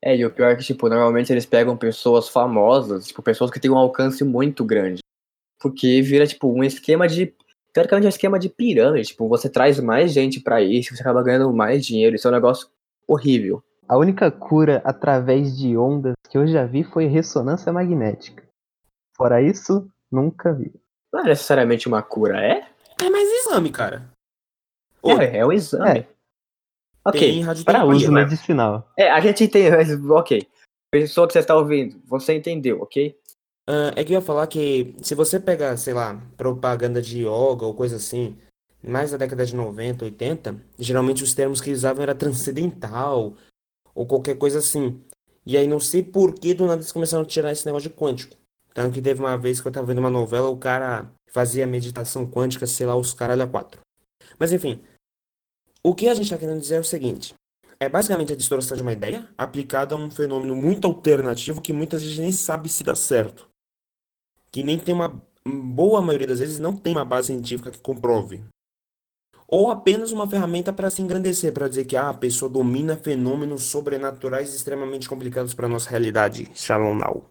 É, 0.04 0.16
e 0.16 0.26
o 0.26 0.32
pior 0.32 0.52
é 0.52 0.56
que, 0.56 0.64
tipo, 0.64 0.90
normalmente 0.90 1.32
eles 1.32 1.46
pegam 1.46 1.76
pessoas 1.76 2.30
famosas, 2.30 3.08
tipo, 3.08 3.22
pessoas 3.22 3.52
que 3.52 3.60
têm 3.60 3.70
um 3.70 3.78
alcance 3.78 4.24
muito 4.24 4.64
grande. 4.64 5.02
Porque 5.60 6.02
vira, 6.02 6.26
tipo, 6.26 6.52
um 6.52 6.64
esquema 6.64 7.08
de. 7.08 7.34
Teoricamente, 7.74 8.06
é 8.06 8.08
um 8.08 8.10
esquema 8.10 8.40
de 8.40 8.50
pirâmide. 8.50 9.10
Tipo, 9.10 9.28
você 9.28 9.50
traz 9.50 9.80
mais 9.80 10.12
gente 10.14 10.40
para 10.40 10.62
isso, 10.62 10.96
você 10.96 11.02
acaba 11.02 11.24
ganhando 11.24 11.52
mais 11.54 11.86
dinheiro. 11.86 12.16
Isso 12.16 12.28
é 12.28 12.32
um 12.32 12.34
negócio 12.34 12.70
horrível. 13.08 13.64
A 13.88 13.98
única 13.98 14.30
cura 14.30 14.82
através 14.84 15.58
de 15.58 15.78
ondas 15.78 16.14
que 16.30 16.38
eu 16.38 16.46
já 16.46 16.66
vi 16.66 16.84
foi 16.84 17.06
ressonância 17.06 17.72
magnética. 17.72 18.44
Fora 19.16 19.42
isso, 19.42 19.90
nunca 20.12 20.54
vi. 20.54 20.74
Não 21.12 21.22
é 21.22 21.24
necessariamente 21.24 21.88
uma 21.88 22.04
cura, 22.04 22.40
é? 22.40 22.68
É 23.02 23.10
mais 23.10 23.30
exame, 23.30 23.72
cara. 23.72 24.10
É, 25.04 25.38
é 25.38 25.46
um 25.46 25.54
exame. 25.54 26.00
É. 26.00 26.08
Ok, 27.06 27.46
Tem 27.46 27.64
Para 27.64 27.86
uso 27.86 28.12
né? 28.12 28.24
medicinal. 28.26 28.92
é, 28.98 29.10
a 29.10 29.20
gente 29.22 29.46
entende, 29.46 29.72
mas 29.72 29.90
ok. 30.12 30.46
Pessoa 30.92 31.26
que 31.26 31.34
você 31.34 31.40
está 31.40 31.56
ouvindo, 31.56 32.02
você 32.06 32.36
entendeu, 32.36 32.82
ok? 32.82 33.18
Ah, 33.70 33.94
é 33.96 34.04
que 34.04 34.14
eu 34.14 34.16
ia 34.16 34.22
falar 34.22 34.48
que 34.48 34.94
se 35.02 35.16
você 35.16 35.40
pegar, 35.40 35.78
sei 35.78 35.94
lá, 35.94 36.22
propaganda 36.36 37.02
de 37.02 37.20
yoga 37.22 37.66
ou 37.66 37.74
coisa 37.74 37.96
assim, 37.96 38.38
mais 38.84 39.12
da 39.12 39.18
década 39.18 39.46
de 39.46 39.56
90, 39.56 40.06
80, 40.06 40.56
geralmente 40.78 41.24
os 41.24 41.34
termos 41.34 41.62
que 41.62 41.70
eles 41.70 41.80
usavam 41.80 42.04
era 42.04 42.16
transcendental 42.16 43.36
ou 43.98 44.06
qualquer 44.06 44.38
coisa 44.38 44.60
assim. 44.60 45.02
E 45.44 45.58
aí 45.58 45.68
não 45.68 45.80
sei 45.80 46.04
por 46.04 46.36
que 46.36 46.54
do 46.54 46.68
nada 46.68 46.82
eles 46.82 46.92
começaram 46.92 47.24
a 47.24 47.28
tirar 47.28 47.52
esse 47.52 47.66
negócio 47.66 47.90
de 47.90 47.96
quântico. 47.96 48.36
Tanto 48.74 48.94
que 48.94 49.02
teve 49.02 49.20
uma 49.20 49.36
vez 49.36 49.60
que 49.60 49.68
eu 49.68 49.72
tava 49.72 49.88
vendo 49.88 49.98
uma 49.98 50.10
novela, 50.10 50.50
o 50.50 50.58
cara 50.58 51.12
fazia 51.32 51.66
meditação 51.66 52.30
quântica, 52.30 52.68
sei 52.68 52.86
lá, 52.86 52.96
os 52.96 53.12
caralho 53.12 53.42
a 53.42 53.48
quatro. 53.48 53.82
Mas 54.38 54.54
enfim, 54.54 54.80
o 55.84 55.96
que 55.96 56.08
a 56.08 56.14
gente 56.14 56.30
tá 56.30 56.38
querendo 56.38 56.60
dizer 56.60 56.76
é 56.76 56.80
o 56.80 56.84
seguinte. 56.84 57.34
É 57.80 57.90
basicamente 57.90 58.34
a 58.34 58.36
distorção 58.36 58.78
de 58.78 58.84
uma 58.84 58.94
ideia 58.94 59.28
aplicada 59.36 59.96
a 59.96 59.98
um 59.98 60.12
fenômeno 60.12 60.56
muito 60.56 60.86
alternativo 60.86 61.62
que 61.62 61.74
muitas 61.74 62.04
vezes 62.04 62.20
nem 62.20 62.32
sabe 62.32 62.70
se 62.70 62.84
dá 62.84 62.96
certo. 62.96 63.48
Que 64.52 64.64
nem 64.64 64.78
tem 64.78 64.94
uma 64.94 65.22
boa 65.44 66.02
maioria 66.02 66.28
das 66.28 66.40
vezes 66.40 66.60
não 66.60 66.76
tem 66.76 66.94
uma 66.94 67.06
base 67.06 67.28
científica 67.28 67.72
que 67.72 67.80
comprove. 67.80 68.44
Ou 69.48 69.72
apenas 69.72 70.12
uma 70.12 70.30
ferramenta 70.30 70.74
para 70.74 70.90
se 70.90 71.02
engrandecer, 71.02 71.54
para 71.54 71.70
dizer 71.70 71.86
que 71.86 71.96
ah, 71.96 72.10
a 72.10 72.14
pessoa 72.14 72.52
domina 72.52 72.98
fenômenos 72.98 73.64
sobrenaturais 73.64 74.54
extremamente 74.54 75.08
complicados 75.08 75.54
para 75.54 75.70
nossa 75.70 75.90
realidade. 75.90 76.52
Shalom 76.54 76.96
now. 76.96 77.24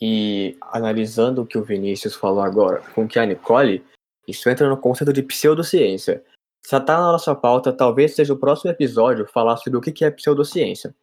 E 0.00 0.58
analisando 0.60 1.42
o 1.42 1.46
que 1.46 1.56
o 1.56 1.64
Vinícius 1.64 2.14
falou 2.14 2.42
agora 2.42 2.82
com 2.94 3.04
o 3.04 3.08
que 3.08 3.18
a 3.18 3.24
Nicole, 3.24 3.82
isso 4.26 4.48
entra 4.50 4.68
no 4.68 4.76
conceito 4.76 5.12
de 5.12 5.22
pseudociência. 5.22 6.22
Já 6.70 6.80
tá 6.80 6.98
na 6.98 7.12
nossa 7.12 7.34
pauta, 7.34 7.72
talvez 7.72 8.14
seja 8.14 8.34
o 8.34 8.38
próximo 8.38 8.70
episódio 8.70 9.26
falar 9.26 9.56
sobre 9.56 9.78
o 9.78 9.80
que 9.80 9.90
que 9.90 10.04
é 10.04 10.10
pseudociência. 10.10 10.94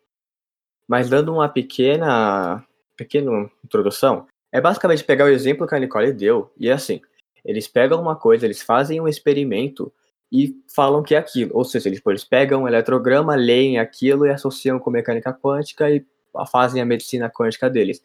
Mas 0.87 1.09
dando 1.09 1.33
uma 1.33 1.49
pequena, 1.49 2.63
pequena 2.95 3.49
introdução, 3.63 4.27
é 4.51 4.61
basicamente 4.61 5.03
pegar 5.03 5.25
o 5.25 5.29
exemplo 5.29 5.65
que 5.65 5.73
a 5.73 5.79
Nicole 5.79 6.13
deu, 6.13 6.51
e 6.55 6.69
é 6.69 6.73
assim, 6.73 7.01
eles 7.43 7.67
pegam 7.67 7.99
uma 7.99 8.15
coisa, 8.15 8.45
eles 8.45 8.61
fazem 8.61 9.01
um 9.01 9.07
experimento 9.07 9.91
e 10.31 10.55
falam 10.73 11.03
que 11.03 11.15
é 11.15 11.17
aquilo. 11.17 11.51
Ou 11.53 11.63
seja, 11.63 11.89
eles, 11.89 12.01
eles 12.05 12.23
pegam 12.23 12.63
um 12.63 12.67
eletrograma, 12.67 13.35
leem 13.35 13.79
aquilo 13.79 14.25
e 14.25 14.31
associam 14.31 14.79
com 14.79 14.89
mecânica 14.89 15.33
quântica 15.33 15.89
e 15.89 16.05
fazem 16.51 16.81
a 16.81 16.85
medicina 16.85 17.29
quântica 17.29 17.69
deles. 17.69 18.01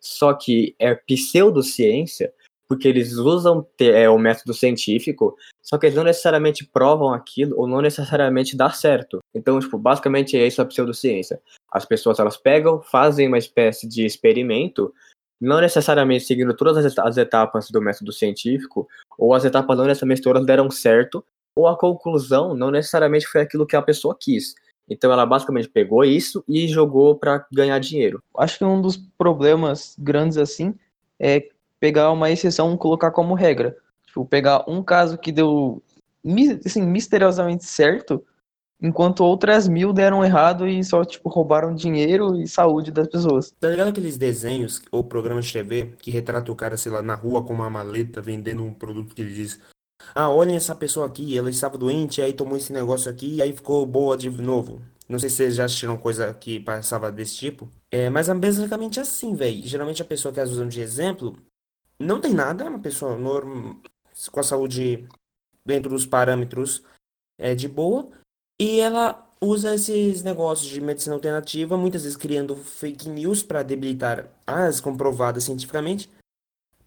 só 0.00 0.34
que 0.34 0.74
é 0.78 0.94
pseudociência, 0.94 2.32
porque 2.68 2.88
eles 2.88 3.12
usam 3.12 3.66
é, 3.78 4.08
o 4.08 4.18
método 4.18 4.54
científico, 4.54 5.36
só 5.62 5.78
que 5.78 5.86
eles 5.86 5.96
não 5.96 6.04
necessariamente 6.04 6.66
provam 6.66 7.12
aquilo 7.12 7.58
ou 7.58 7.66
não 7.66 7.80
necessariamente 7.80 8.56
dá 8.56 8.70
certo. 8.70 9.20
Então, 9.34 9.58
tipo, 9.60 9.78
basicamente 9.78 10.36
é 10.36 10.46
isso 10.46 10.62
a 10.62 10.64
pseudociência. 10.64 11.40
As 11.70 11.84
pessoas 11.84 12.18
elas 12.18 12.36
pegam, 12.36 12.82
fazem 12.82 13.28
uma 13.28 13.38
espécie 13.38 13.88
de 13.88 14.04
experimento, 14.04 14.92
não 15.40 15.60
necessariamente 15.60 16.24
seguindo 16.24 16.54
todas 16.54 16.96
as 16.98 17.16
etapas 17.16 17.70
do 17.70 17.80
método 17.80 18.12
científico, 18.12 18.88
ou 19.18 19.34
as 19.34 19.44
etapas 19.44 19.76
não 19.76 19.84
necessariamente 19.84 20.22
todas 20.22 20.44
deram 20.46 20.70
certo, 20.70 21.24
ou 21.56 21.66
a 21.66 21.76
conclusão 21.76 22.54
não 22.54 22.70
necessariamente 22.70 23.26
foi 23.26 23.40
aquilo 23.40 23.66
que 23.66 23.76
a 23.76 23.82
pessoa 23.82 24.16
quis. 24.18 24.54
Então 24.88 25.12
ela 25.12 25.24
basicamente 25.24 25.68
pegou 25.68 26.04
isso 26.04 26.44
e 26.46 26.68
jogou 26.68 27.16
para 27.16 27.46
ganhar 27.52 27.78
dinheiro. 27.78 28.22
Acho 28.36 28.58
que 28.58 28.64
um 28.64 28.80
dos 28.80 28.96
problemas 28.96 29.96
grandes 29.98 30.36
assim 30.36 30.74
é 31.18 31.48
pegar 31.80 32.10
uma 32.12 32.30
exceção 32.30 32.74
e 32.74 32.78
colocar 32.78 33.10
como 33.10 33.34
regra. 33.34 33.76
Tipo, 34.06 34.24
pegar 34.24 34.64
um 34.68 34.82
caso 34.82 35.16
que 35.18 35.32
deu 35.32 35.82
assim, 36.64 36.82
misteriosamente 36.82 37.64
certo, 37.64 38.24
enquanto 38.80 39.24
outras 39.24 39.68
mil 39.68 39.92
deram 39.92 40.24
errado 40.24 40.66
e 40.66 40.82
só, 40.84 41.04
tipo, 41.04 41.28
roubaram 41.28 41.74
dinheiro 41.74 42.36
e 42.40 42.46
saúde 42.46 42.90
das 42.90 43.08
pessoas. 43.08 43.50
Tá 43.58 43.68
ligado 43.68 43.88
aqueles 43.88 44.16
desenhos 44.16 44.82
ou 44.90 45.02
programas 45.04 45.46
de 45.46 45.52
TV 45.52 45.94
que 45.98 46.10
retrata 46.10 46.50
o 46.52 46.56
cara, 46.56 46.76
sei 46.76 46.92
lá, 46.92 47.02
na 47.02 47.14
rua 47.14 47.42
com 47.42 47.54
uma 47.54 47.70
maleta 47.70 48.20
vendendo 48.20 48.62
um 48.62 48.72
produto 48.72 49.14
que 49.14 49.22
ele 49.22 49.34
diz 49.34 49.60
ah, 50.14 50.28
olhem 50.28 50.56
essa 50.56 50.74
pessoa 50.74 51.06
aqui, 51.06 51.36
ela 51.36 51.50
estava 51.50 51.78
doente, 51.78 52.20
aí 52.20 52.32
tomou 52.32 52.56
esse 52.56 52.72
negócio 52.72 53.10
aqui, 53.10 53.40
aí 53.40 53.52
ficou 53.52 53.86
boa 53.86 54.16
de 54.16 54.28
novo. 54.30 54.80
Não 55.08 55.18
sei 55.18 55.28
se 55.28 55.36
vocês 55.36 55.54
já 55.56 55.64
assistiram 55.64 55.96
coisa 55.96 56.32
que 56.34 56.58
passava 56.60 57.12
desse 57.12 57.36
tipo. 57.36 57.68
É, 57.90 58.08
mas 58.08 58.28
é 58.28 58.34
basicamente 58.34 58.98
assim, 58.98 59.34
velho. 59.34 59.62
Geralmente 59.62 60.00
a 60.02 60.04
pessoa 60.04 60.32
que 60.32 60.40
elas 60.40 60.52
usam 60.52 60.66
de 60.66 60.80
exemplo 60.80 61.36
não 61.98 62.20
tem 62.20 62.32
nada, 62.32 62.64
é 62.64 62.68
uma 62.68 62.80
pessoa 62.80 63.16
normal, 63.16 63.76
com 64.30 64.40
a 64.40 64.42
saúde 64.42 65.06
dentro 65.64 65.90
dos 65.90 66.06
parâmetros 66.06 66.82
é, 67.38 67.54
de 67.54 67.68
boa, 67.68 68.08
e 68.60 68.80
ela 68.80 69.24
usa 69.40 69.74
esses 69.74 70.22
negócios 70.22 70.68
de 70.68 70.80
medicina 70.80 71.14
alternativa, 71.14 71.76
muitas 71.76 72.02
vezes 72.02 72.16
criando 72.16 72.56
fake 72.56 73.08
news 73.08 73.42
para 73.42 73.62
debilitar 73.62 74.28
as 74.46 74.80
comprovadas 74.80 75.44
cientificamente, 75.44 76.10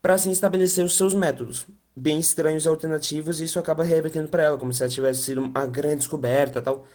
para 0.02 0.16
assim 0.16 0.32
estabelecer 0.32 0.84
os 0.84 0.96
seus 0.96 1.14
métodos 1.14 1.66
bem 1.98 2.20
estranhos 2.20 2.66
e 2.66 2.68
alternativos, 2.68 3.42
e 3.42 3.46
isso 3.46 3.58
acaba 3.58 3.84
revertendo 3.84 4.30
para 4.30 4.44
ela, 4.44 4.58
como 4.58 4.72
se 4.72 4.84
ela 4.84 4.92
tivesse 4.92 5.24
sido 5.24 5.42
uma 5.42 5.66
grande 5.66 5.98
descoberta 5.98 6.62
tal. 6.62 6.86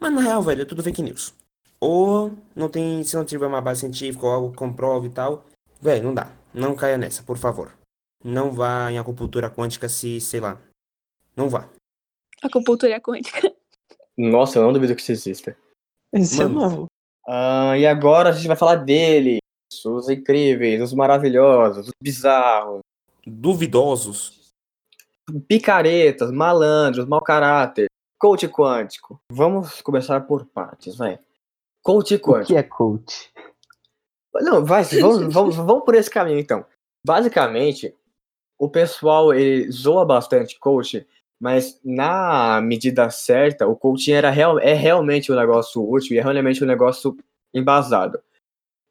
Mas 0.00 0.12
na 0.12 0.22
real, 0.22 0.42
velho, 0.42 0.62
é 0.62 0.64
tudo 0.64 0.82
fake 0.82 1.02
news. 1.02 1.34
Ou 1.78 2.32
não 2.56 2.68
tem, 2.68 3.04
se 3.04 3.14
não 3.14 3.24
tiver 3.24 3.46
uma 3.46 3.60
base 3.60 3.80
científica 3.80 4.24
ou 4.24 4.32
algo 4.32 4.50
que 4.50 4.56
comprove 4.56 5.08
e 5.08 5.10
tal, 5.10 5.44
velho, 5.80 6.04
não 6.04 6.14
dá. 6.14 6.32
Não 6.54 6.74
caia 6.74 6.96
nessa, 6.96 7.22
por 7.22 7.36
favor. 7.36 7.76
Não 8.24 8.50
vá 8.50 8.90
em 8.90 8.98
acupuntura 8.98 9.50
quântica 9.50 9.88
se, 9.88 10.20
sei 10.20 10.40
lá. 10.40 10.58
Não 11.36 11.48
vá. 11.48 11.68
Acupuntura 12.42 13.00
quântica. 13.00 13.52
Nossa, 14.16 14.58
eu 14.58 14.62
não 14.62 14.72
duvido 14.72 14.96
que 14.96 15.02
isso 15.02 15.12
exista. 15.12 15.56
Isso 16.12 16.42
é 16.42 16.48
novo. 16.48 16.86
Ah, 17.28 17.76
e 17.76 17.86
agora 17.86 18.30
a 18.30 18.32
gente 18.32 18.48
vai 18.48 18.56
falar 18.56 18.76
dele. 18.76 19.38
Os 19.84 20.08
incríveis, 20.08 20.80
os 20.80 20.94
maravilhosos, 20.94 21.88
os 21.88 21.92
bizarros. 22.02 22.80
Duvidosos. 23.26 24.37
Picaretas, 25.46 26.30
malandros, 26.30 27.06
mau 27.06 27.20
caráter. 27.20 27.86
Coach 28.18 28.48
quântico. 28.48 29.20
Vamos 29.30 29.80
começar 29.80 30.20
por 30.22 30.44
partes, 30.46 30.96
vai. 30.96 31.18
Coach 31.82 32.14
O 32.16 32.20
quântico. 32.20 32.46
que 32.48 32.56
é 32.56 32.62
coach? 32.62 33.30
Não, 34.34 34.64
vai, 34.64 34.82
vamos, 35.00 35.32
vamos, 35.32 35.56
vamos 35.56 35.84
por 35.84 35.94
esse 35.94 36.10
caminho 36.10 36.38
então. 36.38 36.64
Basicamente, 37.06 37.94
o 38.58 38.68
pessoal 38.68 39.32
ele 39.32 39.70
zoa 39.70 40.04
bastante 40.04 40.58
coach, 40.58 41.06
mas 41.40 41.80
na 41.84 42.60
medida 42.60 43.08
certa, 43.10 43.66
o 43.66 43.76
coaching 43.76 44.12
era 44.12 44.30
real, 44.30 44.58
é 44.58 44.72
realmente 44.72 45.30
um 45.30 45.36
negócio 45.36 45.88
útil 45.88 46.16
e 46.16 46.18
é 46.18 46.22
realmente 46.22 46.62
um 46.62 46.66
negócio 46.66 47.16
embasado. 47.54 48.20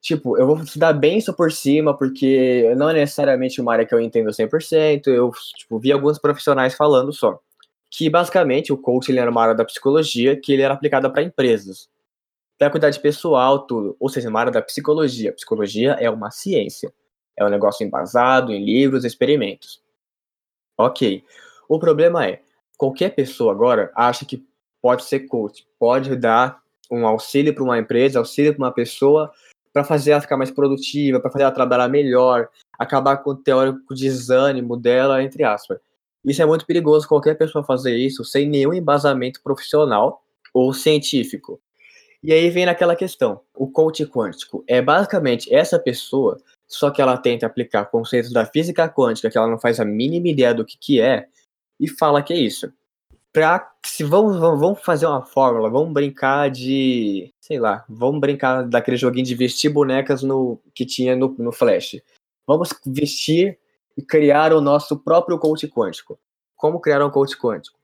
Tipo, 0.01 0.37
eu 0.37 0.45
vou 0.47 0.61
estudar 0.61 0.93
bem 0.93 1.17
isso 1.17 1.33
por 1.33 1.51
cima, 1.51 1.97
porque 1.97 2.73
não 2.77 2.89
é 2.89 2.93
necessariamente 2.93 3.59
uma 3.59 3.73
área 3.73 3.85
que 3.85 3.93
eu 3.93 3.99
entendo 3.99 4.29
100%, 4.29 5.07
eu 5.07 5.31
tipo, 5.57 5.79
vi 5.79 5.91
alguns 5.91 6.19
profissionais 6.19 6.75
falando 6.75 7.11
só. 7.11 7.39
Que 7.89 8.09
basicamente 8.09 8.71
o 8.71 8.77
coaching 8.77 9.13
ele 9.13 9.19
era 9.19 9.31
uma 9.31 9.41
área 9.41 9.55
da 9.55 9.65
psicologia 9.65 10.39
que 10.39 10.53
ele 10.53 10.61
era 10.61 10.73
aplicada 10.73 11.09
para 11.09 11.23
empresas 11.23 11.89
para 12.57 12.71
cuidar 12.71 12.91
pessoal, 12.99 13.65
tudo. 13.67 13.95
Ou 13.99 14.09
seja, 14.09 14.29
uma 14.29 14.39
área 14.39 14.51
da 14.51 14.61
psicologia. 14.61 15.33
Psicologia 15.33 15.91
é 15.99 16.09
uma 16.09 16.31
ciência. 16.31 16.91
É 17.37 17.45
um 17.45 17.49
negócio 17.49 17.85
embasado 17.85 18.51
em 18.51 18.63
livros 18.63 19.05
experimentos. 19.05 19.81
Ok. 20.77 21.23
O 21.69 21.79
problema 21.79 22.25
é, 22.25 22.41
qualquer 22.77 23.13
pessoa 23.13 23.51
agora 23.51 23.91
acha 23.95 24.25
que 24.25 24.43
pode 24.81 25.03
ser 25.03 25.21
coach, 25.21 25.67
pode 25.77 26.15
dar 26.15 26.61
um 26.89 27.05
auxílio 27.05 27.53
para 27.53 27.63
uma 27.63 27.77
empresa, 27.77 28.19
auxílio 28.19 28.55
para 28.55 28.65
uma 28.65 28.71
pessoa, 28.71 29.31
para 29.74 29.84
fazer 29.84 30.11
ela 30.11 30.22
ficar 30.22 30.38
mais 30.38 30.51
produtiva, 30.51 31.20
para 31.20 31.32
fazer 31.32 31.43
ela 31.43 31.51
trabalhar 31.51 31.88
melhor, 31.88 32.49
acabar 32.78 33.18
com 33.18 33.32
o 33.32 33.36
teórico 33.36 33.93
desânimo 33.93 34.78
dela, 34.78 35.24
entre 35.24 35.43
aspas. 35.43 35.80
Isso 36.26 36.41
é 36.41 36.45
muito 36.45 36.65
perigoso 36.65 37.07
qualquer 37.07 37.38
pessoa 37.38 37.63
fazer 37.63 37.95
isso 37.95 38.24
sem 38.26 38.47
nenhum 38.47 38.74
embasamento 38.74 39.41
profissional 39.41 40.22
ou 40.53 40.74
científico. 40.74 41.59
E 42.24 42.34
aí 42.34 42.49
vem 42.49 42.65
naquela 42.65 42.95
questão, 42.95 43.41
o 43.55 43.70
coach 43.70 44.05
quântico 44.05 44.63
é 44.68 44.82
basicamente 44.82 45.53
essa 45.53 45.78
pessoa, 45.80 46.38
só 46.68 46.89
que 46.89 47.01
ela 47.01 47.18
tenta 47.18 47.45
aplicar 47.45 47.86
conceitos 47.86 48.34
da 48.34 48.45
física 48.45 48.89
quântica 48.89 49.30
que 49.30 49.38
ela 49.38 49.47
não 49.47 49.59
faz 49.59 49.80
a 49.80 49.86
mínima 49.86 50.28
ideia 50.28 50.53
do 50.53 50.65
que, 50.65 50.78
que 50.78 50.99
é 50.99 51.28
e 51.80 51.88
fala 51.88 52.24
que 52.24 52.34
é 52.34 52.38
isso. 52.38 52.74
Pra, 53.38 53.71
se 53.85 54.03
vamos 54.03 54.79
fazer 54.81 55.05
uma 55.05 55.23
fórmula, 55.23 55.69
vamos 55.69 55.93
brincar 55.93 56.49
de, 56.49 57.31
sei 57.39 57.59
lá, 57.59 57.85
vamos 57.88 58.19
brincar 58.19 58.63
daquele 58.67 58.97
joguinho 58.97 59.27
de 59.27 59.35
vestir 59.35 59.69
bonecas 59.69 60.23
no 60.23 60.59
que 60.73 60.83
tinha 60.83 61.15
no, 61.15 61.35
no 61.38 61.51
Flash. 61.51 62.01
Vamos 62.47 62.69
vestir 62.83 63.59
e 63.95 64.01
criar 64.01 64.53
o 64.53 64.59
nosso 64.59 64.97
próprio 64.97 65.38
coach 65.38 65.67
quântico. 65.67 66.17
Como 66.55 66.79
criar 66.79 67.05
um 67.05 67.11
coach 67.11 67.38
quântico? 67.38 67.77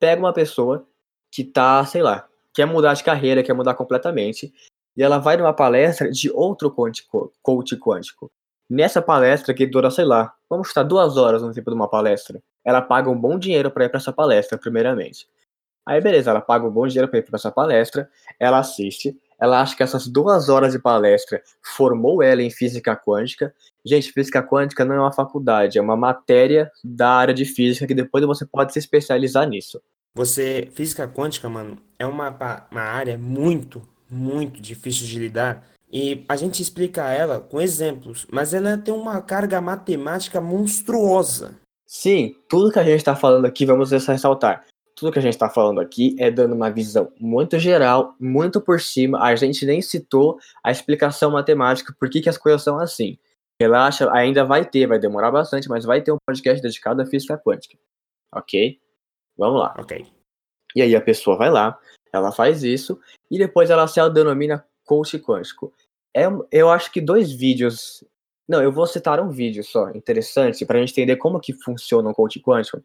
Pega 0.00 0.22
uma 0.22 0.32
pessoa 0.32 0.88
que 1.30 1.44
tá, 1.44 1.84
sei 1.84 2.00
lá, 2.00 2.26
quer 2.54 2.64
mudar 2.64 2.94
de 2.94 3.04
carreira, 3.04 3.42
quer 3.42 3.52
mudar 3.52 3.74
completamente, 3.74 4.54
e 4.96 5.02
ela 5.02 5.18
vai 5.18 5.36
numa 5.36 5.52
palestra 5.52 6.10
de 6.10 6.30
outro 6.30 6.70
coach 6.70 7.76
quântico. 7.76 8.32
Nessa 8.70 9.02
palestra, 9.02 9.52
que 9.52 9.66
dura, 9.66 9.90
sei 9.90 10.06
lá, 10.06 10.32
vamos 10.48 10.68
estar 10.68 10.82
duas 10.82 11.18
horas 11.18 11.42
no 11.42 11.52
tempo 11.52 11.70
de 11.70 11.76
uma 11.76 11.90
palestra, 11.90 12.42
ela 12.64 12.80
paga 12.80 13.10
um 13.10 13.18
bom 13.18 13.38
dinheiro 13.38 13.70
para 13.70 13.84
ir 13.84 13.88
para 13.88 13.98
essa 13.98 14.12
palestra, 14.12 14.56
primeiramente. 14.58 15.28
Aí, 15.86 16.00
beleza, 16.00 16.30
ela 16.30 16.40
paga 16.40 16.66
um 16.66 16.70
bom 16.70 16.86
dinheiro 16.86 17.08
para 17.08 17.18
ir 17.18 17.22
para 17.22 17.36
essa 17.36 17.52
palestra, 17.52 18.08
ela 18.40 18.58
assiste, 18.58 19.14
ela 19.38 19.60
acha 19.60 19.76
que 19.76 19.82
essas 19.82 20.06
duas 20.06 20.48
horas 20.48 20.72
de 20.72 20.78
palestra 20.78 21.42
formou 21.62 22.22
ela 22.22 22.42
em 22.42 22.50
física 22.50 22.96
quântica. 22.96 23.54
Gente, 23.84 24.10
física 24.10 24.42
quântica 24.42 24.84
não 24.84 24.94
é 24.94 25.00
uma 25.00 25.12
faculdade, 25.12 25.78
é 25.78 25.82
uma 25.82 25.96
matéria 25.96 26.70
da 26.82 27.10
área 27.10 27.34
de 27.34 27.44
física 27.44 27.86
que 27.86 27.94
depois 27.94 28.24
você 28.24 28.46
pode 28.46 28.72
se 28.72 28.78
especializar 28.78 29.46
nisso. 29.46 29.80
Você, 30.14 30.70
física 30.72 31.06
quântica, 31.06 31.48
mano, 31.48 31.76
é 31.98 32.06
uma, 32.06 32.34
uma 32.70 32.80
área 32.80 33.18
muito, 33.18 33.82
muito 34.10 34.62
difícil 34.62 35.06
de 35.06 35.18
lidar. 35.18 35.66
E 35.92 36.24
a 36.28 36.36
gente 36.36 36.62
explica 36.62 37.12
ela 37.12 37.40
com 37.40 37.60
exemplos, 37.60 38.26
mas 38.30 38.54
ela 38.54 38.78
tem 38.78 38.94
uma 38.94 39.20
carga 39.20 39.60
matemática 39.60 40.40
monstruosa. 40.40 41.56
Sim, 41.94 42.34
tudo 42.48 42.72
que 42.72 42.78
a 42.80 42.82
gente 42.82 42.96
está 42.96 43.14
falando 43.14 43.46
aqui, 43.46 43.64
vamos 43.64 43.92
ressaltar. 43.92 44.66
Tudo 44.96 45.12
que 45.12 45.18
a 45.20 45.22
gente 45.22 45.34
está 45.34 45.48
falando 45.48 45.80
aqui 45.80 46.16
é 46.18 46.28
dando 46.28 46.52
uma 46.52 46.68
visão 46.68 47.12
muito 47.20 47.56
geral, 47.56 48.16
muito 48.18 48.60
por 48.60 48.80
cima. 48.80 49.22
A 49.22 49.36
gente 49.36 49.64
nem 49.64 49.80
citou 49.80 50.36
a 50.64 50.72
explicação 50.72 51.30
matemática, 51.30 51.94
por 51.96 52.10
que, 52.10 52.20
que 52.20 52.28
as 52.28 52.36
coisas 52.36 52.64
são 52.64 52.80
assim. 52.80 53.16
Relaxa, 53.60 54.12
ainda 54.12 54.44
vai 54.44 54.68
ter, 54.68 54.88
vai 54.88 54.98
demorar 54.98 55.30
bastante, 55.30 55.68
mas 55.68 55.84
vai 55.84 56.02
ter 56.02 56.10
um 56.10 56.18
podcast 56.26 56.60
dedicado 56.60 57.00
à 57.00 57.06
física 57.06 57.38
quântica. 57.38 57.78
Ok? 58.34 58.76
Vamos 59.38 59.60
lá. 59.60 59.72
Ok. 59.78 60.04
E 60.74 60.82
aí 60.82 60.96
a 60.96 61.00
pessoa 61.00 61.36
vai 61.38 61.48
lá, 61.48 61.78
ela 62.12 62.32
faz 62.32 62.64
isso, 62.64 62.98
e 63.30 63.38
depois 63.38 63.70
ela 63.70 63.86
se 63.86 64.00
denomina 64.10 64.66
coach 64.84 65.16
quântico. 65.20 65.72
É, 66.12 66.24
eu 66.50 66.70
acho 66.70 66.90
que 66.90 67.00
dois 67.00 67.30
vídeos. 67.30 68.04
Não, 68.46 68.62
eu 68.62 68.70
vou 68.70 68.86
citar 68.86 69.20
um 69.20 69.30
vídeo 69.30 69.64
só, 69.64 69.90
interessante, 69.90 70.66
para 70.66 70.78
a 70.78 70.80
gente 70.80 70.92
entender 70.92 71.16
como 71.16 71.40
que 71.40 71.52
funciona 71.52 72.08
um 72.08 72.12
coach 72.12 72.40
quântico. 72.40 72.82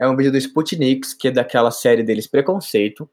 É 0.00 0.08
um 0.08 0.16
vídeo 0.16 0.32
do 0.32 0.38
Sputniks, 0.38 1.12
que 1.12 1.28
é 1.28 1.30
daquela 1.30 1.70
série 1.70 2.02
deles 2.02 2.26
Preconceito, 2.26 3.08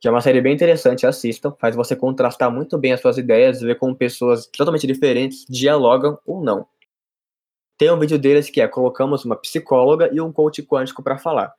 que 0.00 0.08
é 0.08 0.10
uma 0.10 0.20
série 0.20 0.40
bem 0.42 0.52
interessante, 0.52 1.06
assistam, 1.06 1.54
faz 1.58 1.74
você 1.74 1.96
contrastar 1.96 2.50
muito 2.50 2.76
bem 2.76 2.92
as 2.92 3.00
suas 3.00 3.16
ideias, 3.16 3.62
ver 3.62 3.78
como 3.78 3.96
pessoas 3.96 4.46
totalmente 4.46 4.86
diferentes 4.86 5.46
dialogam 5.48 6.18
ou 6.26 6.42
não. 6.42 6.66
Tem 7.78 7.90
um 7.90 7.98
vídeo 7.98 8.18
deles 8.18 8.50
que 8.50 8.60
é 8.60 8.68
colocamos 8.68 9.24
uma 9.24 9.34
psicóloga 9.34 10.10
e 10.12 10.20
um 10.20 10.30
coach 10.30 10.62
quântico 10.62 11.02
para 11.02 11.16
falar. 11.16 11.54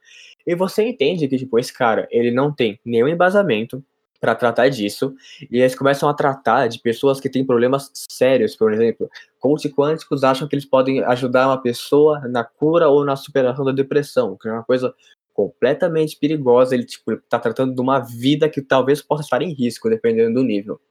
E 0.45 0.55
você 0.55 0.83
entende 0.83 1.27
que 1.27 1.37
tipo 1.37 1.57
esse 1.57 1.73
cara, 1.73 2.07
ele 2.11 2.29
não 2.29 2.53
tem 2.53 2.79
nenhum 2.85 3.07
embasamento 3.07 3.83
para 4.25 4.33
tratar 4.33 4.69
disso, 4.69 5.13
e 5.51 5.59
eles 5.59 5.75
começam 5.75 6.09
a 6.09 6.13
tratar 6.15 6.67
de 6.67 6.79
pessoas 6.79 7.19
que 7.19 7.29
têm 7.29 7.45
problemas 7.45 7.91
sérios, 8.09 8.55
por 8.55 8.73
exemplo, 8.73 9.07
coach 9.39 9.69
quânticos 9.69 10.23
acham 10.23 10.47
que 10.47 10.55
eles 10.55 10.65
podem 10.65 11.03
ajudar 11.03 11.45
uma 11.45 11.61
pessoa 11.61 12.21
na 12.27 12.43
cura 12.43 12.89
ou 12.89 13.05
na 13.05 13.15
superação 13.15 13.63
da 13.63 13.71
depressão, 13.71 14.35
que 14.35 14.47
é 14.47 14.51
uma 14.51 14.63
coisa 14.63 14.95
completamente 15.31 16.17
perigosa, 16.17 16.73
ele 16.73 16.85
tipo 16.85 17.15
tá 17.29 17.37
tratando 17.37 17.75
de 17.75 17.79
uma 17.79 17.99
vida 17.99 18.49
que 18.49 18.63
talvez 18.63 18.99
possa 18.99 19.21
estar 19.21 19.43
em 19.43 19.53
risco, 19.53 19.91
dependendo 19.91 20.33
do 20.39 20.43
nível. 20.43 20.81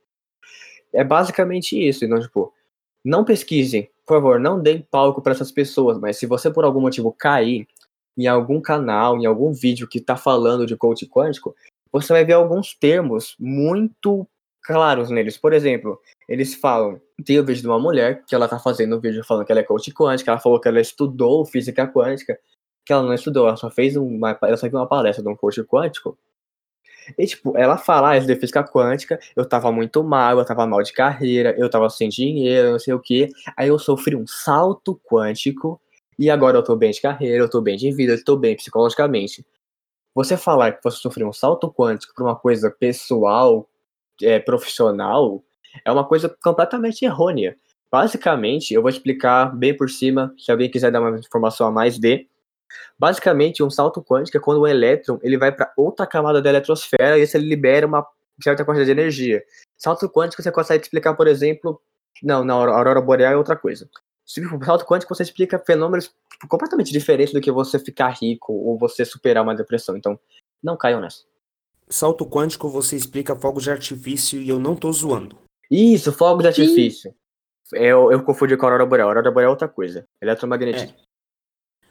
É 0.93 1.03
basicamente 1.03 1.77
isso, 1.77 2.05
então 2.05 2.21
tipo, 2.21 2.53
não 3.05 3.25
pesquisem, 3.25 3.91
por 4.07 4.15
favor, 4.15 4.39
não 4.39 4.63
deem 4.63 4.81
palco 4.81 5.21
para 5.21 5.33
essas 5.33 5.51
pessoas, 5.51 5.99
mas 5.99 6.19
se 6.19 6.27
você 6.27 6.53
por 6.53 6.65
algum 6.65 6.81
motivo 6.81 7.11
cair 7.11 7.67
em 8.17 8.29
algum 8.29 8.61
canal, 8.61 9.19
em 9.19 9.27
algum 9.27 9.53
vídeo 9.53 9.89
que 9.89 9.99
está 9.99 10.17
falando 10.17 10.65
de 10.65 10.77
coach 10.77 11.05
quântico, 11.05 11.53
você 12.01 12.13
vai 12.13 12.25
ver 12.25 12.33
alguns 12.33 12.75
termos 12.75 13.37
muito 13.39 14.27
claros 14.63 15.11
neles. 15.11 15.39
Por 15.39 15.53
exemplo, 15.53 16.01
eles 16.29 16.55
falam, 16.55 17.01
tem 17.25 17.39
o 17.39 17.45
vídeo 17.45 17.63
de 17.63 17.69
uma 17.69 17.79
mulher 17.79 18.25
que 18.27 18.35
ela 18.35 18.49
tá 18.49 18.59
fazendo 18.59 18.97
um 18.97 19.01
vídeo 19.01 19.25
falando 19.25 19.47
que 19.47 19.53
ela 19.53 19.61
é 19.61 19.65
coach 19.65 19.93
quântica, 19.93 20.31
ela 20.33 20.41
falou 20.41 20.61
que 20.61 20.67
ela 20.67 20.81
estudou 20.81 21.45
física 21.45 21.87
quântica, 21.87 22.37
que 22.85 22.93
ela 22.93 23.03
não 23.03 23.15
estudou, 23.15 23.47
ela 23.47 23.57
só 23.57 23.71
fez 23.71 23.97
uma, 23.97 24.37
ela 24.43 24.57
só 24.57 24.69
viu 24.69 24.79
uma 24.79 24.89
palestra 24.89 25.23
de 25.23 25.29
um 25.29 25.37
coach 25.37 25.63
quântico. 25.63 26.19
E, 27.19 27.27
tipo, 27.27 27.57
ela 27.57 27.77
fala, 27.77 28.11
ah, 28.11 28.17
eu 28.17 28.21
estudei 28.21 28.41
física 28.41 28.65
quântica, 28.65 29.21
eu 29.37 29.47
tava 29.47 29.71
muito 29.71 30.03
mal, 30.03 30.39
eu 30.39 30.45
tava 30.45 30.67
mal 30.67 30.83
de 30.83 30.93
carreira, 30.93 31.55
eu 31.57 31.71
tava 31.71 31.89
sem 31.91 32.09
dinheiro, 32.09 32.73
não 32.73 32.79
sei 32.79 32.95
o 32.95 32.99
que. 32.99 33.29
Aí 33.57 33.69
eu 33.69 33.79
sofri 33.79 34.17
um 34.17 34.27
salto 34.27 34.99
quântico, 35.05 35.81
e 36.19 36.31
agora 36.31 36.59
eu 36.59 36.63
tô 36.65 36.75
bem 36.75 36.91
de 36.91 37.01
carreira, 37.01 37.45
eu 37.45 37.51
tô 37.51 37.61
bem 37.61 37.77
de 37.77 37.93
vida, 37.93 38.15
eu 38.15 38.25
tô 38.25 38.37
bem 38.37 38.57
psicologicamente. 38.57 39.45
Você 40.15 40.37
falar 40.37 40.73
que 40.73 40.85
você 40.85 40.99
sofreu 40.99 41.29
um 41.29 41.33
salto 41.33 41.73
quântico 41.73 42.15
por 42.15 42.23
uma 42.23 42.37
coisa 42.37 42.71
pessoal, 42.71 43.69
é, 44.23 44.39
profissional, 44.39 45.43
é 45.85 45.91
uma 45.91 46.05
coisa 46.05 46.35
completamente 46.43 47.05
errônea. 47.05 47.57
Basicamente, 47.91 48.73
eu 48.73 48.81
vou 48.81 48.91
explicar 48.91 49.47
bem 49.55 49.77
por 49.77 49.91
cima, 49.91 50.33
se 50.39 50.51
alguém 50.53 50.71
quiser 50.71 50.93
dar 50.93 51.01
uma 51.01 51.19
informação 51.19 51.67
a 51.67 51.71
mais 51.71 51.99
de. 51.99 52.29
Basicamente, 52.99 53.63
um 53.63 53.71
salto 53.71 54.03
quântico 54.03 54.37
é 54.37 54.41
quando 54.41 54.61
o 54.61 54.67
elétron 54.67 55.19
ele 55.23 55.37
vai 55.37 55.53
para 55.53 55.73
outra 55.77 56.07
camada 56.07 56.41
da 56.41 56.51
eletrosfera 56.51 57.19
e 57.19 57.23
isso 57.23 57.37
ele 57.37 57.49
libera 57.49 57.87
uma 57.87 58.07
certa 58.43 58.65
quantidade 58.65 58.87
de 58.87 58.93
energia. 58.93 59.43
Salto 59.77 60.09
quântico 60.09 60.43
você 60.43 60.51
consegue 60.51 60.85
explicar, 60.85 61.15
por 61.15 61.27
exemplo, 61.27 61.81
não, 62.23 62.45
na 62.45 62.55
aurora 62.55 63.01
boreal 63.01 63.33
é 63.33 63.37
outra 63.37 63.57
coisa. 63.57 63.89
O 64.27 64.65
salto 64.65 64.87
quântico 64.87 65.15
você 65.15 65.23
explica 65.23 65.59
fenômenos 65.59 66.15
tipo, 66.31 66.49
completamente 66.49 66.93
diferentes 66.93 67.33
do 67.33 67.41
que 67.41 67.53
você 67.53 67.79
ficar 67.79 68.11
rico 68.11 68.53
ou 68.53 68.79
você 68.79 69.05
superar 69.05 69.43
uma 69.43 69.55
depressão. 69.55 69.97
Então, 69.97 70.19
não 70.63 70.77
caiam 70.77 71.01
nessa. 71.01 71.25
Salto 71.89 72.27
quântico 72.27 72.69
você 72.69 72.97
explica 72.97 73.37
fogos 73.37 73.65
de 73.65 73.71
artifício 73.71 74.41
e 74.41 74.49
eu 74.49 74.59
não 74.59 74.75
tô 74.75 74.91
zoando. 74.91 75.37
Isso, 75.71 76.13
fogo 76.13 76.41
de 76.41 76.49
artifício. 76.49 77.15
Eu, 77.73 78.11
eu 78.11 78.23
confundi 78.23 78.57
com 78.57 78.65
a 78.65 78.69
aurora 78.69 78.87
boreal. 78.87 79.09
A 79.09 79.11
aurora 79.11 79.31
boreal 79.31 79.49
é 79.49 79.51
outra 79.51 79.69
coisa. 79.69 80.07
Eletromagnetismo. 80.21 80.95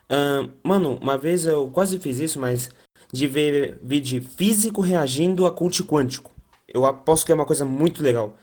É. 0.09 0.49
mano, 0.63 0.97
uma 1.01 1.17
vez 1.17 1.45
eu 1.45 1.69
quase 1.69 1.99
fiz 1.99 2.19
isso, 2.19 2.39
mas 2.39 2.69
de 3.11 3.27
ver 3.27 3.79
vídeo 3.83 4.21
físico 4.21 4.81
reagindo 4.81 5.45
a 5.45 5.51
cult 5.51 5.83
quântico. 5.83 6.31
Eu 6.67 6.85
aposto 6.85 7.25
que 7.25 7.31
é 7.31 7.35
uma 7.35 7.45
coisa 7.45 7.63
muito 7.63 8.01
legal. 8.01 8.35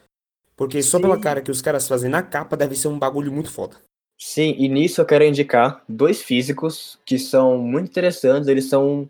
Porque 0.61 0.82
só 0.82 1.00
pela 1.00 1.16
Sim. 1.16 1.22
cara 1.22 1.40
que 1.40 1.50
os 1.50 1.62
caras 1.62 1.88
fazem 1.88 2.11
na 2.11 2.22
capa 2.22 2.54
deve 2.54 2.74
ser 2.74 2.88
um 2.88 2.98
bagulho 2.98 3.32
muito 3.32 3.50
foda. 3.50 3.76
Sim, 4.18 4.54
e 4.58 4.68
nisso 4.68 5.00
eu 5.00 5.06
quero 5.06 5.24
indicar 5.24 5.82
dois 5.88 6.20
físicos 6.20 6.98
que 7.06 7.18
são 7.18 7.56
muito 7.56 7.88
interessantes. 7.88 8.46
Eles 8.46 8.68
são. 8.68 9.08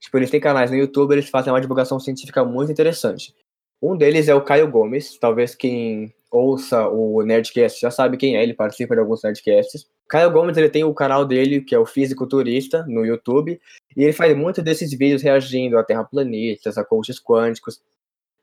Tipo, 0.00 0.18
eles 0.18 0.30
têm 0.30 0.38
canais 0.38 0.70
no 0.70 0.76
YouTube, 0.76 1.10
eles 1.10 1.28
fazem 1.28 1.52
uma 1.52 1.60
divulgação 1.60 1.98
científica 1.98 2.44
muito 2.44 2.70
interessante. 2.70 3.34
Um 3.82 3.96
deles 3.96 4.28
é 4.28 4.36
o 4.36 4.44
Caio 4.44 4.70
Gomes, 4.70 5.18
talvez 5.18 5.56
quem 5.56 6.14
ouça 6.30 6.88
o 6.88 7.22
Nerdcast 7.22 7.80
já 7.80 7.90
sabe 7.90 8.16
quem 8.16 8.36
é, 8.36 8.44
ele 8.44 8.54
participa 8.54 8.94
de 8.94 9.00
alguns 9.00 9.20
Nerdcasts. 9.24 9.88
Caio 10.08 10.30
Gomes, 10.30 10.56
ele 10.56 10.70
tem 10.70 10.84
o 10.84 10.94
canal 10.94 11.24
dele, 11.24 11.60
que 11.60 11.74
é 11.74 11.78
o 11.78 11.84
Físico 11.84 12.24
Turista, 12.24 12.86
no 12.86 13.04
YouTube, 13.04 13.60
e 13.96 14.04
ele 14.04 14.12
faz 14.12 14.36
muito 14.36 14.62
desses 14.62 14.96
vídeos 14.96 15.22
reagindo 15.22 15.76
a 15.76 15.82
terraplanistas, 15.82 16.78
a 16.78 16.84
coaches 16.84 17.20
quânticos. 17.20 17.82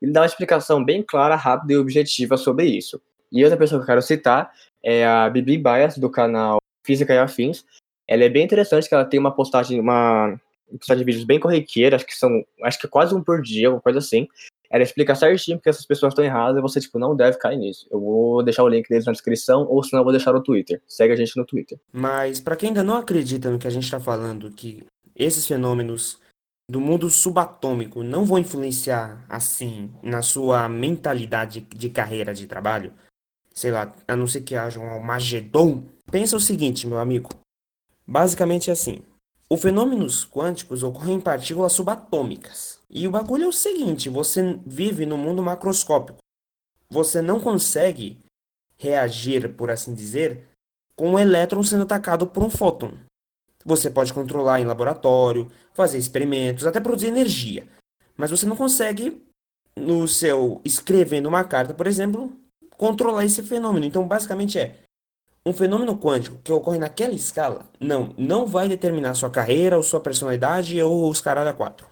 Ele 0.02 0.10
dá 0.10 0.20
uma 0.20 0.26
explicação 0.26 0.84
bem 0.84 1.00
clara, 1.00 1.36
rápida 1.36 1.74
e 1.74 1.76
objetiva 1.76 2.36
sobre 2.36 2.66
isso. 2.66 3.00
E 3.30 3.44
outra 3.44 3.56
pessoa 3.56 3.78
que 3.78 3.84
eu 3.84 3.86
quero 3.86 4.02
citar 4.02 4.50
é 4.82 5.06
a 5.06 5.30
Bibi 5.30 5.56
Bias, 5.56 5.96
do 5.96 6.10
canal 6.10 6.58
Física 6.84 7.14
e 7.14 7.18
Afins. 7.18 7.64
Ela 8.06 8.24
é 8.24 8.28
bem 8.28 8.44
interessante, 8.44 8.88
que 8.88 8.94
ela 8.94 9.04
tem 9.04 9.20
uma 9.20 9.30
postagem, 9.30 9.78
uma 9.78 10.38
postagem 10.76 11.04
de 11.04 11.04
vídeos 11.04 11.24
bem 11.24 11.38
corriqueira, 11.38 11.94
acho 11.94 12.04
que 12.04 12.16
são, 12.16 12.44
acho 12.62 12.80
que 12.80 12.86
é 12.86 12.90
quase 12.90 13.14
um 13.14 13.22
por 13.22 13.40
dia, 13.40 13.70
uma 13.70 13.80
coisa 13.80 14.00
assim. 14.00 14.26
Ela 14.68 14.82
explica 14.82 15.14
certinho 15.14 15.58
porque 15.58 15.68
essas 15.68 15.86
pessoas 15.86 16.12
estão 16.12 16.24
erradas 16.24 16.58
e 16.58 16.62
você, 16.62 16.80
tipo, 16.80 16.98
não 16.98 17.14
deve 17.14 17.38
cair 17.38 17.58
nisso. 17.58 17.86
Eu 17.90 18.00
vou 18.00 18.42
deixar 18.42 18.64
o 18.64 18.68
link 18.68 18.88
deles 18.88 19.04
na 19.04 19.12
descrição, 19.12 19.66
ou 19.68 19.82
senão 19.84 20.00
eu 20.00 20.04
vou 20.04 20.12
deixar 20.12 20.32
no 20.32 20.42
Twitter. 20.42 20.82
Segue 20.88 21.12
a 21.12 21.16
gente 21.16 21.36
no 21.36 21.44
Twitter. 21.44 21.78
Mas 21.92 22.40
pra 22.40 22.56
quem 22.56 22.70
ainda 22.70 22.82
não 22.82 22.96
acredita 22.96 23.50
no 23.50 23.58
que 23.58 23.66
a 23.66 23.70
gente 23.70 23.90
tá 23.90 24.00
falando, 24.00 24.50
que 24.50 24.82
esses 25.14 25.46
fenômenos 25.46 26.18
do 26.72 26.80
mundo 26.80 27.10
subatômico 27.10 28.02
não 28.02 28.24
vão 28.24 28.38
influenciar 28.38 29.22
assim 29.28 29.92
na 30.02 30.22
sua 30.22 30.70
mentalidade 30.70 31.60
de 31.60 31.90
carreira 31.90 32.32
de 32.32 32.46
trabalho, 32.46 32.94
sei 33.52 33.70
lá, 33.70 33.92
a 34.08 34.16
não 34.16 34.26
ser 34.26 34.40
que 34.40 34.56
haja 34.56 34.80
um 34.80 34.90
Armagedon, 34.90 35.84
pensa 36.10 36.34
o 36.34 36.40
seguinte, 36.40 36.86
meu 36.86 36.98
amigo. 36.98 37.28
Basicamente 38.06 38.70
é 38.70 38.72
assim. 38.72 39.02
Os 39.50 39.60
fenômenos 39.60 40.24
quânticos 40.24 40.82
ocorrem 40.82 41.16
em 41.16 41.20
partículas 41.20 41.74
subatômicas. 41.74 42.80
E 42.88 43.06
o 43.06 43.10
bagulho 43.10 43.44
é 43.44 43.48
o 43.48 43.52
seguinte, 43.52 44.08
você 44.08 44.58
vive 44.64 45.04
no 45.04 45.18
mundo 45.18 45.42
macroscópico. 45.42 46.20
Você 46.88 47.20
não 47.20 47.38
consegue 47.38 48.18
reagir, 48.78 49.54
por 49.56 49.70
assim 49.70 49.92
dizer, 49.92 50.48
com 50.96 51.10
um 51.10 51.18
elétron 51.18 51.62
sendo 51.62 51.82
atacado 51.82 52.26
por 52.26 52.42
um 52.42 52.48
fóton. 52.48 52.94
Você 53.64 53.90
pode 53.90 54.12
controlar 54.12 54.60
em 54.60 54.64
laboratório, 54.64 55.50
fazer 55.72 55.98
experimentos, 55.98 56.66
até 56.66 56.80
produzir 56.80 57.08
energia. 57.08 57.66
Mas 58.16 58.30
você 58.30 58.46
não 58.46 58.56
consegue, 58.56 59.22
no 59.76 60.06
seu 60.06 60.60
escrevendo 60.64 61.28
uma 61.28 61.44
carta, 61.44 61.72
por 61.74 61.86
exemplo, 61.86 62.32
controlar 62.76 63.24
esse 63.24 63.42
fenômeno. 63.42 63.86
Então, 63.86 64.06
basicamente 64.06 64.58
é 64.58 64.78
um 65.44 65.52
fenômeno 65.52 65.98
quântico 65.98 66.38
que 66.42 66.52
ocorre 66.52 66.78
naquela 66.78 67.14
escala, 67.14 67.66
não, 67.80 68.14
não 68.16 68.46
vai 68.46 68.68
determinar 68.68 69.14
sua 69.14 69.30
carreira, 69.30 69.76
ou 69.76 69.82
sua 69.82 70.00
personalidade, 70.00 70.80
ou 70.80 71.10
os 71.10 71.20
caralho 71.20 71.50
a 71.50 71.54
quatro. 71.54 71.86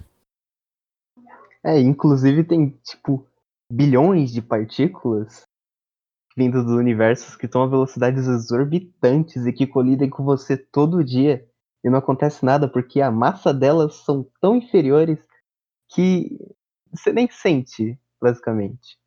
É, 1.64 1.78
inclusive 1.78 2.44
tem, 2.44 2.70
tipo, 2.84 3.26
bilhões 3.70 4.32
de 4.32 4.40
partículas 4.40 5.42
vindo 6.36 6.64
do 6.64 6.76
universo 6.76 7.36
que 7.36 7.46
estão 7.46 7.62
a 7.62 7.66
velocidades 7.66 8.26
exorbitantes 8.26 9.44
e 9.44 9.52
que 9.52 9.66
colidem 9.66 10.08
com 10.08 10.24
você 10.24 10.56
todo 10.56 11.04
dia 11.04 11.46
e 11.84 11.90
não 11.90 11.98
acontece 11.98 12.44
nada 12.44 12.68
porque 12.68 13.00
a 13.00 13.10
massa 13.10 13.52
delas 13.52 13.94
são 13.96 14.26
tão 14.40 14.56
inferiores 14.56 15.18
que 15.88 16.36
você 16.92 17.12
nem 17.12 17.28
sente, 17.30 17.98
basicamente. 18.20 18.98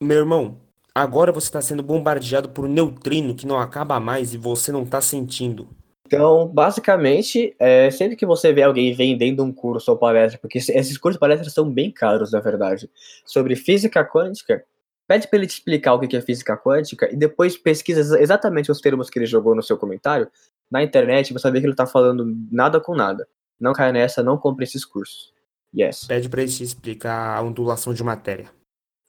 Meu 0.00 0.18
irmão, 0.18 0.60
agora 0.94 1.32
você 1.32 1.46
está 1.48 1.60
sendo 1.60 1.82
bombardeado 1.82 2.48
por 2.50 2.64
um 2.64 2.68
neutrino 2.72 3.34
que 3.34 3.46
não 3.46 3.58
acaba 3.58 3.98
mais 3.98 4.32
e 4.34 4.38
você 4.38 4.70
não 4.70 4.82
está 4.82 5.00
sentindo. 5.00 5.68
Então, 6.06 6.48
basicamente, 6.48 7.54
é, 7.58 7.90
sempre 7.90 8.16
que 8.16 8.24
você 8.24 8.50
vê 8.52 8.62
alguém 8.62 8.94
vendendo 8.94 9.44
um 9.44 9.52
curso 9.52 9.90
ou 9.90 9.98
palestra, 9.98 10.40
porque 10.40 10.56
esse- 10.56 10.72
esses 10.72 10.96
cursos 10.96 11.18
e 11.18 11.20
palestras 11.20 11.52
são 11.52 11.70
bem 11.70 11.90
caros, 11.90 12.32
na 12.32 12.40
verdade, 12.40 12.90
sobre 13.26 13.54
física 13.54 14.02
quântica, 14.02 14.64
pede 15.08 15.26
para 15.26 15.38
ele 15.38 15.46
te 15.48 15.54
explicar 15.54 15.94
o 15.94 15.98
que 15.98 16.16
é 16.16 16.20
física 16.20 16.56
quântica 16.56 17.10
e 17.10 17.16
depois 17.16 17.56
pesquisa 17.56 18.00
exa- 18.00 18.20
exatamente 18.20 18.70
os 18.70 18.80
termos 18.80 19.08
que 19.10 19.18
ele 19.18 19.26
jogou 19.26 19.54
no 19.54 19.62
seu 19.62 19.76
comentário 19.76 20.30
na 20.70 20.82
internet, 20.82 21.32
você 21.32 21.42
vai 21.42 21.52
ver 21.52 21.60
que 21.60 21.66
ele 21.66 21.74
tá 21.74 21.86
falando 21.86 22.26
nada 22.52 22.78
com 22.78 22.94
nada. 22.94 23.26
Não 23.58 23.72
caia 23.72 23.90
nessa, 23.90 24.22
não 24.22 24.36
compre 24.36 24.64
esses 24.64 24.84
cursos. 24.84 25.32
Yes. 25.74 26.04
Pede 26.04 26.28
para 26.28 26.42
ele 26.42 26.50
te 26.50 26.62
explicar 26.62 27.36
a 27.36 27.42
ondulação 27.42 27.92
de 27.94 28.04
matéria. 28.04 28.50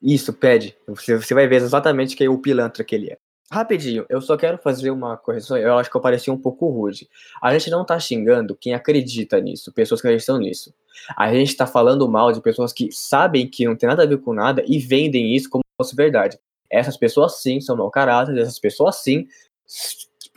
Isso, 0.02 0.32
pede. 0.32 0.76
Você, 0.88 1.18
você 1.18 1.34
vai 1.34 1.48
ver 1.48 1.58
exatamente 1.58 2.16
quem 2.16 2.28
é 2.28 2.30
o 2.30 2.38
pilantra 2.38 2.84
que 2.84 2.96
ele 2.96 3.12
é. 3.12 3.18
Rapidinho, 3.52 4.06
eu 4.10 4.22
só 4.22 4.38
quero 4.38 4.58
fazer 4.60 4.92
uma 4.92 5.18
correção. 5.18 5.58
Eu 5.58 5.78
acho 5.78 5.90
que 5.90 5.98
eu 5.98 6.02
pareci 6.02 6.30
um 6.30 6.38
pouco 6.38 6.70
rude. 6.70 7.10
A 7.42 7.52
gente 7.52 7.70
não 7.70 7.84
tá 7.84 8.00
xingando 8.00 8.56
quem 8.56 8.74
acredita 8.74 9.40
nisso, 9.42 9.74
pessoas 9.74 10.02
que 10.02 10.08
acreditam 10.08 10.38
nisso. 10.38 10.74
A 11.18 11.34
gente 11.34 11.56
tá 11.58 11.66
falando 11.66 12.08
mal 12.08 12.32
de 12.32 12.42
pessoas 12.42 12.72
que 12.72 12.92
sabem 12.92 13.50
que 13.50 13.66
não 13.66 13.76
tem 13.76 13.90
nada 13.90 14.04
a 14.04 14.06
ver 14.06 14.20
com 14.20 14.34
nada 14.34 14.64
e 14.68 14.78
vendem 14.80 15.36
isso 15.36 15.50
como 15.50 15.64
fosse 15.80 15.96
verdade. 15.96 16.38
Essas 16.70 16.98
pessoas 16.98 17.42
sim 17.42 17.60
são 17.62 17.76
mau 17.76 17.90
caráter, 17.90 18.38
essas 18.38 18.60
pessoas 18.60 18.98
sim 18.98 19.28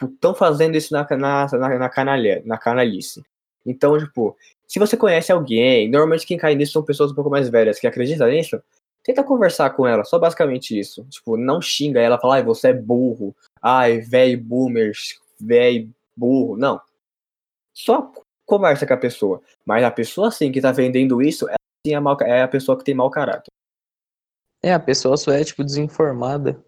estão 0.02 0.34
fazendo 0.34 0.76
isso 0.76 0.92
na, 0.92 1.06
na, 1.10 1.46
na, 1.46 1.78
na, 1.78 1.88
canalha, 1.88 2.42
na 2.44 2.56
canalice. 2.56 3.22
Então, 3.66 3.98
tipo, 3.98 4.36
se 4.66 4.78
você 4.78 4.96
conhece 4.96 5.30
alguém, 5.30 5.90
normalmente 5.90 6.26
quem 6.26 6.38
cai 6.38 6.54
nisso 6.54 6.72
são 6.72 6.82
pessoas 6.82 7.12
um 7.12 7.14
pouco 7.14 7.30
mais 7.30 7.48
velhas 7.48 7.78
que 7.78 7.86
acreditam 7.86 8.28
nisso, 8.28 8.60
tenta 9.04 9.22
conversar 9.22 9.70
com 9.70 9.86
ela, 9.86 10.04
só 10.04 10.18
basicamente 10.18 10.78
isso. 10.78 11.04
Tipo, 11.10 11.36
não 11.36 11.60
xinga 11.60 12.00
ela, 12.00 12.18
fala, 12.18 12.36
ai, 12.36 12.42
você 12.42 12.68
é 12.68 12.72
burro, 12.72 13.34
ai, 13.60 14.00
velho 14.00 14.42
boomer, 14.42 14.92
velho 15.40 15.90
burro. 16.16 16.56
Não. 16.56 16.80
Só 17.74 18.10
conversa 18.46 18.86
com 18.86 18.94
a 18.94 18.98
pessoa. 18.98 19.42
Mas 19.64 19.84
a 19.84 19.90
pessoa, 19.90 20.28
assim, 20.28 20.50
que 20.50 20.60
tá 20.60 20.72
vendendo 20.72 21.22
isso, 21.22 21.48
ela 21.48 21.56
é, 21.86 22.00
mau, 22.00 22.16
é 22.20 22.42
a 22.42 22.48
pessoa 22.48 22.76
que 22.76 22.84
tem 22.84 22.94
mau 22.94 23.10
caráter. 23.10 23.51
É, 24.62 24.72
a 24.72 24.78
pessoa 24.80 25.16
só 25.16 25.32
é, 25.32 25.42
tipo, 25.42 25.64
desinformada. 25.64 26.62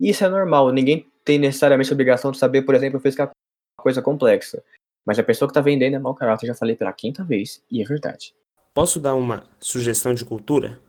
Isso 0.00 0.24
é 0.24 0.28
normal, 0.28 0.72
ninguém 0.72 1.10
tem 1.24 1.38
necessariamente 1.38 1.90
a 1.90 1.94
obrigação 1.94 2.30
de 2.30 2.38
saber, 2.38 2.62
por 2.62 2.74
exemplo, 2.74 3.00
fez 3.00 3.16
uma 3.16 3.30
coisa 3.78 4.02
complexa. 4.02 4.62
Mas 5.06 5.18
a 5.18 5.22
pessoa 5.22 5.48
que 5.48 5.54
tá 5.54 5.60
vendendo 5.60 5.94
é 5.94 5.98
mau 5.98 6.14
caráter, 6.14 6.46
já 6.46 6.54
falei 6.54 6.76
pela 6.76 6.92
quinta 6.92 7.24
vez, 7.24 7.62
e 7.70 7.82
é 7.82 7.84
verdade. 7.84 8.34
Posso 8.74 9.00
dar 9.00 9.14
uma 9.14 9.44
sugestão 9.60 10.14
de 10.14 10.24
cultura? 10.24 10.80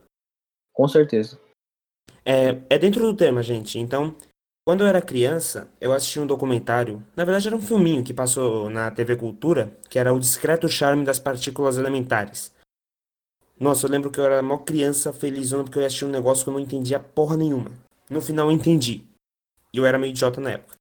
Com 0.72 0.86
certeza. 0.88 1.38
É, 2.24 2.58
é 2.68 2.78
dentro 2.78 3.02
do 3.02 3.16
tema, 3.16 3.42
gente. 3.42 3.78
Então, 3.78 4.14
quando 4.64 4.82
eu 4.82 4.86
era 4.86 5.00
criança, 5.00 5.68
eu 5.80 5.92
assisti 5.92 6.20
um 6.20 6.26
documentário, 6.26 7.02
na 7.16 7.24
verdade 7.24 7.48
era 7.48 7.56
um 7.56 7.60
filminho 7.60 8.04
que 8.04 8.14
passou 8.14 8.70
na 8.70 8.90
TV 8.90 9.16
Cultura, 9.16 9.76
que 9.88 9.98
era 9.98 10.12
O 10.12 10.20
Discreto 10.20 10.68
Charme 10.68 11.04
das 11.04 11.18
Partículas 11.18 11.78
Elementares. 11.78 12.52
Nossa, 13.60 13.86
eu 13.86 13.90
lembro 13.90 14.10
que 14.10 14.18
eu 14.18 14.24
era 14.24 14.42
mó 14.42 14.56
criança 14.56 15.12
felizona 15.12 15.64
porque 15.64 15.78
eu 15.78 15.84
assistir 15.84 16.06
um 16.06 16.10
negócio 16.10 16.42
que 16.42 16.48
eu 16.48 16.54
não 16.54 16.60
entendia 16.60 16.98
porra 16.98 17.36
nenhuma. 17.36 17.70
No 18.08 18.22
final 18.22 18.48
eu 18.48 18.52
entendi. 18.52 19.04
E 19.72 19.76
eu 19.76 19.84
era 19.84 19.98
meio 19.98 20.10
idiota 20.10 20.40
na 20.40 20.52
época. 20.52 20.76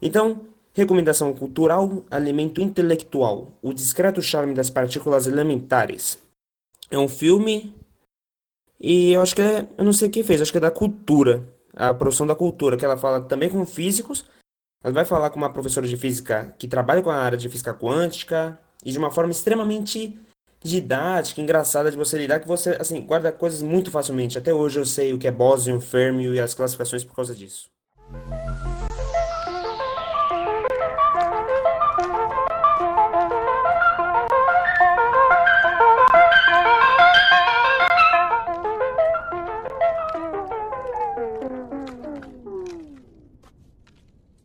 Então, 0.00 0.48
recomendação 0.74 1.32
cultural, 1.32 2.04
alimento 2.10 2.60
intelectual, 2.60 3.52
O 3.62 3.72
Discreto 3.72 4.20
Charme 4.20 4.52
das 4.52 4.68
Partículas 4.68 5.28
Elementares. 5.28 6.18
É 6.90 6.98
um 6.98 7.08
filme 7.08 7.72
e 8.82 9.12
eu 9.12 9.22
acho 9.22 9.36
que 9.36 9.42
é, 9.42 9.68
eu 9.78 9.84
não 9.84 9.92
sei 9.92 10.08
quem 10.08 10.24
fez, 10.24 10.42
acho 10.42 10.50
que 10.50 10.58
é 10.58 10.60
da 10.60 10.70
cultura, 10.70 11.48
a 11.72 11.94
produção 11.94 12.26
da 12.26 12.34
cultura, 12.34 12.76
que 12.76 12.84
ela 12.84 12.96
fala 12.96 13.20
também 13.20 13.48
com 13.48 13.64
físicos. 13.64 14.24
Ela 14.82 14.92
vai 14.92 15.04
falar 15.04 15.30
com 15.30 15.36
uma 15.36 15.52
professora 15.52 15.86
de 15.86 15.96
física 15.96 16.52
que 16.58 16.66
trabalha 16.66 17.00
com 17.00 17.10
a 17.10 17.16
área 17.16 17.38
de 17.38 17.48
física 17.48 17.72
quântica 17.72 18.58
e 18.84 18.90
de 18.90 18.98
uma 18.98 19.12
forma 19.12 19.30
extremamente 19.30 20.18
didática, 20.62 21.40
engraçada 21.40 21.90
de 21.90 21.96
você 21.96 22.16
lidar, 22.16 22.40
que 22.40 22.46
você, 22.46 22.76
assim, 22.78 23.00
guarda 23.00 23.32
coisas 23.32 23.62
muito 23.62 23.90
facilmente. 23.90 24.38
Até 24.38 24.54
hoje 24.54 24.78
eu 24.78 24.86
sei 24.86 25.12
o 25.12 25.18
que 25.18 25.26
é 25.26 25.32
bósio, 25.32 25.80
férmio 25.80 26.34
e 26.34 26.40
as 26.40 26.54
classificações 26.54 27.04
por 27.04 27.16
causa 27.16 27.34
disso. 27.34 27.70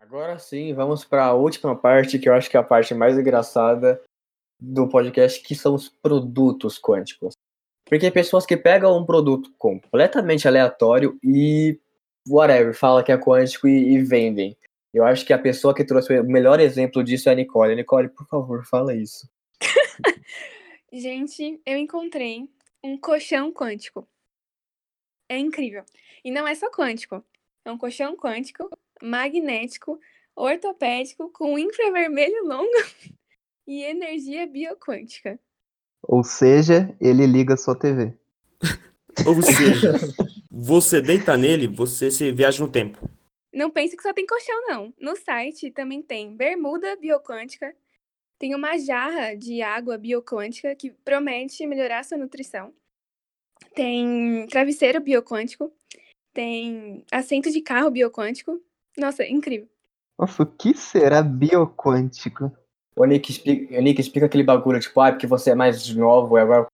Agora 0.01 0.39
sim, 0.39 0.73
vamos 0.73 1.03
para 1.03 1.25
a 1.25 1.33
última 1.33 1.75
parte, 1.75 2.17
que 2.17 2.27
eu 2.27 2.33
acho 2.33 2.49
que 2.49 2.57
é 2.57 2.59
a 2.59 2.63
parte 2.63 2.93
mais 2.93 3.17
engraçada 3.17 4.01
do 4.59 4.87
podcast, 4.87 5.41
que 5.41 5.55
são 5.55 5.75
os 5.75 5.89
produtos 5.89 6.79
quânticos. 6.79 7.33
Porque 7.85 8.11
pessoas 8.11 8.45
que 8.45 8.57
pegam 8.57 8.97
um 8.97 9.05
produto 9.05 9.53
completamente 9.57 10.47
aleatório 10.47 11.17
e 11.23 11.79
whatever, 12.27 12.73
fala 12.73 13.03
que 13.03 13.11
é 13.11 13.17
quântico 13.17 13.67
e, 13.67 13.93
e 13.95 14.03
vendem. 14.03 14.57
Eu 14.93 15.05
acho 15.05 15.25
que 15.25 15.33
a 15.33 15.39
pessoa 15.39 15.73
que 15.73 15.85
trouxe 15.85 16.19
o 16.19 16.23
melhor 16.23 16.59
exemplo 16.59 17.03
disso 17.03 17.29
é 17.29 17.31
a 17.31 17.35
Nicole. 17.35 17.75
Nicole, 17.75 18.09
por 18.09 18.27
favor, 18.27 18.65
fala 18.65 18.95
isso. 18.95 19.29
Gente, 20.91 21.61
eu 21.65 21.77
encontrei 21.77 22.49
um 22.83 22.97
colchão 22.97 23.51
quântico. 23.51 24.07
É 25.29 25.37
incrível. 25.37 25.83
E 26.23 26.31
não 26.31 26.47
é 26.47 26.55
só 26.55 26.69
quântico. 26.71 27.23
É 27.63 27.71
um 27.71 27.77
colchão 27.77 28.15
quântico, 28.15 28.69
magnético, 29.01 29.99
ortopédico, 30.35 31.29
com 31.31 31.59
infravermelho 31.59 32.45
longo 32.45 32.69
e 33.67 33.83
energia 33.83 34.47
bioquântica. 34.47 35.37
Ou 36.01 36.23
seja, 36.23 36.95
ele 37.01 37.25
liga 37.27 37.57
sua 37.57 37.77
TV. 37.77 38.13
Ou 39.25 39.41
seja, 39.43 39.93
você 40.49 41.01
deita 41.01 41.35
nele, 41.35 41.67
você 41.67 42.09
se 42.09 42.31
viaja 42.31 42.63
no 42.63 42.71
tempo. 42.71 43.09
Não 43.53 43.69
pense 43.69 43.97
que 43.97 44.03
só 44.03 44.13
tem 44.13 44.25
colchão, 44.25 44.67
não. 44.67 44.93
No 44.99 45.15
site 45.15 45.71
também 45.71 46.01
tem 46.01 46.35
bermuda 46.35 46.95
bioquântica, 46.95 47.75
tem 48.39 48.53
uma 48.53 48.77
jarra 48.77 49.35
de 49.35 49.61
água 49.61 49.97
bioquântica 49.97 50.75
que 50.75 50.91
promete 50.91 51.65
melhorar 51.65 52.05
sua 52.05 52.17
nutrição. 52.17 52.71
Tem 53.73 54.45
travesseiro 54.47 55.01
bioquântico, 55.01 55.71
tem 56.33 57.03
assento 57.11 57.51
de 57.51 57.61
carro 57.61 57.89
bioquântico. 57.89 58.61
Nossa, 58.95 59.23
é 59.23 59.29
incrível. 59.31 59.67
Nossa, 60.19 60.43
o 60.43 60.45
que 60.45 60.75
será 60.75 61.21
bioquântico? 61.23 62.51
O 62.97 63.05
Nick 63.05 63.29
explica, 63.31 63.77
o 63.77 63.81
Nick 63.81 64.01
explica 64.01 64.25
aquele 64.25 64.43
bagulho, 64.43 64.79
tipo, 64.79 64.99
ah, 64.99 65.11
porque 65.11 65.27
você 65.27 65.51
é 65.51 65.55
mais 65.55 65.87
novo, 65.95 66.35
e 66.35 66.41
agora. 66.41 66.67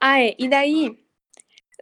Ah, 0.00 0.18
é. 0.18 0.34
E 0.38 0.48
daí, 0.48 0.98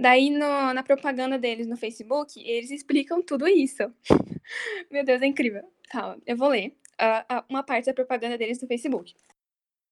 daí 0.00 0.30
no- 0.30 0.74
na 0.74 0.82
propaganda 0.82 1.38
deles 1.38 1.68
no 1.68 1.76
Facebook, 1.76 2.40
eles 2.44 2.72
explicam 2.72 3.22
tudo 3.22 3.46
isso. 3.46 3.84
Meu 4.90 5.04
Deus, 5.04 5.22
é 5.22 5.26
incrível. 5.26 5.62
Calma, 5.90 6.20
eu 6.26 6.36
vou 6.36 6.48
ler 6.48 6.76
ah, 6.98 7.44
uma 7.48 7.62
parte 7.62 7.86
da 7.86 7.94
propaganda 7.94 8.36
deles 8.36 8.60
no 8.60 8.66
Facebook. 8.66 9.14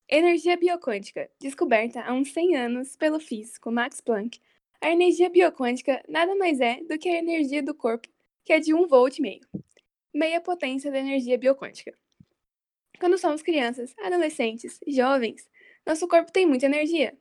Energia 0.08 0.56
bioquântica, 0.56 1.30
descoberta 1.40 2.00
há 2.00 2.12
uns 2.12 2.32
100 2.32 2.56
anos 2.56 2.96
pelo 2.96 3.20
físico 3.20 3.70
Max 3.70 4.00
Planck. 4.00 4.40
A 4.80 4.90
energia 4.90 5.30
bioquântica 5.30 6.02
nada 6.08 6.34
mais 6.34 6.60
é 6.60 6.82
do 6.82 6.98
que 6.98 7.08
a 7.08 7.18
energia 7.18 7.62
do 7.62 7.74
corpo, 7.74 8.08
que 8.44 8.52
é 8.52 8.58
de 8.58 8.74
1 8.74 8.86
volt 8.88 9.20
meio. 9.20 9.40
Meia 10.12 10.40
potência 10.40 10.90
da 10.90 10.98
energia 10.98 11.38
bioquântica. 11.38 11.96
Quando 12.98 13.18
somos 13.18 13.42
crianças, 13.42 13.94
adolescentes, 13.98 14.80
jovens, 14.86 15.48
nosso 15.86 16.08
corpo 16.08 16.32
tem 16.32 16.46
muita 16.46 16.66
energia. 16.66 17.16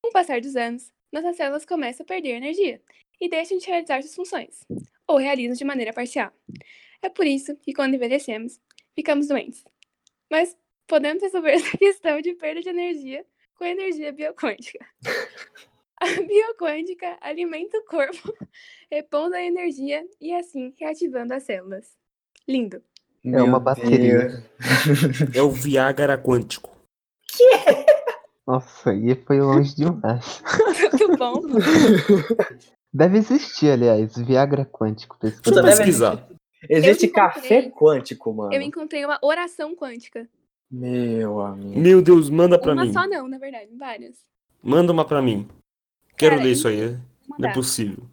Com 0.00 0.08
o 0.08 0.12
passar 0.12 0.40
dos 0.40 0.56
anos, 0.56 0.92
nossas 1.12 1.36
células 1.36 1.64
começam 1.64 2.02
a 2.04 2.06
perder 2.06 2.30
energia 2.30 2.82
e 3.20 3.28
deixam 3.28 3.56
de 3.56 3.66
realizar 3.66 4.02
suas 4.02 4.14
funções, 4.14 4.60
ou 5.06 5.16
realizam 5.16 5.54
de 5.54 5.64
maneira 5.64 5.92
parcial. 5.92 6.32
É 7.00 7.08
por 7.08 7.26
isso 7.26 7.56
que, 7.56 7.72
quando 7.72 7.94
envelhecemos, 7.94 8.60
ficamos 8.94 9.28
doentes. 9.28 9.64
Mas 10.30 10.56
podemos 10.86 11.22
resolver 11.22 11.52
essa 11.54 11.78
questão 11.78 12.20
de 12.20 12.34
perda 12.34 12.60
de 12.60 12.68
energia 12.68 13.24
com 13.54 13.64
energia 13.64 14.12
bioquântica. 14.12 14.84
A 16.00 16.06
bioquântica 16.20 17.16
alimenta 17.20 17.78
o 17.78 17.84
corpo, 17.84 18.34
repondo 18.90 19.36
a 19.36 19.42
energia 19.42 20.04
e 20.20 20.34
assim 20.34 20.74
reativando 20.76 21.32
as 21.32 21.44
células. 21.44 21.96
Lindo. 22.48 22.82
É 23.24 23.42
uma 23.42 23.60
bateria. 23.60 24.28
Deus. 24.28 24.42
É 25.36 25.42
o 25.42 25.50
Viagra 25.50 26.16
quântico. 26.18 26.70
Nossa, 28.46 28.90
aí 28.90 29.14
foi 29.14 29.40
longe 29.40 29.74
demais. 29.76 30.42
Muito 30.80 31.16
bom. 31.16 31.40
Deve 32.92 33.18
existir, 33.18 33.70
aliás, 33.70 34.14
Viagra 34.16 34.66
quântico. 34.66 35.16
Vou 35.20 35.30
Pesquisa. 35.30 35.62
deve 35.62 35.76
pesquisar. 35.76 36.28
Existe 36.68 37.06
Eu 37.06 37.12
café 37.12 37.70
quântico, 37.70 38.32
mano. 38.34 38.52
Eu 38.52 38.60
encontrei 38.60 39.04
uma 39.04 39.18
oração 39.22 39.74
quântica. 39.74 40.28
Meu 40.70 41.40
amigo. 41.40 41.78
Meu 41.80 42.02
Deus, 42.02 42.28
manda 42.28 42.58
pra 42.58 42.72
Uma 42.74 42.84
mim. 42.84 42.92
só 42.92 43.06
não, 43.06 43.26
na 43.26 43.38
verdade, 43.38 43.70
várias. 43.76 44.16
Manda 44.62 44.92
uma 44.92 45.04
pra 45.04 45.22
mim. 45.22 45.48
Quero 46.16 46.36
Cara, 46.36 46.44
ler 46.44 46.52
isso 46.52 46.68
aí. 46.68 46.96
Não 47.38 47.48
é 47.48 47.52
possível. 47.54 48.04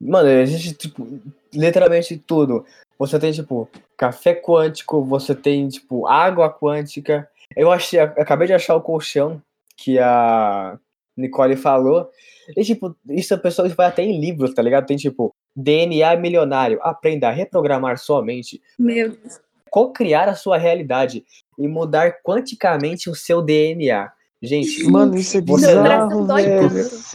Mano, 0.00 0.28
existe, 0.28 0.72
tipo, 0.74 1.20
literalmente 1.52 2.16
tudo. 2.16 2.64
Você 3.02 3.18
tem, 3.18 3.32
tipo, 3.32 3.68
café 3.98 4.32
quântico, 4.32 5.02
você 5.04 5.34
tem, 5.34 5.66
tipo, 5.66 6.06
água 6.06 6.48
quântica. 6.48 7.28
Eu 7.56 7.72
achei, 7.72 7.98
acabei 7.98 8.46
de 8.46 8.52
achar 8.54 8.76
o 8.76 8.80
colchão 8.80 9.42
que 9.76 9.98
a 9.98 10.78
Nicole 11.16 11.56
falou. 11.56 12.08
E, 12.56 12.62
tipo, 12.62 12.94
isso 13.10 13.34
a 13.34 13.38
pessoa 13.38 13.68
vai 13.70 13.86
até 13.88 14.04
em 14.04 14.20
livros, 14.20 14.54
tá 14.54 14.62
ligado? 14.62 14.86
Tem, 14.86 14.96
tipo, 14.96 15.34
DNA 15.56 16.14
milionário. 16.16 16.78
Aprenda 16.80 17.26
a 17.28 17.32
reprogramar 17.32 17.98
sua 17.98 18.22
mente, 18.24 18.62
Meu 18.78 19.10
Deus. 19.10 19.40
co-criar 19.68 20.28
a 20.28 20.36
sua 20.36 20.56
realidade 20.56 21.24
e 21.58 21.66
mudar 21.66 22.18
quanticamente 22.22 23.10
o 23.10 23.16
seu 23.16 23.42
DNA. 23.42 24.12
Gente, 24.40 24.84
Mano, 24.88 25.16
isso 25.16 25.38
é 25.38 25.40
Você- 25.40 25.66
bizarro, 25.66 26.26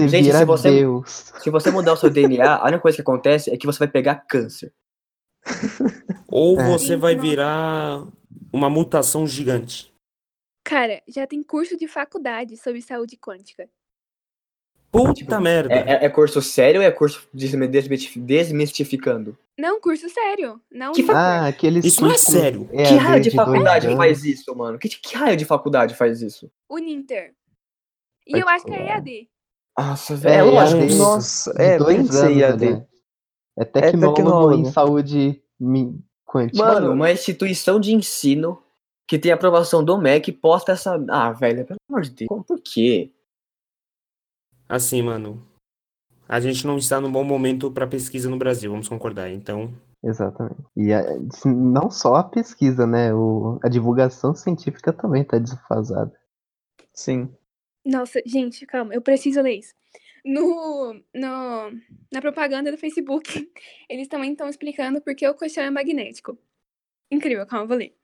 Gente, 0.10 0.34
se 0.34 0.44
você- 0.46 0.70
Deus. 0.72 1.32
se 1.42 1.50
você 1.50 1.72
mudar 1.72 1.94
o 1.94 1.98
seu 1.98 2.10
DNA, 2.10 2.56
a 2.56 2.64
única 2.66 2.80
coisa 2.82 2.98
que 2.98 3.02
acontece 3.02 3.50
é 3.50 3.56
que 3.56 3.66
você 3.66 3.80
vai 3.80 3.88
pegar 3.88 4.16
câncer. 4.28 4.74
Ou 6.28 6.60
É. 6.60 6.68
você 6.70 6.96
vai 6.96 7.16
virar 7.16 8.06
uma 8.52 8.70
mutação 8.70 9.28
gigante. 9.28 9.94
Cara, 10.64 11.02
já 11.08 11.26
tem 11.26 11.42
curso 11.44 11.78
de 11.78 11.88
faculdade 11.88 12.58
sobre 12.58 12.82
saúde 12.82 13.18
quântica. 13.18 13.70
Puta 14.92 15.14
Tipo, 15.14 15.40
merda. 15.40 15.74
É, 15.74 16.04
é- 16.04 16.06
é 16.06 16.10
curso 16.10 16.42
sério 16.42 16.82
ou 16.82 16.88
é 16.88 16.92
curso 16.92 17.28
desmistificando? 17.34 19.38
Não, 19.58 19.80
curso 19.82 20.08
sério. 20.10 20.62
Não 20.72 20.94
Que 20.94 21.04
fa- 21.04 21.14
Ah, 21.14 21.48
aqueles 21.48 21.84
Isso 21.86 22.02
não 22.04 22.12
é 22.12 22.18
sério. 22.18 22.70
EAD 22.72 22.90
que 22.90 22.96
raio 22.96 23.22
de 23.22 23.32
faculdade 23.32 23.88
anos. 23.88 23.98
faz 23.98 24.24
isso, 24.24 24.56
mano? 24.56 24.78
Que, 24.78 24.88
que 24.90 25.16
raio 25.16 25.38
de 25.38 25.46
faculdade 25.46 25.96
faz 25.96 26.22
isso? 26.22 26.50
o 26.70 26.78
Ninter. 26.78 27.34
E 28.26 28.38
eu 28.40 28.48
acho 28.48 28.66
que 28.66 28.74
é 28.74 28.88
EAD. 28.88 29.30
Nossa, 29.78 30.14
É, 30.14 30.18
velho. 30.18 30.36
é, 30.36 30.44
lógico. 30.44 30.94
Nossa, 30.96 31.54
De 31.54 31.62
é, 31.62 31.78
ser 31.78 31.84
anos, 31.84 32.16
EAD. 32.42 32.88
É 33.58 33.66
tecnólogo, 33.66 34.16
tecnólogo. 34.16 34.54
em 34.62 34.66
saúde 34.72 35.42
quântica. 36.26 36.64
Mano, 36.64 36.92
uma 36.94 37.12
instituição 37.12 37.80
de 37.80 37.94
ensino 37.94 38.62
que 39.08 39.18
tem 39.18 39.32
aprovação 39.32 39.84
do 39.84 39.98
MEC 39.98 40.32
posta 40.32 40.74
essa. 40.74 41.04
Ah, 41.10 41.32
velho, 41.32 41.66
pelo 41.66 41.80
amor 41.90 42.02
de 42.04 42.12
Deus. 42.12 42.46
Por 42.46 42.60
quê? 42.62 43.12
Assim, 44.70 45.02
mano, 45.02 45.42
a 46.28 46.40
gente 46.40 46.68
não 46.68 46.78
está 46.78 47.00
num 47.00 47.12
bom 47.12 47.24
momento 47.24 47.72
para 47.72 47.88
pesquisa 47.88 48.30
no 48.30 48.38
Brasil, 48.38 48.70
vamos 48.70 48.88
concordar. 48.90 49.32
Então, 49.32 49.74
Exatamente. 50.04 50.58
E 50.76 50.94
a- 50.94 51.04
não 51.46 51.90
só 51.90 52.16
a 52.16 52.24
pesquisa, 52.24 52.86
né? 52.86 53.12
O, 53.14 53.60
a 53.64 53.68
divulgação 53.68 54.36
científica 54.36 54.94
também 54.94 55.24
tá 55.24 55.40
desfasada. 55.40 56.14
Sim. 56.94 57.30
Nossa, 57.84 58.22
gente, 58.26 58.66
calma, 58.66 58.94
eu 58.94 59.02
preciso 59.02 59.42
ler 59.42 59.56
isso. 59.60 59.74
No, 60.28 60.94
no, 61.14 61.72
na 62.12 62.22
propaganda 62.22 62.70
do 62.70 62.78
Facebook, 62.78 63.50
eles 63.88 64.10
também 64.10 64.34
estão 64.34 64.50
explicando 64.50 65.00
por 65.00 65.16
que 65.16 65.26
o 65.26 65.34
colchão 65.34 65.64
é 65.64 65.70
magnético. 65.70 66.38
Incrível, 67.10 67.48
calma, 67.48 67.66
vou 67.66 67.78
ler. 67.78 67.96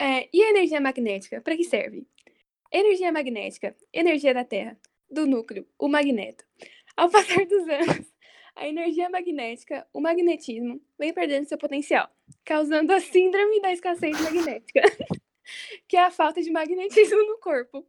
É, 0.00 0.30
e 0.32 0.42
a 0.42 0.48
energia 0.48 0.80
magnética? 0.80 1.42
Para 1.42 1.58
que 1.58 1.64
serve? 1.64 2.06
Energia 2.72 3.12
magnética, 3.12 3.76
energia 3.92 4.32
da 4.32 4.44
Terra, 4.44 4.80
do 5.10 5.26
núcleo, 5.26 5.68
o 5.78 5.88
magneto. 5.88 6.42
Ao 6.96 7.10
passar 7.12 7.44
dos 7.44 7.68
anos, 7.68 8.10
a 8.56 8.66
energia 8.66 9.10
magnética, 9.10 9.86
o 9.92 10.00
magnetismo, 10.00 10.80
vem 10.98 11.12
perdendo 11.12 11.46
seu 11.46 11.58
potencial, 11.58 12.08
causando 12.46 12.94
a 12.94 13.00
síndrome 13.00 13.60
da 13.60 13.74
escassez 13.74 14.18
magnética, 14.22 14.80
que 15.86 15.98
é 15.98 16.04
a 16.04 16.10
falta 16.10 16.40
de 16.40 16.50
magnetismo 16.50 17.26
no 17.26 17.38
corpo. 17.40 17.86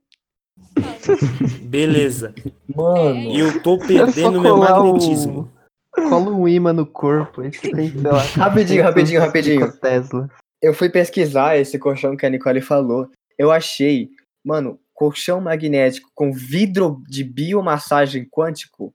Beleza. 1.63 2.33
Mano, 2.73 3.31
E 3.31 3.39
eu 3.39 3.61
tô 3.61 3.75
É 3.75 3.87
perdendo 3.87 4.41
meu 4.41 4.53
colar 4.55 4.79
o- 4.81 4.93
magnetismo. 4.93 5.51
Cola 5.93 6.29
um 6.31 6.45
imã 6.47 6.73
no 6.73 6.85
corpo, 6.85 7.41
aí 7.41 7.53
você 7.53 7.71
tem, 7.71 7.89
sei 7.89 8.01
lá. 8.01 8.19
Rapidinho, 8.35 8.83
rapidinho, 8.83 9.21
500 9.21 9.25
rapidinho. 9.27 9.71
Tesla. 9.79 10.29
eu 10.61 10.73
fui 10.73 10.89
pesquisar 10.89 11.57
esse 11.57 11.79
colchão 11.79 12.17
que 12.17 12.25
a 12.25 12.29
Nicole 12.29 12.59
falou. 12.59 13.07
Eu 13.37 13.49
achei, 13.51 14.09
mano, 14.43 14.77
colchão 14.93 15.39
magnético 15.39 16.09
com 16.13 16.33
vidro 16.33 17.01
de 17.07 17.23
biomassagem 17.23 18.27
quântico 18.29 18.93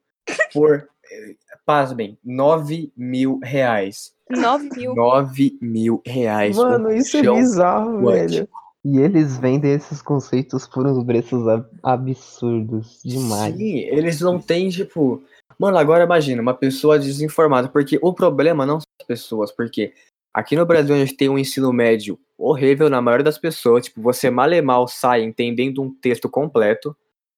por, 0.53 0.87
eh, 1.11 1.35
pasmem, 1.65 2.19
9 2.23 2.93
mil 2.95 3.39
reais. 3.43 4.13
9 4.29 4.69
mil. 4.77 4.95
9 4.95 5.59
mil 5.61 6.03
reais. 6.07 6.55
Mano, 6.57 6.93
isso 6.93 7.17
é 7.17 7.23
bizarro, 7.23 8.07
velho. 8.07 8.47
E 8.85 8.99
eles 8.99 9.37
vendem 9.37 9.73
esses 9.73 10.01
conceitos 10.01 10.67
por 10.67 10.87
uns 10.87 11.05
preços 11.05 11.47
ab- 11.47 11.69
absurdos 11.83 13.01
demais. 13.05 13.55
Sim, 13.55 13.79
eles 13.79 14.21
não 14.21 14.41
têm, 14.41 14.71
tipo. 14.71 15.23
Mano, 15.59 15.77
agora 15.77 16.05
imagina, 16.05 16.41
uma 16.41 16.55
pessoa 16.55 16.99
desinformada, 16.99 17.69
porque 17.69 17.99
o 18.01 18.15
problema 18.15 18.65
não 18.65 18.81
são 18.81 18.89
as 18.99 19.07
pessoas, 19.07 19.53
porque 19.53 19.93
aqui 20.33 20.57
no 20.57 20.65
Brasil 20.65 20.95
a 20.95 20.99
gente 20.99 21.15
tem 21.15 21.29
um 21.29 21.39
ensino 21.39 21.71
médio 21.71 22.19
horrível 22.39 22.89
na 22.89 23.03
maioria 23.03 23.25
das 23.25 23.37
pessoas, 23.37 23.85
tipo, 23.85 24.01
você 24.01 24.31
mal 24.31 24.51
e 24.51 24.63
mal 24.63 24.89
sai 24.89 25.23
entendendo 25.23 25.83
um 25.83 25.93
texto 25.93 26.31
completo. 26.31 26.97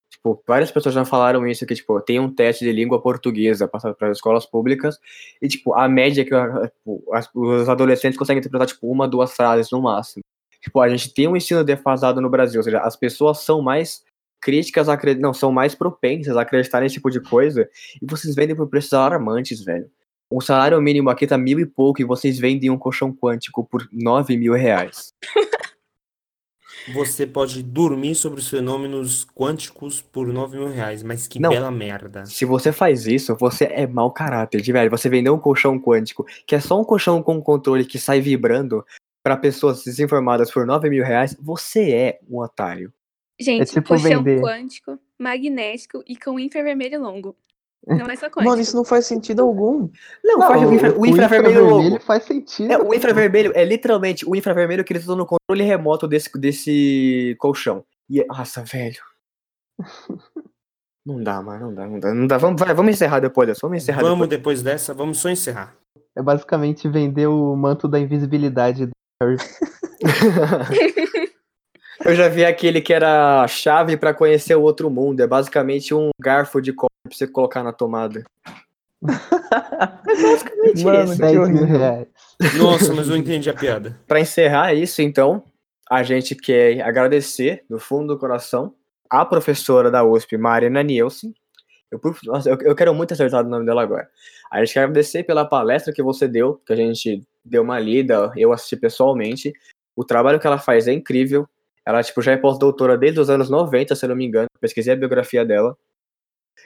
Tipo, 0.09 0.41
várias 0.47 0.71
pessoas 0.71 0.95
já 0.95 1.05
falaram 1.05 1.45
isso, 1.49 1.67
que, 1.67 1.75
tipo, 1.75 2.01
tem 2.01 2.21
um 2.21 2.33
teste 2.33 2.65
de 2.65 2.71
língua 2.71 3.03
portuguesa 3.03 3.67
passado 3.67 3.97
para 3.97 4.11
as 4.11 4.19
escolas 4.19 4.47
públicas, 4.47 5.01
e, 5.41 5.49
tipo, 5.49 5.75
a 5.75 5.89
média 5.89 6.25
que 6.25 6.31
tipo, 6.31 7.03
os 7.35 7.69
adolescentes 7.69 8.17
conseguem 8.17 8.39
interpretar, 8.39 8.69
tipo, 8.69 8.87
uma, 8.89 9.09
duas 9.09 9.33
frases 9.35 9.69
no 9.73 9.83
máximo. 9.83 10.23
Tipo, 10.63 10.81
a 10.81 10.89
gente 10.89 11.13
tem 11.13 11.27
um 11.27 11.37
ensino 11.37 11.65
defasado 11.65 12.21
no 12.21 12.31
Brasil, 12.31 12.61
ou 12.61 12.65
seja, 12.65 12.81
as 12.81 12.97
pessoas 12.97 13.41
são 13.41 13.61
mais 13.61 14.03
críticas, 14.41 14.89
a 14.89 14.99
não, 15.19 15.35
são 15.35 15.53
mais 15.53 15.75
propensas 15.75 16.37
a 16.37 16.43
acreditar 16.43 16.81
nesse 16.81 16.97
tipo 16.97 17.11
de 17.11 17.21
coisa, 17.21 17.69
e 18.01 18.07
vocês 18.07 18.35
vendem 18.35 18.57
por 18.57 18.69
preços 18.69 18.93
alarmantes, 18.93 19.65
velho. 19.65 19.91
O 20.31 20.41
salário 20.41 20.81
mínimo 20.81 21.11
aqui 21.11 21.27
tá 21.27 21.37
mil 21.37 21.61
e 21.61 21.67
pouco, 21.67 22.01
e 22.01 22.05
vocês 22.05 22.39
vendem 22.39 22.71
um 22.71 22.79
colchão 22.79 23.13
quântico 23.13 23.65
por 23.65 23.87
nove 23.93 24.37
mil 24.37 24.55
reais. 24.55 25.13
Você 26.93 27.27
pode 27.27 27.63
dormir 27.63 28.15
sobre 28.15 28.41
os 28.41 28.49
fenômenos 28.49 29.25
quânticos 29.37 30.01
por 30.01 30.27
9 30.27 30.59
mil 30.59 30.69
reais, 30.69 31.03
mas 31.03 31.29
que 31.29 31.39
Não. 31.39 31.51
bela 31.51 31.71
merda. 31.71 32.27
Se 32.27 32.45
você 32.45 32.73
faz 32.73 33.07
isso, 33.07 33.37
você 33.37 33.67
é 33.67 33.87
mau 33.87 34.11
caráter, 34.11 34.61
de 34.61 34.73
velho. 34.73 34.91
Você 34.91 35.09
vendeu 35.09 35.35
um 35.35 35.39
colchão 35.39 35.79
quântico, 35.79 36.27
que 36.45 36.57
é 36.57 36.61
só 36.61 36.81
um 36.81 36.85
colchão 36.85 37.23
com 37.23 37.41
controle 37.41 37.85
que 37.85 37.99
sai 37.99 38.21
vibrando 38.21 38.85
pra 39.23 39.37
pessoas 39.37 39.85
desinformadas 39.85 40.51
por 40.51 40.67
nove 40.67 40.91
mil 40.91 41.05
reais, 41.05 41.37
você 41.41 41.93
é 41.93 42.21
um 42.29 42.39
otário. 42.41 42.93
Gente, 43.41 43.63
É 43.63 43.65
tipo 43.65 43.97
vender. 43.97 44.41
quântico, 44.41 44.99
magnético 45.19 46.03
e 46.07 46.17
com 46.17 46.39
infravermelho 46.39 47.01
longo. 47.01 47.37
Não 47.87 48.07
é 48.07 48.15
só 48.17 48.27
quântico. 48.27 48.45
Mano, 48.45 48.61
isso 48.63 48.77
não 48.77 48.85
faz 48.85 49.07
sentido 49.07 49.43
algum. 49.43 49.89
Não, 50.23 50.39
Não, 50.39 50.47
faz 50.49 50.63
o, 50.63 50.73
infra- 50.73 50.97
o 50.97 51.05
infravermelho 51.07 51.61
infravermelho 51.65 52.01
faz 52.01 52.23
sentido. 52.25 52.71
É, 52.73 52.79
o 52.79 52.95
infravermelho 52.95 53.53
é 53.57 53.65
literalmente 53.65 54.25
o 54.29 54.37
infravermelho 54.37 54.85
que 54.85 54.93
eles 54.93 55.03
usam 55.03 55.17
no 55.17 55.27
controle 55.27 55.65
remoto 55.65 56.07
desse, 56.07 56.31
desse 56.39 57.35
colchão. 57.41 57.85
E, 58.09 58.21
é- 58.21 58.27
nossa, 58.27 58.63
velho. 58.63 59.01
Não 61.05 61.21
dá, 61.21 61.43
mano, 61.43 61.67
não 61.67 61.75
dá, 61.75 61.87
não 61.89 61.99
dá, 61.99 62.15
não 62.15 62.27
dá. 62.29 62.39
Vamos, 62.39 62.61
vai, 62.63 62.73
vamos 62.73 62.93
encerrar 62.93 63.19
depois 63.19 63.49
dessa, 63.49 63.59
vamos 63.63 63.83
encerrar 63.83 64.03
Vamos 64.03 64.29
depois. 64.29 64.31
depois 64.39 64.63
dessa, 64.63 64.95
vamos 64.95 65.19
só 65.19 65.29
encerrar. 65.31 65.75
É 66.17 66.23
basicamente 66.23 66.89
vender 66.89 67.27
o 67.27 67.57
manto 67.57 67.89
da 67.89 67.99
invisibilidade 67.99 68.87
do 68.87 68.93
Harry. 69.23 69.37
Eu 72.05 72.17
já 72.17 72.29
vi 72.29 72.45
aquele 72.45 72.81
que 72.81 72.93
era 72.93 73.43
a 73.43 73.49
chave 73.49 73.97
pra 73.97 74.13
conhecer 74.13 74.57
o 74.57 74.63
outro 74.63 74.91
mundo. 74.91 75.21
É 75.21 75.27
basicamente 75.27 75.95
um 75.95 76.11
garfo 76.21 76.61
de 76.61 76.73
cobre 76.73 76.91
pra 77.05 77.17
você 77.17 77.27
colocar 77.29 77.63
na 77.63 77.73
tomada. 77.73 78.25
É 79.05 80.23
basicamente 80.23 80.85
Mano, 80.85 81.05
isso. 81.05 81.13
que 81.15 81.19
10 81.21 81.33
mil 81.33 81.43
horrível. 81.43 81.67
reais. 81.79 82.09
Nossa, 82.59 82.93
mas 82.93 83.09
eu 83.09 83.17
entendi 83.17 83.49
a 83.49 83.55
piada. 83.55 83.97
Pra 84.07 84.21
encerrar 84.21 84.75
isso, 84.75 85.01
então, 85.01 85.45
a 85.89 86.03
gente 86.03 86.35
quer 86.35 86.81
agradecer, 86.81 87.65
do 87.71 87.79
fundo 87.79 88.15
do 88.15 88.19
coração, 88.19 88.75
a 89.09 89.25
professora 89.25 89.91
da 89.91 90.03
USP, 90.05 90.37
Marina 90.37 90.83
Nielsen. 90.83 91.33
Eu, 91.93 92.01
nossa, 92.25 92.49
eu, 92.49 92.59
eu 92.63 92.75
quero 92.75 92.95
muito 92.95 93.13
acertar 93.13 93.45
o 93.45 93.49
nome 93.49 93.67
dela 93.67 93.83
agora. 93.83 94.09
A 94.51 94.65
gente 94.65 94.73
quer 94.73 94.81
agradecer 94.81 95.25
pela 95.25 95.45
palestra 95.45 95.93
que 95.93 96.03
você 96.03 96.27
deu, 96.27 96.55
que 96.67 96.73
a 96.73 96.77
gente 96.77 97.23
deu 97.45 97.63
uma 97.63 97.79
lida, 97.79 98.33
eu 98.35 98.51
assisti 98.51 98.77
pessoalmente. 98.77 99.53
O 99.95 100.03
trabalho 100.03 100.41
que 100.41 100.47
ela 100.47 100.59
faz 100.59 100.89
é 100.89 100.93
incrível. 100.93 101.47
Ela 101.85 102.03
tipo, 102.03 102.23
já 102.23 102.33
é 102.33 102.37
pós-doutora 102.39 102.97
desde 102.97 103.21
os 103.21 103.29
anos 103.29 103.51
90, 103.51 103.95
se 103.95 104.05
eu 104.05 104.09
não 104.09 104.17
me 104.17 104.25
engano. 104.25 104.49
Pesquisei 104.59 104.95
a 104.95 104.97
biografia 104.97 105.45
dela. 105.45 105.77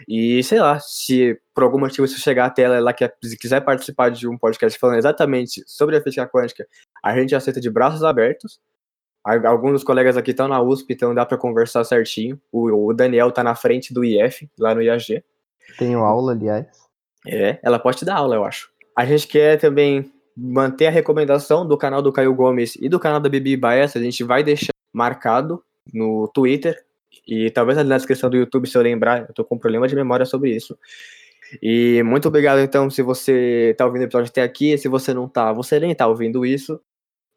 E 0.06 0.42
sei 0.44 0.60
lá, 0.60 0.78
se 0.78 1.40
por 1.54 1.64
algum 1.64 1.78
motivo 1.78 2.04
isso 2.04 2.20
chegar 2.20 2.46
até 2.46 2.62
ela, 2.62 2.76
ela 2.76 2.92
quer, 2.92 3.16
se 3.24 3.36
quiser 3.36 3.62
participar 3.62 4.10
de 4.10 4.28
um 4.28 4.36
podcast 4.38 4.78
falando 4.78 4.98
exatamente 4.98 5.64
sobre 5.66 5.96
a 5.96 6.02
física 6.02 6.28
quântica, 6.28 6.66
a 7.02 7.18
gente 7.18 7.34
aceita 7.34 7.60
de 7.60 7.70
braços 7.70 8.04
abertos. 8.04 8.60
Al- 9.26 9.46
Alguns 9.46 9.72
dos 9.72 9.84
colegas 9.84 10.16
aqui 10.16 10.30
estão 10.30 10.46
na 10.48 10.60
USP, 10.62 10.92
então 10.94 11.14
dá 11.14 11.26
para 11.26 11.36
conversar 11.36 11.82
certinho. 11.84 12.40
O, 12.52 12.88
o 12.88 12.92
Daniel 12.94 13.30
tá 13.32 13.42
na 13.42 13.54
frente 13.54 13.92
do 13.92 14.04
IF, 14.04 14.48
lá 14.58 14.74
no 14.74 14.82
IAG. 14.82 15.22
Tenho 15.78 16.00
aula, 16.00 16.32
aliás. 16.32 16.66
É, 17.26 17.58
ela 17.62 17.78
pode 17.78 17.98
te 17.98 18.04
dar 18.04 18.16
aula, 18.16 18.36
eu 18.36 18.44
acho. 18.44 18.70
A 18.96 19.04
gente 19.04 19.26
quer 19.26 19.58
também 19.58 20.10
manter 20.36 20.86
a 20.86 20.90
recomendação 20.90 21.66
do 21.66 21.76
canal 21.76 22.00
do 22.00 22.12
Caio 22.12 22.32
Gomes 22.34 22.76
e 22.80 22.88
do 22.88 23.00
canal 23.00 23.18
da 23.20 23.28
Bibi 23.28 23.56
Bias. 23.56 23.96
A 23.96 24.00
gente 24.00 24.22
vai 24.22 24.42
deixar 24.44 24.72
marcado 24.92 25.62
no 25.92 26.28
Twitter 26.28 26.78
e 27.26 27.50
talvez 27.50 27.76
ali 27.78 27.88
na 27.88 27.96
descrição 27.96 28.30
do 28.30 28.36
YouTube, 28.36 28.68
se 28.68 28.76
eu 28.78 28.82
lembrar. 28.82 29.26
Eu 29.28 29.34
tô 29.34 29.44
com 29.44 29.58
problema 29.58 29.88
de 29.88 29.94
memória 29.96 30.24
sobre 30.24 30.54
isso. 30.54 30.78
E 31.62 32.02
muito 32.04 32.28
obrigado, 32.28 32.58
então, 32.60 32.90
se 32.90 33.02
você 33.02 33.74
tá 33.78 33.86
ouvindo 33.86 34.02
o 34.02 34.04
episódio 34.04 34.30
até 34.30 34.42
aqui. 34.42 34.76
Se 34.78 34.88
você 34.88 35.12
não 35.14 35.28
tá, 35.28 35.52
você 35.52 35.78
nem 35.80 35.94
tá 35.94 36.06
ouvindo 36.06 36.44
isso. 36.46 36.80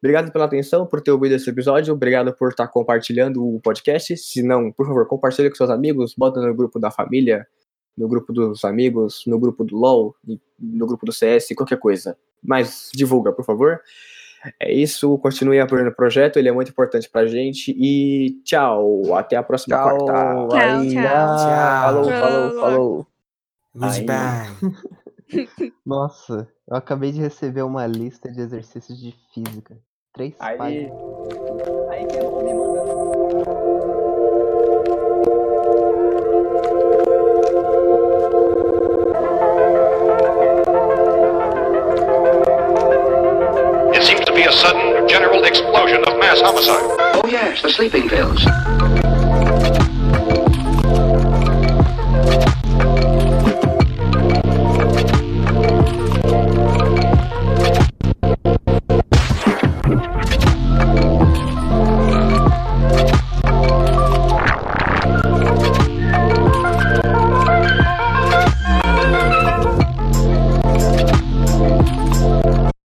Obrigado 0.02 0.32
pela 0.32 0.46
atenção, 0.46 0.86
por 0.86 1.00
ter 1.02 1.10
ouvido 1.10 1.34
esse 1.34 1.48
episódio. 1.50 1.92
Obrigado 1.92 2.32
por 2.34 2.48
estar 2.48 2.66
compartilhando 2.68 3.44
o 3.46 3.60
podcast. 3.60 4.16
Se 4.16 4.42
não, 4.42 4.72
por 4.72 4.86
favor, 4.86 5.06
compartilhe 5.06 5.50
com 5.50 5.56
seus 5.56 5.68
amigos. 5.68 6.14
Bota 6.16 6.40
no 6.40 6.54
grupo 6.54 6.78
da 6.80 6.90
família, 6.90 7.46
no 7.96 8.08
grupo 8.08 8.32
dos 8.32 8.64
amigos, 8.64 9.22
no 9.26 9.38
grupo 9.38 9.62
do 9.62 9.76
LoL, 9.76 10.14
no 10.58 10.86
grupo 10.86 11.04
do 11.04 11.12
CS, 11.12 11.48
qualquer 11.54 11.78
coisa. 11.78 12.16
Mas 12.42 12.88
divulga, 12.94 13.30
por 13.30 13.44
favor. 13.44 13.78
É 14.58 14.72
isso, 14.72 15.18
continue 15.18 15.60
apoiando 15.60 15.90
o 15.90 15.94
projeto, 15.94 16.38
ele 16.38 16.48
é 16.48 16.52
muito 16.52 16.70
importante 16.70 17.10
pra 17.10 17.26
gente. 17.26 17.74
E 17.76 18.40
tchau, 18.42 19.14
até 19.14 19.36
a 19.36 19.42
próxima 19.42 19.76
Tchau. 19.76 19.98
quarta. 19.98 20.48
Tchau, 20.48 20.80
Aí, 20.80 20.92
tchau. 20.94 21.02
Falou, 21.02 22.04
Tchau. 22.04 22.20
falou, 22.20 22.60
falou. 22.60 23.06
Goodbye. 23.74 25.72
Nossa, 25.84 26.48
eu 26.66 26.74
acabei 26.74 27.12
de 27.12 27.20
receber 27.20 27.62
uma 27.62 27.86
lista 27.86 28.32
de 28.32 28.40
exercícios 28.40 28.98
de 28.98 29.14
física. 29.34 29.76
Três 30.12 30.34
Aí, 30.40 30.56
páginas. 30.58 30.92
aí 31.90 32.06
que 32.06 32.16
eu 32.18 32.30
vou 32.30 32.42
me 32.44 32.52
mandando. 32.54 34.10
It 43.92 44.02
seems 44.04 44.24
to 44.26 44.32
be 44.32 44.44
a 44.44 44.52
sudden 44.52 45.08
general 45.08 45.42
explosion 45.44 46.02
of 46.06 46.18
mass 46.18 46.40
homicide. 46.40 46.84
Oh, 47.14 47.22
yes, 47.28 47.62
the 47.62 47.70
sleeping 47.70 48.08
pills. 48.08 48.44